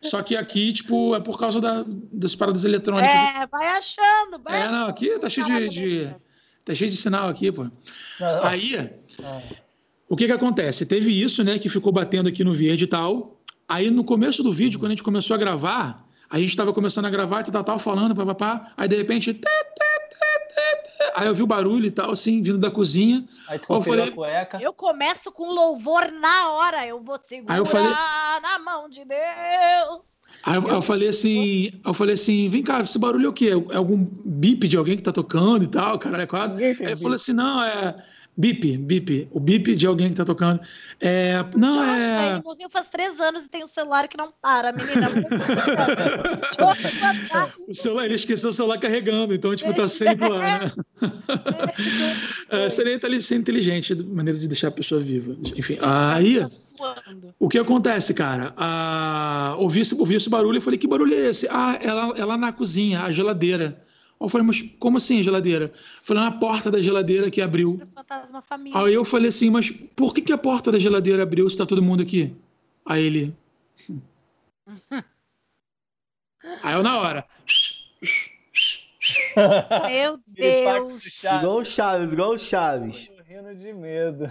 [0.00, 3.10] Só que aqui, tipo, é por causa da, das paradas eletrônicas.
[3.10, 4.38] É, vai achando.
[4.38, 6.14] Vai É, não, aqui tá cheio de, de-
[6.64, 7.66] tá cheio de sinal aqui, pô.
[8.42, 9.42] Aí, não.
[10.14, 10.86] O que que acontece?
[10.86, 13.40] Teve isso, né, que ficou batendo aqui no verde e tal.
[13.68, 17.06] Aí no começo do vídeo, quando a gente começou a gravar, a gente tava começando
[17.06, 18.72] a gravar e tal, tal, falando, papapá.
[18.76, 19.40] Aí de repente,
[21.16, 23.24] aí eu vi o barulho e tal, assim, vindo da cozinha.
[23.48, 24.58] Aí tu Eu falei- a cueca.
[24.62, 26.86] Eu começo com louvor na hora.
[26.86, 30.14] Eu vou segurar Aí eu falei- na mão de Deus.
[30.44, 33.50] Aí eu, eu falei assim, eu falei assim, vem cá, esse barulho é o quê?
[33.70, 36.58] É algum bip de alguém que tá tocando e tal, caralho, é quadro.
[36.62, 37.96] Aí eu falei assim, não, é,
[38.36, 39.28] Bip, bip.
[39.30, 40.60] O bip de alguém que tá tocando.
[41.00, 42.30] É, não, Joshua, é.
[42.32, 45.08] Ele morreu faz três anos e tem um celular que não para, menina.
[47.28, 50.38] Tá O celular, ele esqueceu o celular carregando, então, tipo, tá sempre lá.
[50.38, 50.72] Né?
[52.48, 55.36] É, seria inteli- ser inteligente, maneira de deixar a pessoa viva.
[55.56, 56.48] Enfim, aí, Tá
[57.38, 58.52] o que acontece, cara?
[58.56, 61.46] Ah, ouvi, esse, ouvi esse barulho e falei, que barulho é esse?
[61.50, 63.80] Ah, ela, ela na cozinha, a geladeira.
[64.20, 65.72] Eu falei, mas como assim a geladeira?
[66.02, 67.80] Foi na porta da geladeira que abriu.
[67.94, 68.78] Fantasma família.
[68.80, 71.66] Aí eu falei assim, mas por que, que a porta da geladeira abriu se tá
[71.66, 72.34] todo mundo aqui?
[72.86, 73.34] Aí ele.
[76.62, 77.26] Aí eu na hora.
[79.86, 81.22] Meu Deus.
[81.24, 83.06] Igual o Chaves, igual o Chaves.
[83.08, 84.30] Tô rindo de medo.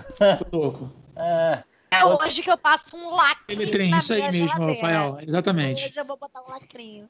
[0.49, 0.91] Tô louco.
[1.15, 3.53] Ah, É hoje que eu passo um lacre.
[3.53, 4.73] Eletrem, na isso aí mesmo, geladeira.
[4.73, 5.18] Rafael.
[5.27, 5.85] Exatamente.
[5.85, 7.10] Hoje eu vou botar um lacrinho.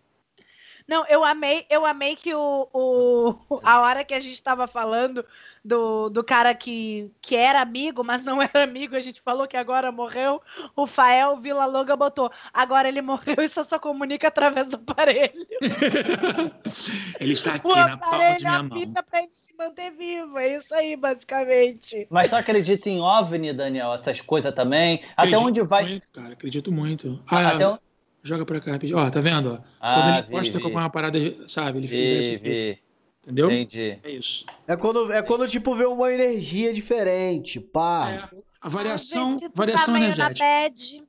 [0.88, 5.26] Não, eu amei, eu amei que o, o a hora que a gente tava falando
[5.64, 9.56] do, do cara que, que era amigo, mas não era amigo, a gente falou que
[9.58, 10.42] agora morreu.
[10.76, 12.32] O Fael Vila Longa botou.
[12.54, 15.48] Agora ele morreu e só só comunica através do aparelho.
[17.20, 18.78] Ele está aqui O na palma de aparelho minha mão.
[18.78, 20.38] apita pra ele se manter vivo.
[20.38, 22.08] É isso aí, basicamente.
[22.10, 23.94] mas tu acredita em OVNI, Daniel?
[23.94, 24.98] Essas coisas também?
[25.16, 25.84] Até Acredito onde vai.
[25.86, 27.24] muito, cara, acredito muito.
[27.28, 27.78] Ah, Até um-
[28.24, 28.98] joga pra cá rapidinho.
[28.98, 29.50] Ó, tá vendo?
[29.54, 29.58] Ó?
[29.58, 30.74] Quando Ah, ele vi, com vi.
[30.76, 31.80] uma parada, sabe?
[31.80, 32.78] Ele Vi, fica vi.
[33.24, 33.52] Entendeu?
[33.52, 33.98] Entendi.
[34.04, 34.46] É isso.
[34.68, 37.60] É quando, é quando tipo, vê uma energia diferente.
[37.60, 38.30] Pá.
[38.34, 40.46] É, a variação, Às vezes, se tu variação tá meio energética.
[40.46, 41.04] na bad,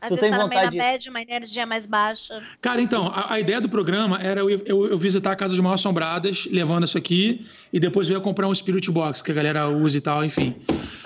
[0.00, 2.42] às Tu vezes tem tá meio na vontade- bad, uma energia mais baixa.
[2.60, 6.46] Cara, então, a, a ideia do programa era eu, eu, eu visitar casas mal assombradas,
[6.50, 9.98] levando isso aqui, e depois eu ia comprar um Spirit Box, que a galera usa
[9.98, 10.56] e tal, enfim.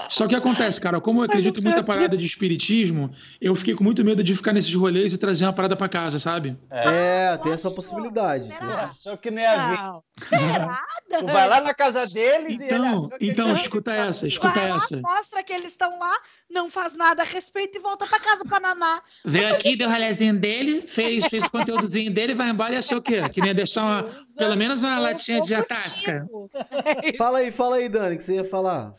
[0.09, 3.11] Só que acontece, cara, como eu acredito em muita parada de espiritismo,
[3.41, 6.19] eu fiquei com muito medo de ficar nesses rolês e trazer uma parada pra casa,
[6.19, 6.57] sabe?
[6.71, 8.47] É, tem essa possibilidade.
[8.53, 8.85] Será?
[8.87, 9.79] Achou que não ia vir.
[9.79, 10.03] Não.
[10.29, 10.79] Será?
[11.19, 14.29] Tu vai lá na casa deles e ele Então, que então, ele escuta essa, lá.
[14.29, 15.01] escuta Vai lá, essa.
[15.01, 16.17] mostra que eles estão lá,
[16.51, 19.01] não faz nada a respeito e volta pra casa pra naná.
[19.25, 22.99] Veio aqui, deu o rolezinho dele, fez, fez o conteúdozinho dele, vai embora e achou
[22.99, 23.29] o quê?
[23.29, 26.27] Que não ia deixar uma, pelo menos uma latinha de atasca.
[27.17, 28.93] Fala aí, fala aí, Dani, que você ia falar.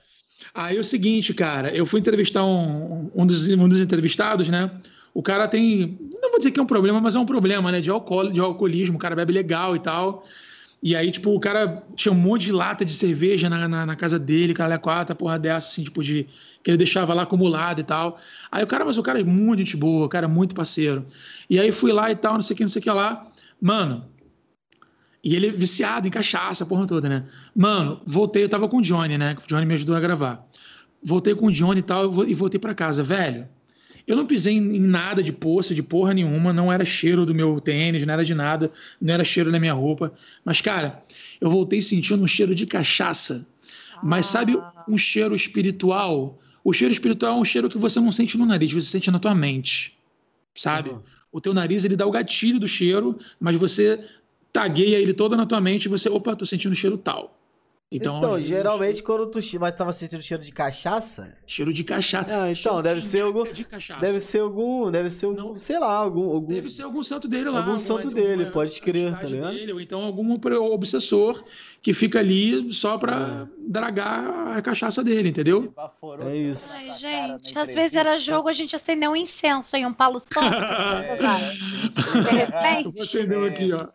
[0.53, 4.71] Aí é o seguinte, cara, eu fui entrevistar um, um, dos, um dos entrevistados, né?
[5.13, 7.79] O cara tem, não vou dizer que é um problema, mas é um problema, né?
[7.79, 10.25] De, alcool, de alcoolismo, o cara bebe legal e tal.
[10.83, 13.95] E aí, tipo, o cara tinha um monte de lata de cerveja na, na, na
[13.95, 16.27] casa dele, cara, quatro, porra dessa, assim, tipo, de.
[16.61, 18.19] que ele deixava lá acumulado e tal.
[18.51, 21.05] Aí o cara, mas o cara é muito gente boa, o cara é muito parceiro.
[21.49, 23.25] E aí fui lá e tal, não sei o que, não sei o que lá.
[23.59, 24.05] Mano.
[25.25, 27.25] E ele é viciado em cachaça, a porra toda, né?
[27.55, 29.35] Mano, voltei, eu tava com o Johnny, né?
[29.43, 30.47] O Johnny me ajudou a gravar.
[31.03, 33.01] Voltei com o Johnny e tal, e voltei pra casa.
[33.01, 33.47] Velho,
[34.05, 37.59] eu não pisei em, nada de poça, de porra nenhuma, não era cheiro do meu
[37.59, 38.71] tênis, não era de nada,
[39.01, 40.13] não era cheiro da minha roupa.
[40.43, 41.01] Mas, cara,
[41.41, 43.47] eu voltei sentindo um cheiro de cachaça.
[44.03, 44.83] Mas sabe Ah.
[44.87, 46.39] um cheiro espiritual?
[46.63, 49.17] O cheiro espiritual é um cheiro que você não sente no nariz, você sente na
[49.17, 49.97] tua mente.
[50.55, 50.91] Sabe?
[50.91, 50.99] Uhum.
[51.31, 53.99] O teu nariz ele dá o gatilho do cheiro, mas você
[54.55, 57.44] tagueia ele todo na tua mente e você, opa, tô sentindo cheiro tal.
[57.95, 59.39] Então, Então, vezes, geralmente quando tu.
[59.59, 61.33] Mas tava sentindo cheiro de cachaça?
[61.47, 62.25] cheiro de cachaça.
[62.29, 63.99] Ah, então, Cheiro deve de ser algum- de cachaça.
[64.01, 64.91] Deve ser algum.
[64.91, 65.37] Deve ser algum.
[65.41, 65.57] Não.
[65.57, 66.31] Sei lá, algum.
[66.31, 66.53] algum...
[66.53, 67.59] Deve ser algum santo dele lá.
[67.59, 69.53] Algum alguma- santo dele, alguma pode crer, tá ligado?
[69.53, 70.33] dele, ou então algum
[70.73, 71.43] obsessor
[71.81, 75.71] que fica ali só pra dragar a cachaça dele, entendeu?
[76.27, 76.73] É isso.
[76.75, 80.33] Ai, gente, às vezes era jogo, a gente acendeu um incenso em um palo santo.
[82.25, 82.91] De repente.
[82.97, 83.77] Você deu aqui, ó.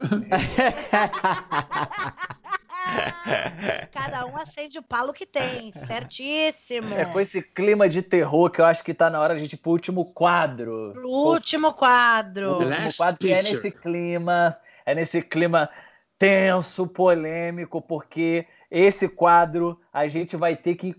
[3.93, 6.95] Cada um acende o palo que tem, certíssimo.
[6.95, 9.59] É com esse clima de terror que eu acho que tá na hora de ir
[9.59, 10.93] pro último quadro.
[10.95, 12.59] Pro último O quadro.
[12.59, 15.71] The último Last quadro que é nesse clima, é nesse clima
[16.19, 20.95] tenso, polêmico, porque esse quadro a gente vai ter que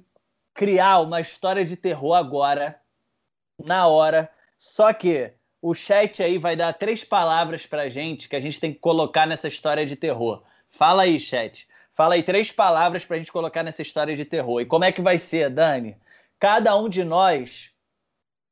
[0.53, 2.80] criar uma história de terror agora,
[3.64, 4.30] na hora.
[4.58, 5.32] Só que
[5.62, 9.26] o chat aí vai dar três palavras pra gente que a gente tem que colocar
[9.26, 10.44] nessa história de terror.
[10.70, 11.68] Fala aí, chat.
[11.93, 14.61] Fala aí três palavras pra gente colocar nessa história de terror.
[14.61, 15.97] E como é que vai ser, Dani?
[16.39, 17.72] Cada um de nós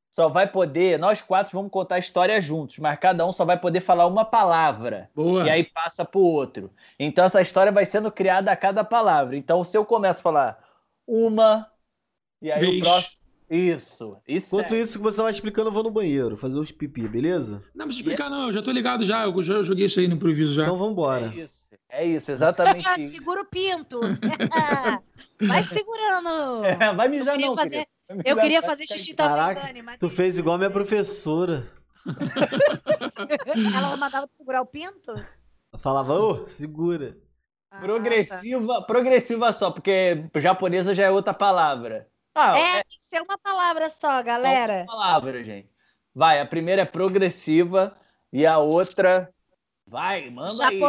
[0.10, 3.60] só vai poder, nós quatro vamos contar a história juntos, mas cada um só vai
[3.60, 5.10] poder falar uma palavra.
[5.16, 5.46] Boa.
[5.46, 6.72] E aí passa pro outro.
[7.00, 9.38] Então essa história vai sendo criada a cada palavra.
[9.38, 10.60] Então se eu começo a falar
[11.08, 11.68] uma,
[12.42, 12.78] e aí Vez.
[12.78, 13.30] o próximo.
[13.50, 14.18] Isso.
[14.28, 14.56] Isso.
[14.56, 17.64] Enquanto isso que você vai explicando, eu vou no banheiro fazer os pipi, beleza?
[17.74, 18.48] Não precisa explicar, não.
[18.48, 19.26] Eu já tô ligado já.
[19.26, 20.64] Eu já joguei isso aí no improviso já.
[20.64, 21.34] Então vambora.
[21.36, 21.69] É isso.
[22.00, 23.16] É isso, exatamente isso.
[23.20, 24.00] Segura o pinto.
[25.42, 26.64] Vai segurando.
[26.66, 27.88] É, vai mijar queria não, fazer-
[28.26, 31.70] Eu queria fazer xixi também, Caraca, Dani, mas Tu fez igual a minha professora.
[33.76, 35.12] ela mandava segurar o pinto?
[35.12, 37.18] Ela falava, ô, segura.
[37.72, 42.08] Ah, Progressiva, progressiva só, porque japonesa já é outra palavra.
[42.34, 42.60] Ah, tá.
[42.60, 44.84] É, tem que ser uma palavra só, galera.
[44.84, 45.70] Uma palavra, gente.
[46.16, 47.96] Vai, a primeira é progressiva
[48.34, 49.32] e a outra.
[49.86, 50.80] Vai, manda aí.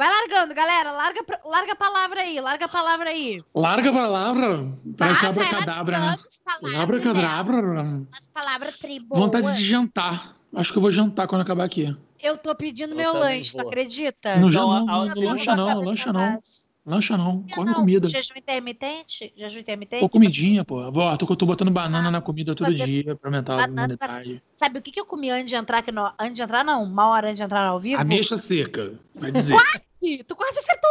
[0.00, 0.92] Vai largando, galera.
[0.92, 3.42] Larga, larga a palavra aí, larga a palavra aí.
[3.54, 4.66] Larga a palavra.
[4.96, 6.06] Parece Vai, vai abracadabra, né?
[6.06, 6.78] largando as palavras, né?
[6.82, 8.72] Abracadabra.
[8.72, 9.20] Triboas.
[9.20, 10.34] Vontade de jantar.
[10.54, 11.94] Acho que eu vou jantar quando acabar aqui.
[12.18, 14.36] Eu tô pedindo Eu meu lanche, tu acredita?
[14.36, 16.40] Não, Então, já, não, a- não, a- não lancha não, não lancha não.
[16.86, 18.08] Lancha não, Eu come não, comida.
[18.08, 19.34] Jejum intermitente?
[19.36, 20.00] Jejum intermitente?
[20.00, 20.80] Pô, comidinha, pô.
[20.80, 24.42] Ó, tô, tô botando banana na comida todo dia pra aumentar a banana imunidade.
[24.54, 26.10] Sabe o que, que eu comi antes de entrar aqui no...
[26.18, 26.82] Antes de entrar, não.
[26.84, 28.00] Uma hora antes de entrar ao vivo?
[28.00, 29.56] Ameixa seca, vai dizer.
[30.02, 30.90] Ih, Tu quase acertou,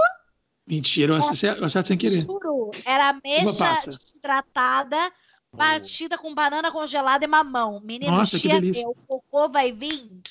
[0.67, 2.21] Mentira, eu acerto, eu acerto sem querer.
[2.21, 2.69] juro.
[2.85, 5.11] Era ameixa desidratada,
[5.51, 7.81] batida com banana congelada e mamão.
[7.83, 8.87] Menino, Nossa, que delícia.
[8.87, 10.21] O cocô vai vir.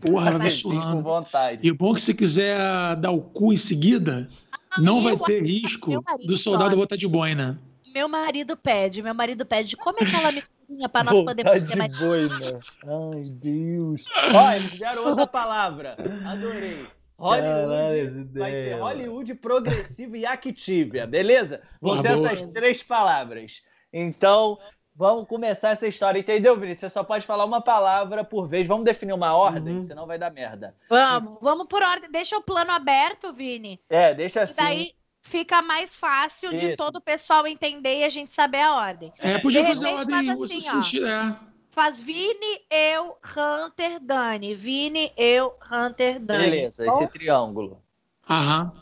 [0.00, 1.66] Porra, vai Sim, com vontade.
[1.66, 2.56] E o bom é que se quiser
[2.96, 4.30] dar o cu em seguida,
[4.78, 7.60] não vai ter risco meu marido do soldado botar de boina.
[7.92, 9.76] Meu marido pede, meu marido pede.
[9.76, 11.98] Como é aquela misturinha pra nós Vontade ter mais...
[11.98, 12.38] boina.
[12.84, 14.04] Ai, Deus.
[14.32, 15.96] Ó, eles deram outra palavra.
[16.24, 16.86] Adorei.
[17.20, 21.62] Hollywood vai ser Hollywood progressivo e Activia, beleza?
[21.80, 23.62] Vão Boa, ser essas três palavras.
[23.92, 24.58] Então,
[24.94, 26.18] vamos começar essa história.
[26.18, 26.80] Entendeu, Vinícius?
[26.80, 28.66] Você só pode falar uma palavra por vez.
[28.66, 29.82] Vamos definir uma ordem, Uhum.
[29.82, 30.74] senão vai dar merda.
[30.88, 32.10] Vamos, vamos por ordem.
[32.10, 33.80] Deixa o plano aberto, Vini.
[33.88, 34.54] É, deixa E assim.
[34.56, 34.92] daí
[35.22, 36.82] fica mais fácil de Isso.
[36.82, 39.12] todo o pessoal entender e a gente saber a ordem.
[39.18, 40.30] É, podia De fazer a ordem.
[40.30, 40.60] assim, ó.
[40.82, 41.36] sentir- é.
[41.70, 44.54] Faz Vini, eu, Hunter, Dani.
[44.54, 46.50] Vini, eu, Hunter, Dani.
[46.50, 47.02] Beleza, Bom?
[47.02, 47.82] esse triângulo.
[48.28, 48.72] Aham.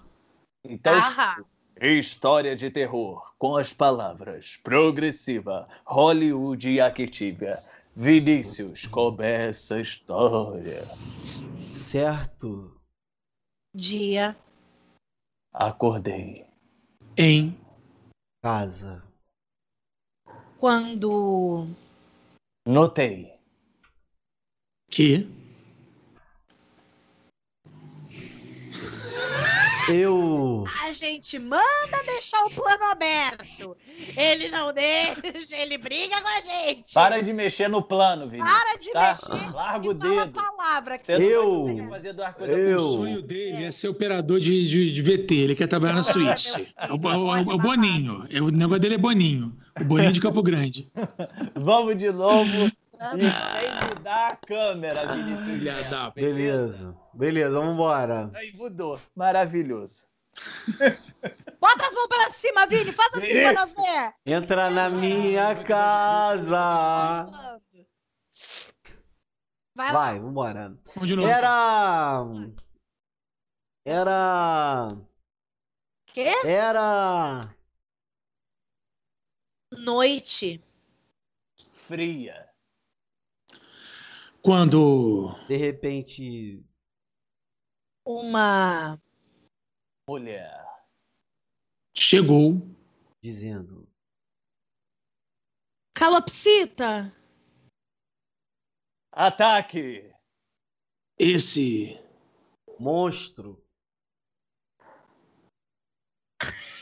[0.65, 1.45] Então, Aham.
[1.81, 7.63] História de terror com as palavras progressiva, Hollywood e Activia.
[7.95, 10.83] Vinícius, começa a história.
[11.73, 12.81] Certo.
[13.75, 14.37] Dia.
[15.53, 16.47] Acordei.
[17.17, 17.57] Em
[18.43, 19.03] Casa.
[20.59, 21.69] Quando
[22.69, 23.33] Notei.
[24.91, 25.27] que
[29.91, 30.65] Eu.
[30.85, 31.63] a gente manda
[32.05, 33.75] deixar o plano aberto.
[34.17, 36.93] Ele não deixa, ele briga com a gente.
[36.93, 38.53] Para de mexer no plano, Vinícius.
[38.59, 39.09] Para de tá?
[39.09, 40.33] mexer Larga o dedo.
[40.33, 44.93] palavra que Eu- fazer duas coisas eu- o sonho dele é ser operador de, de,
[44.93, 45.35] de VT.
[45.37, 46.67] Ele quer trabalhar na Suíça.
[46.77, 48.27] É o, é o- é o Boninho.
[48.31, 49.57] É, o negócio dele é Boninho.
[49.81, 50.91] O Boninho de Campo Grande.
[51.55, 52.71] Vamos de novo.
[53.15, 55.89] E sem mudar a câmera, Vinícius.
[55.89, 56.97] Da- Beleza.
[57.15, 58.31] Beleza, vamos embora.
[58.35, 59.01] Aí mudou.
[59.15, 60.07] Maravilhoso.
[61.61, 62.93] Bota as mãos pra cima, Vini.
[62.93, 64.15] Faz assim pra nós ver.
[64.27, 66.51] Entra na minha casa.
[69.75, 69.93] Vai lá.
[69.93, 70.77] Vai, vambora.
[70.95, 71.29] Vamos de novo.
[71.29, 72.25] Era.
[73.85, 74.89] Era.
[76.07, 76.33] Quê?
[76.45, 77.55] Era.
[79.79, 80.63] Noite.
[81.73, 82.49] Fria.
[84.43, 86.65] Quando De repente.
[88.05, 89.01] Uma.
[90.09, 90.65] Mulher.
[91.95, 92.63] chegou
[93.23, 93.89] Dizendo.
[95.95, 97.13] Calopsita.
[99.13, 100.15] Ataque.
[101.19, 101.99] esse
[102.79, 103.61] Monstro.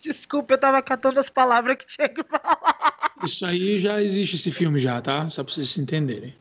[0.02, 3.12] Desculpa, eu tava catando as palavras que tinha que falar.
[3.22, 5.28] Isso aí já existe esse filme já, tá?
[5.28, 6.34] Só pra vocês entenderem.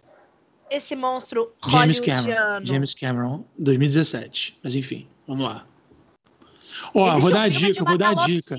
[0.71, 2.63] Esse monstro James Cameron.
[2.63, 4.59] James Cameron, 2017.
[4.63, 5.65] Mas enfim, vamos lá.
[6.93, 8.57] Ó, Existe vou um dar a dica, vou dar a dica.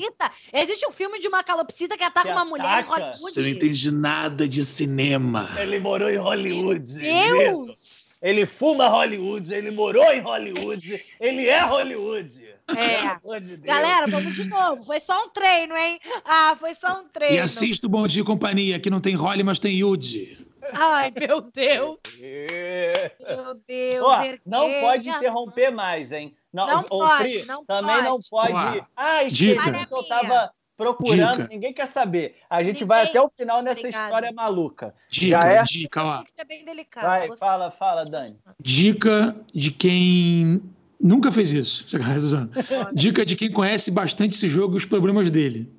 [0.53, 2.91] Existe um filme de uma calopsita que ataca Que uma mulher em ataca?
[2.91, 3.19] Hollywood.
[3.19, 5.51] Você não entende nada de cinema.
[5.59, 6.99] Ele morou em Hollywood.
[6.99, 7.90] Deus!
[8.23, 12.45] Ele fuma Hollywood, ele morou em Hollywood, ele é Hollywood.
[12.69, 12.75] É.
[12.75, 13.63] Pelo amor de Deus.
[13.63, 14.85] Galera, vamos de novo.
[14.85, 15.99] Foi só um treino, hein?
[16.25, 17.37] Ah, foi só um treino.
[17.37, 20.47] E assista o Bom Dia e Companhia, que não tem Holly, mas tem Yude.
[20.73, 21.99] Ai, meu Deus.
[22.19, 24.05] Meu Deus.
[24.05, 26.37] Ó, não pode interromper mais, hein?
[26.53, 28.85] Não ô, pode, Pri, não também não pode.
[28.97, 29.61] Ah, dica.
[29.63, 31.49] esqueci que eu tava procurando, Dica.
[31.51, 32.37] ninguém quer saber.
[32.49, 32.89] A gente Ninguém.
[32.89, 34.05] vai até o final nessa Obrigada.
[34.07, 34.95] história maluca.
[35.11, 35.63] Dica, Já é?
[35.63, 37.07] dica, ser bem delicado.
[37.07, 38.35] Vai, Você- fala, fala, Dani.
[38.59, 40.63] Dica de quem
[40.99, 41.87] nunca fez isso.
[42.01, 45.71] Olha, Dica de quem conhece bastante esse jogo e os problemas dele.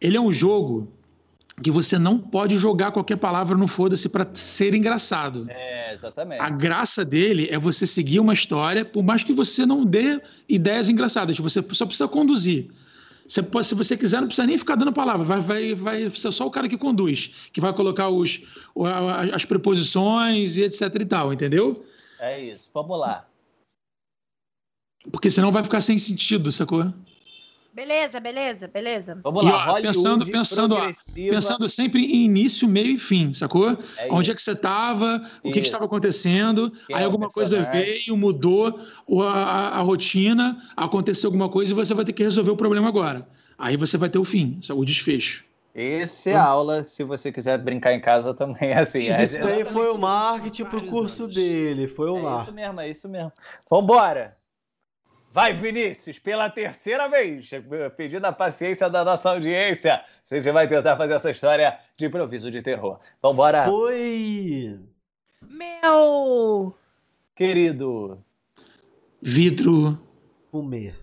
[0.00, 0.92] Ele é um jogo
[1.62, 5.46] que você não pode jogar qualquer palavra no foda-se pra ser engraçado.
[5.48, 6.40] É, exatamente.
[6.40, 10.88] A graça dele é você seguir uma história, por mais que você não dê ideias
[10.88, 12.68] engraçadas, você só precisa conduzir.
[13.26, 16.30] Você pode, se você quiser, não precisa nem ficar dando palavra, vai, vai, vai ser
[16.30, 18.42] só o cara que conduz, que vai colocar os,
[19.32, 21.84] as preposições e etc e tal, entendeu?
[22.18, 22.70] É isso.
[22.74, 23.26] Vamos lá.
[25.10, 26.92] Porque senão vai ficar sem sentido, sacou?
[27.74, 29.18] Beleza, beleza, beleza.
[29.24, 31.34] Vamos E, lá, ó, Hollywood, pensando, pensando, ó, progressiva.
[31.34, 33.76] pensando sempre em início, meio e fim, sacou?
[33.96, 34.36] É Onde é isso.
[34.36, 35.66] que você estava, o que que Isso.
[35.66, 38.78] estava acontecendo, Quem aí é alguma coisa veio, mudou
[39.20, 42.86] a, a- a rotina, aconteceu alguma coisa e você vai ter que resolver o problema
[42.86, 43.26] agora.
[43.58, 45.44] Aí você vai ter o fim, o desfecho.
[45.74, 49.08] Esse é a aula, se você quiser brincar em casa também é assim.
[49.08, 51.88] É, Isso daí foi o marketing pro curso dele.
[51.88, 52.54] Foi o é isso marketing.
[52.54, 53.32] mesmo, é isso mesmo.
[53.68, 54.32] Vambora!
[55.34, 57.50] Vai, Vinícius, pela terceira vez,
[57.96, 60.04] pedindo a paciência da nossa audiência.
[60.30, 63.00] A gente vai tentar fazer essa história de improviso de terror.
[63.20, 64.78] Vambora, Foi.
[65.48, 66.78] Meu.
[67.34, 68.24] querido.
[69.20, 69.98] Vidro,
[70.52, 70.94] Comer.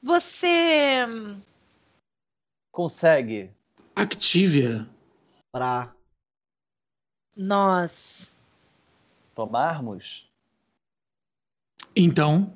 [0.00, 1.04] Você.
[2.70, 3.50] Consegue
[3.96, 4.88] Activia,
[5.50, 5.92] Pra.
[7.36, 8.30] Nós.
[9.34, 10.30] tomarmos
[11.96, 12.54] então,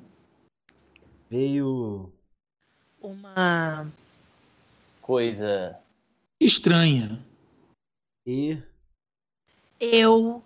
[1.29, 2.13] Veio.
[3.01, 3.91] Uma.
[5.01, 5.79] coisa
[6.39, 7.23] estranha,
[8.25, 8.61] E.
[9.79, 10.43] Eu.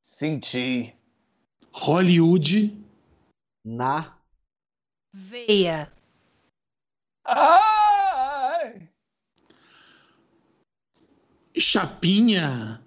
[0.00, 0.96] sentir
[1.72, 2.76] Hollywood,
[3.64, 4.18] Na.
[5.12, 5.92] Veia.
[7.24, 8.88] Ai!
[11.58, 12.82] chapinha,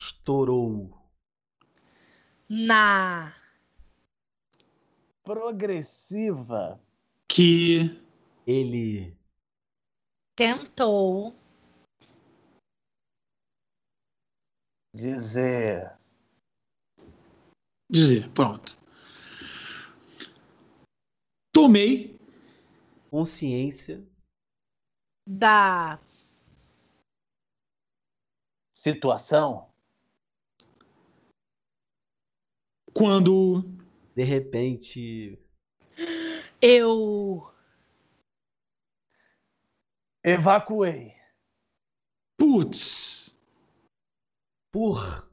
[0.00, 0.90] Estourou.
[2.48, 3.45] Na.
[5.26, 6.80] Progressiva
[7.28, 8.00] que
[8.46, 9.12] Ele.
[10.36, 11.34] Tentou.
[14.94, 15.94] dizer
[17.90, 18.74] dizer, pronto.
[21.52, 22.18] Tomei
[23.10, 24.02] Consciência.
[25.28, 26.00] Da.
[28.72, 29.68] situação
[32.94, 33.64] quando
[34.16, 35.38] De repente.
[36.60, 37.52] Eu.
[40.24, 41.14] evacuei
[42.36, 43.34] putz,
[44.72, 45.28] Por.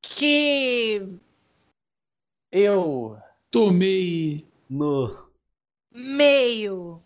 [0.00, 1.00] Que.
[2.50, 3.18] eu
[3.50, 5.30] tomei No.
[5.92, 7.02] Meio.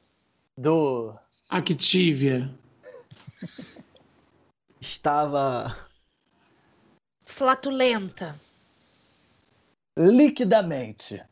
[0.57, 1.19] do
[1.49, 2.57] Activia,
[4.81, 5.89] Estava.
[7.21, 8.41] Flatulenta.
[9.97, 11.27] Liquidamente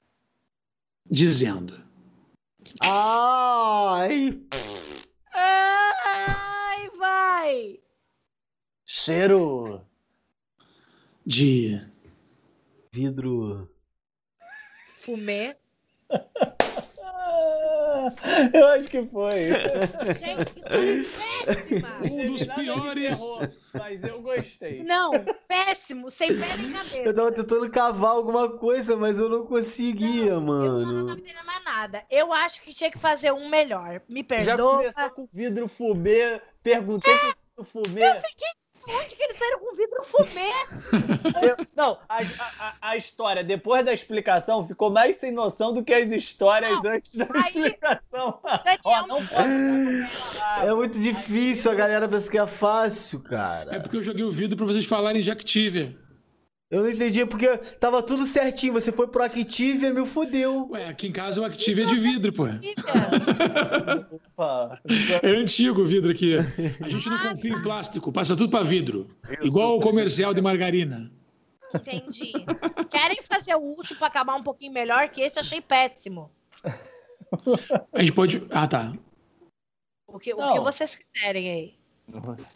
[1.05, 1.82] dizendo.
[2.81, 4.47] Ai!
[5.32, 7.81] Ai, vai.
[8.86, 9.85] cheiro
[11.27, 11.81] De
[12.93, 13.69] Vidro.
[15.01, 15.57] Fumê.
[18.52, 19.51] Eu acho que foi
[20.18, 21.89] Gente, que péssima.
[22.10, 23.18] um dos piores.
[23.18, 25.12] terror, mas eu gostei Não,
[25.48, 26.98] péssimo, sem pé nem cabeça.
[26.98, 31.06] Eu tava tentando cavar alguma coisa, mas eu não conseguia, Eu já não mano.
[31.06, 32.05] tava entendendo mais nada.
[32.10, 34.01] Eu acho que tinha que fazer um melhor.
[34.09, 34.76] Me já perdoa.
[34.78, 38.02] começou com vidro fumê perguntei pro vidro fumê
[38.86, 41.48] Onde que eles saíram com vidro fumê?
[41.48, 45.93] Eu- não, a, a- a- história, depois da explicação, ficou mais sem noção do que
[45.94, 48.39] as histórias Não, antes da aí- explicação.
[48.65, 50.66] Daniel, não pode.
[50.69, 53.81] É muito difícil, a galera pensa que é fácil, É cara.
[53.81, 55.94] porque eu joguei o vídeo pra vocês falarem de Activia.
[56.70, 58.73] Eu não entendi porque tava tudo certinho.
[58.73, 60.69] Você foi pro Activia e me fudeu.
[60.70, 62.45] Ué, aqui em casa o Activia é de vidro, pô.
[64.12, 64.81] Opa.
[65.23, 66.36] É antigo o vidro aqui.
[66.81, 69.09] A gente não confia em plástico, passa tudo pra vidro.
[69.43, 71.12] Igual o comercial de margarina.
[71.74, 72.32] entendi.
[72.91, 75.39] Querem fazer o último pra acabar um pouquinho melhor que esse?
[75.39, 76.31] Eu achei péssimo.
[77.93, 78.47] A gente pode.
[78.51, 78.93] Ah, tá.
[80.07, 81.84] O que, o que vocês quiserem aí.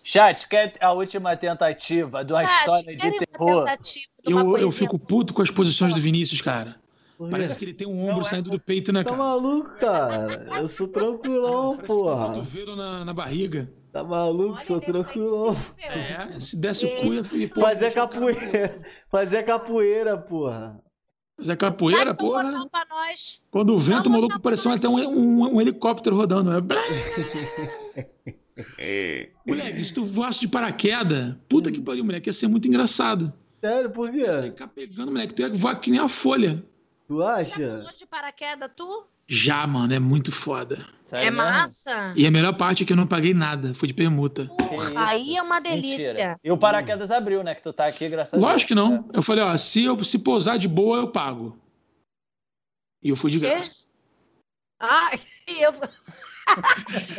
[0.04, 3.64] Chat, quer a última tentativa de uma Tati, história de terror?
[3.82, 6.76] de Eu, eu fico puto com as posições do Vinícius, cara.
[7.30, 9.22] Parece que ele tem um ombro Não é- saindo do peito, né, Tá cara?
[9.22, 10.46] maluco, cara?
[10.60, 12.26] Eu sou tranquilão, Parece que tem um porra.
[12.28, 13.72] cotovelo na, na barriga.
[13.90, 14.52] Tá maluco?
[14.54, 15.56] Olha, Sou é tranquilão.
[15.82, 18.82] É, se desse o cu, ia pô, Fazer o capoeira.
[19.10, 20.78] Fazer capoeira, porra.
[21.36, 22.44] Fazer capoeira, porra.
[22.44, 23.40] botão pra nós.
[23.50, 26.50] Quando o vento Vamos maluco parecia até um, um- um helicóptero rodando.
[26.50, 26.60] Né?
[28.58, 29.26] Blá!
[29.46, 33.32] moleque, se tu voasse de paraquedas, puta que pariu, moleque, ia ser muito engraçado.
[33.60, 34.42] Sério, por Ia quê?
[34.50, 36.64] ficar pegando, moleque, tu ia voar que nem a folha.
[37.06, 37.84] Tu acha?
[37.96, 39.06] de paraquedas, tu?
[39.26, 40.86] Já, mano, é muito foda.
[41.04, 41.44] Sério é mesmo?
[41.44, 42.12] massa?
[42.16, 44.46] E a melhor parte é que eu não paguei nada, foi de permuta.
[44.46, 46.08] Porra, aí é uma delícia.
[46.08, 46.40] Mentira.
[46.42, 47.54] E o paraquedas abriu, né?
[47.54, 48.50] Que tu tá aqui, graças a Deus.
[48.50, 49.08] Lógico que não.
[49.12, 51.58] Eu falei, ó, se eu se pousar de boa, eu pago.
[53.02, 53.88] E eu fui de graça.
[54.80, 55.10] Ah,
[55.48, 55.72] e eu...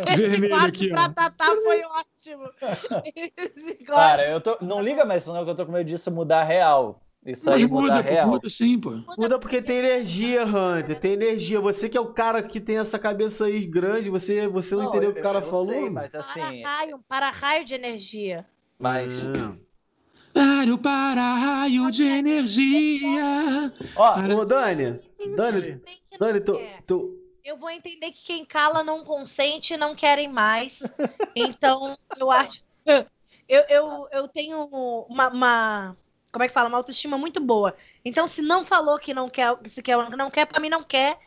[0.07, 0.95] Esse Vermelho quadro aqui, ó.
[0.95, 2.49] pra Tatá foi ótimo.
[3.85, 4.57] Cara, eu tô.
[4.61, 7.01] Não liga mais isso, não, que eu tô com medo disso mudar real.
[7.25, 8.27] Isso aí muda, muda, real.
[8.27, 8.91] muda sim, pô.
[9.17, 10.97] Muda porque tem energia, Hunter.
[10.99, 11.59] Tem energia.
[11.59, 15.09] Você que é o cara que tem essa cabeça aí grande, você, você não, entendeu
[15.09, 15.67] o que o cara falou?
[15.67, 18.45] Sei, mas assim, Para-raio, um para-raio de energia.
[18.77, 19.11] mas
[20.33, 23.71] Dário para raio de energia.
[23.95, 24.99] ó, Ô, Dani,
[25.35, 25.81] Dani,
[26.11, 26.39] não Dani,
[26.85, 27.18] tu,
[27.49, 30.83] Eu vou entender que quem cala não consente e não querem mais.
[31.35, 32.61] Então, eu acho.
[33.51, 34.63] Eu, eu, eu tenho
[35.09, 35.97] uma, uma-
[36.31, 36.67] Como é que fala?
[36.69, 37.75] Uma autoestima muito boa.
[38.05, 40.69] Então, se não falou que não quer, que se quer ou não quer, pra mim
[40.69, 41.17] não quer.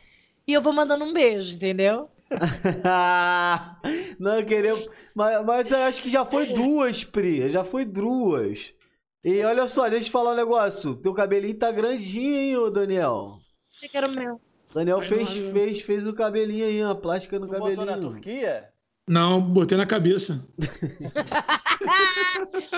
[0.47, 2.09] E eu vou mandando um beijo, entendeu?
[4.17, 4.73] não queria.
[5.13, 7.49] Mas, mas eu acho que já foi duas, Pri.
[7.51, 8.73] Já foi duas.
[9.21, 10.95] E olha só, deixa eu te falar um negócio.
[10.95, 13.39] Teu cabelinho tá grandinho, hein, ô Daniel?
[13.75, 14.39] Achei que era o meu.
[14.73, 15.51] Daniel fez, não, não.
[15.53, 18.11] fez, fez o cabelinho aí, uma plástica no tu botou na cabelinho.
[18.11, 18.69] Turquia?
[19.07, 20.47] Não, botei na cabeça.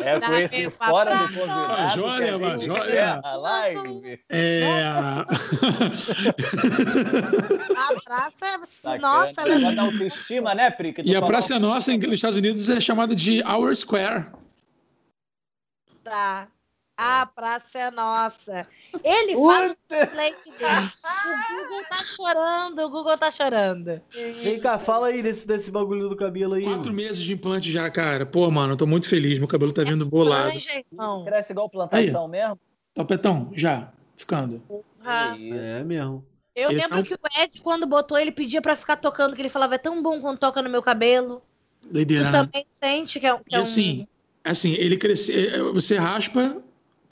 [0.03, 3.19] É com Na esse mesma fora do convidado Ah, joia, que a mas gente joia.
[3.23, 4.19] a live.
[4.29, 4.63] É.
[7.77, 8.57] A praça é.
[8.57, 8.97] Bacana.
[8.97, 10.95] Nossa, ela é da autoestima, né, Pri?
[11.05, 11.21] E a.
[11.21, 14.25] Praça Nossa em- nos Estados Unidos é chamada de Our Square.
[16.03, 16.47] Tá.
[16.97, 18.65] A praça é nossa.
[19.03, 20.03] Ele faz Puta!
[20.03, 20.89] o play dele.
[21.25, 24.01] O Google tá chorando, o Google tá chorando.
[24.41, 26.63] Vem cá, fala aí desse, desse bagulho do cabelo aí.
[26.63, 26.93] Quatro mano.
[26.93, 28.25] meses de implante já, cara.
[28.25, 29.37] Pô, mano, eu tô muito feliz.
[29.39, 30.51] Meu cabelo tá vindo bolado.
[30.91, 31.25] Irmão.
[31.25, 32.57] Cresce igual plantação mesmo?
[32.93, 33.91] Topetão, já.
[34.15, 34.61] Ficando.
[35.03, 36.23] É mesmo.
[36.55, 39.41] Eu Ele lembro não- que o Ed, quando botou, ele pedia pra ficar tocando, que
[39.41, 41.41] ele falava, é tão bom quando toca no meu cabelo.
[41.91, 42.39] Doideira, Tu né?
[42.45, 43.63] também sente que é, que E é um...
[43.63, 44.05] assim,
[44.41, 46.63] assim, ele cresce, é, você raspa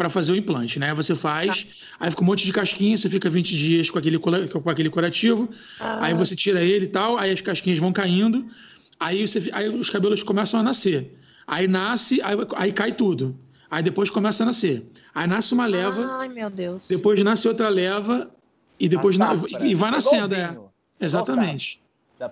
[0.04, 0.94] para fazer o implante, né?
[0.94, 1.66] Você faz,
[1.98, 5.50] aí fica um monte de casquinha, você fica 20 dias com aquele, com aquele curativo,
[5.80, 8.46] Ah, aí você tira ele e tal, aí as casquinhas vão caindo,
[9.00, 11.18] aí, você, aí os cabelos começam a nascer.
[11.48, 13.34] Aí nasce, aí, aí cai tudo.
[13.72, 14.86] Aí depois começa a nascer.
[15.16, 16.86] Aí nasce uma leva, Ai, meu Deus.
[16.90, 18.30] depois nasce outra leva,
[18.78, 19.48] e depois A na- safra.
[19.50, 20.48] e vai Igual nascendo, é.
[20.50, 20.66] vinho,
[21.00, 21.82] Exatamente.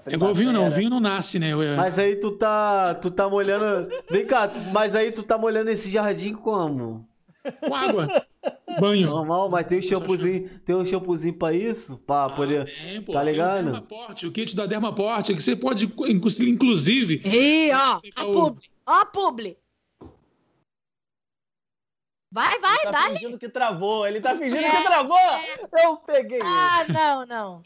[0.08, 0.60] É igual vinho, não.
[0.62, 0.76] primavera.
[0.80, 1.52] Vinho não nasce, né?
[1.54, 2.96] Eu- Mas aí tu tá.
[2.96, 3.90] Tu tá molhando.
[4.10, 7.06] Vem cá, tu- mas aí tu tá molhando esse jardim como?
[7.60, 8.26] Com água.
[8.80, 9.10] Banho.
[9.10, 11.98] Normal, mas tem um shampoozinho, tem um shampoozinho pra isso?
[12.00, 12.66] Pra poder.
[12.66, 13.14] Tem, pô.
[13.14, 13.62] Tá ligado?
[13.62, 16.08] O Dermaporte, o kit da Dermaporte, que você pode, inclu-
[16.48, 17.22] inclusive.
[17.26, 18.70] Ih, ó, a o- publi.
[18.88, 19.58] Ó a publi.
[22.34, 23.02] Vai, vai, Ele tá dá.
[23.10, 24.08] fingindo que travou.
[24.08, 25.18] Ele tá fingindo É, que travou.
[25.84, 26.40] Eu peguei.
[26.42, 27.64] Ah, não, não.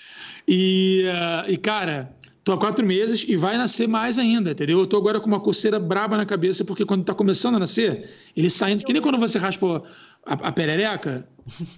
[0.47, 2.15] E, ah, e, cara,
[2.45, 4.79] tô há quatro meses e vai nascer mais ainda, entendeu?
[4.79, 8.07] Eu tô agora com uma coceira braba na cabeça, porque quando tá começando a nascer,
[8.37, 9.83] ele saindo, que nem quando você raspa
[10.25, 11.27] a, a perereca,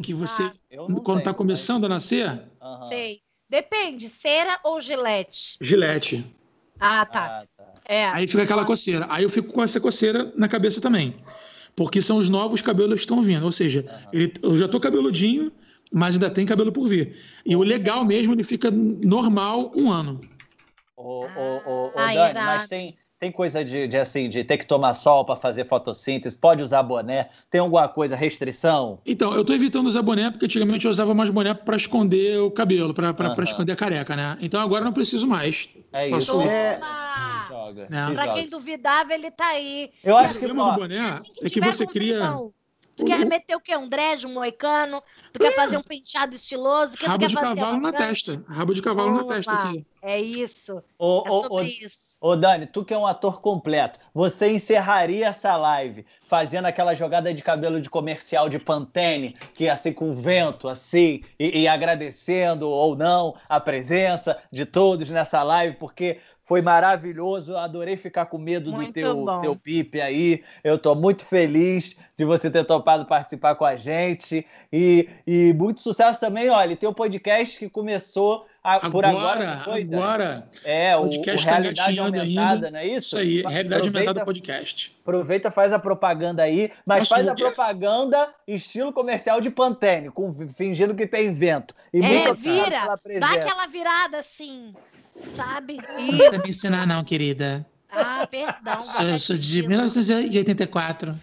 [0.04, 0.54] que você, Ah,
[0.86, 2.88] quando tá tenho, começando a nascer, mas- Aham.
[2.88, 3.22] Sei.
[3.50, 5.58] Depende, cera ou gilete?
[5.62, 6.26] gilete.
[6.78, 7.26] Ah, tá.
[7.42, 7.74] Ah, tá.
[7.88, 8.06] É.
[8.10, 9.06] Aí fica aquela coceira.
[9.10, 11.16] Aí eu fico com essa coceira na cabeça também.
[11.74, 13.46] Porque são os novos cabelos que estão vindo.
[13.46, 14.10] Ou seja, Aham.
[14.12, 15.50] ele, eu já tô cabeludinho,
[15.94, 17.16] mas ainda tem cabelo por vir.
[17.46, 20.20] E o legal mesmo, ele fica normal um ano.
[20.98, 22.46] Ô, ô, ô, ô, Ah, Dani, irado.
[22.46, 26.36] mas tem, tem coisa de, de, assim, de ter que tomar sol para fazer fotossíntese,
[26.36, 29.00] pode usar boné, tem alguma coisa, restrição?
[29.06, 32.50] Então, eu tô evitando usar boné, porque antigamente eu usava mais boné para esconder o
[32.50, 33.44] cabelo, para Aham.
[33.44, 34.38] esconder a careca, né?
[34.42, 35.70] Então agora eu não preciso mais.
[35.94, 36.42] É Posso- isso.
[36.50, 36.80] É.
[37.48, 37.84] Joga.
[37.86, 38.34] Se Pra joga.
[38.34, 39.92] quem duvidava, ele tá aí.
[40.04, 42.20] Eu O acho que problema ó, do boné Assim é que você com cria.
[42.98, 43.78] Tu o- quer o meter o quê?
[43.78, 45.02] Um dread, um moicano?
[45.32, 46.96] Tu quer fazer um penteado estiloso?
[46.96, 47.62] O que tu rabo quer de fazer?
[47.62, 48.44] cavalo na testa.
[48.48, 49.34] Rabo de cavalo na Toma.
[49.36, 49.82] testa aqui.
[50.08, 50.82] É isso.
[50.98, 52.18] ô, É sobre ô, isso.
[52.22, 57.34] Ô, Dani, tu que é um ator completo, você encerraria essa live fazendo aquela jogada
[57.34, 62.70] de cabelo de comercial de Pantene, que ia assim com vento, assim, e, e agradecendo
[62.70, 67.52] ou não a presença de todos nessa live, porque foi maravilhoso.
[67.52, 69.42] Eu adorei ficar com medo do Muito teu, bom.
[69.42, 70.42] teu pipe aí.
[70.64, 74.48] Eu tô muito feliz de você ter topado participar com a gente.
[74.72, 78.46] E, e muito sucesso também, olha, tem um podcast que começou
[78.76, 79.30] a- por agora.
[79.32, 82.72] Agora, não foi, agora, É, o, o podcast tá Realidade engatinhando Aumentada, ainda.
[82.72, 82.98] não é isso?
[82.98, 84.96] isso aí, realidade aproveita, aumentada podcast.
[85.02, 90.32] aproveita, faz a propaganda aí, mas Posso faz a propaganda estilo comercial de Pantene, com,
[90.50, 91.74] fingindo que tem vento.
[91.94, 94.74] E É, vira, Dá aquela virada assim,
[95.36, 95.78] sabe?
[95.78, 96.48] Não precisa me Isso.
[96.50, 97.66] ensinar, não, querida.
[97.90, 98.84] Ah, perdão.
[98.84, 101.16] Sou, sou de Pô, 1984.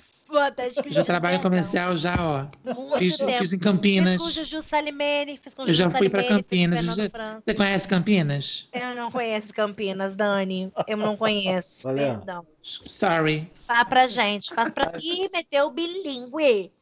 [0.90, 2.47] Já trabalho comercial já, ó.
[2.74, 3.32] Muito Fiz, tempo.
[3.39, 4.32] fiz em Fiz com o Campinas.
[4.32, 6.86] Juju Salimene, fiz com o Eu já Juju fui o Campinas.
[6.86, 8.69] Fernando Você- conhece Campinas?
[8.73, 10.73] Eu não conheço Campinas, Dani.
[10.89, 11.89] Eu não conheço.
[11.89, 12.16] Olha.
[12.16, 12.47] Perdão.
[12.62, 13.51] Sorry.
[13.66, 14.52] Fala pra gente.
[14.55, 14.93] Faz pra...
[15.01, 16.73] Ih, meteu o bilíngue.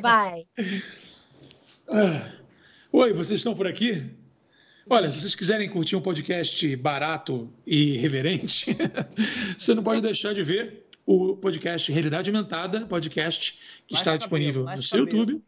[0.00, 0.46] Vai.
[1.88, 2.32] Ah.
[2.92, 4.04] Oi, vocês estão por aqui?
[4.88, 8.76] Olha, se vocês quiserem curtir um podcast barato e reverente,
[9.56, 14.18] você não pode deixar de ver o podcast Realidade Aumentada, podcast que Mais está cabelo,
[14.18, 15.18] disponível no seu cabelo.
[15.20, 15.42] YouTube,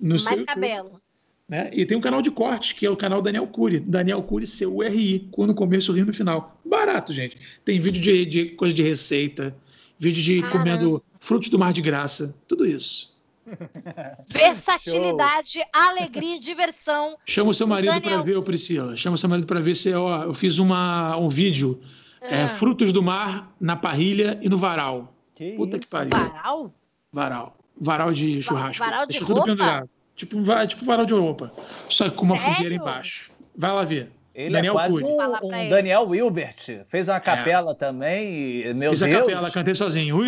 [0.00, 1.00] No Mais seu- cabelo.
[1.48, 1.70] né?
[1.72, 3.80] E tem um canal de cortes, que é o canal Daniel Cury.
[3.80, 5.28] Daniel Cury, C-U-R-I.
[5.30, 6.60] Com no começo, ri no final.
[6.64, 7.36] Barato, gente.
[7.64, 9.56] Tem vídeo de, de coisa de receita,
[9.98, 10.58] vídeo de Caramba.
[10.58, 12.34] comendo frutos do mar de graça.
[12.46, 13.16] Tudo isso.
[14.28, 17.16] Versatilidade, alegria e diversão.
[17.24, 18.96] Chama o seu marido para ver, ô Priscila.
[18.96, 21.80] Chama o seu marido para ver se ó, eu fiz uma, um vídeo.
[22.20, 25.12] É, Ah, frutos do mar na parrilha e no varal.
[25.34, 25.92] Que Puta que isso?
[25.92, 26.10] pariu.
[26.10, 26.74] varal?
[27.12, 27.56] Varal.
[27.80, 28.84] Varal de churrasco.
[28.84, 29.50] varal de Deixa tudo roupa?
[29.52, 29.90] pendurado.
[30.16, 31.52] Tipo, um tipo varal de roupa.
[31.88, 32.54] Só que com uma Sério?
[32.54, 33.30] fogueira embaixo.
[33.56, 34.10] Vai lá ver.
[34.34, 35.04] Ele Daniel é quase Cury.
[35.04, 35.70] um, um ele.
[35.70, 36.84] Daniel Wilbert.
[36.88, 38.62] Fez uma capela também.
[38.62, 39.20] E, meu Fiz a Deus.
[39.20, 40.18] capela, cantei sozinho.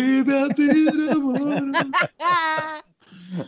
[2.19, 2.81] Ah,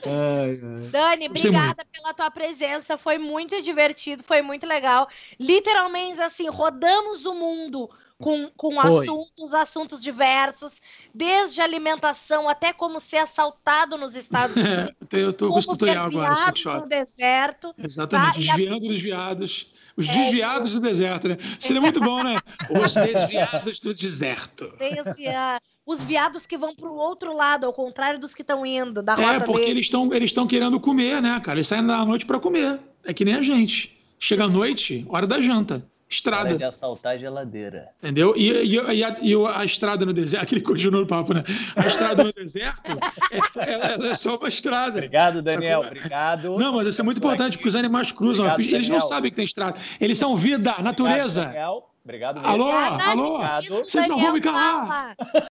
[0.06, 0.90] Ai, ai.
[0.90, 2.98] Dani, Gostei obrigada pela tua presença.
[2.98, 5.08] Foi muito divertido, foi muito legal.
[5.40, 9.04] Literalmente, assim, rodamos o mundo com, com Foi.
[9.04, 10.72] assuntos, assuntos diversos,
[11.14, 14.94] desde alimentação até como ser assaltado nos Estados Unidos.
[15.12, 17.74] É, eu tô com como tutorial agora, no deserto.
[17.78, 19.72] Exatamente, Tá, e a- desviando dos viados.
[19.96, 21.38] Os É, desviados do deserto, né?
[21.60, 22.40] Seria muito bom, né?
[22.70, 24.66] Os desviados do deserto.
[25.06, 28.66] Os, via- os viados que vão para o outro lado, ao contrário dos que estão
[28.66, 29.70] indo, da É, rota porque deles.
[29.70, 31.60] eles estão eles querendo comer, né, cara?
[31.60, 32.80] Eles saem da noite para comer.
[33.04, 33.96] É que nem a gente.
[34.18, 35.86] Chega à noite, hora da janta.
[36.04, 36.56] Hora Estrada.
[36.58, 37.90] de assaltar a geladeira.
[38.02, 38.36] Entendeu?
[38.38, 41.44] E, e, e a, e a estrada no deserto, aquele continuou no papo, né?
[41.76, 42.92] A estrada no deserto
[43.32, 44.98] é, ela- ela é só uma estrada.
[44.98, 45.82] Obrigado, Daniel.
[45.82, 45.98] Sacou?
[45.98, 46.58] Obrigado.
[46.60, 47.58] Não, mas isso é muito Por importante, aqui.
[47.58, 48.46] porque os animais cruzam.
[48.48, 49.10] Obrigado, eles não Daniel.
[49.10, 49.80] sabem que tem estrada.
[50.00, 51.42] Eles são vida, natureza.
[51.42, 51.90] Obrigado, Daniel.
[52.06, 52.50] Obrigado mesmo.
[52.50, 53.36] Alô, Obrigada, alô?
[53.36, 53.64] Obrigado.
[53.64, 54.88] Isso, Vocês não vão me Daniel calar.
[55.16, 55.16] fala.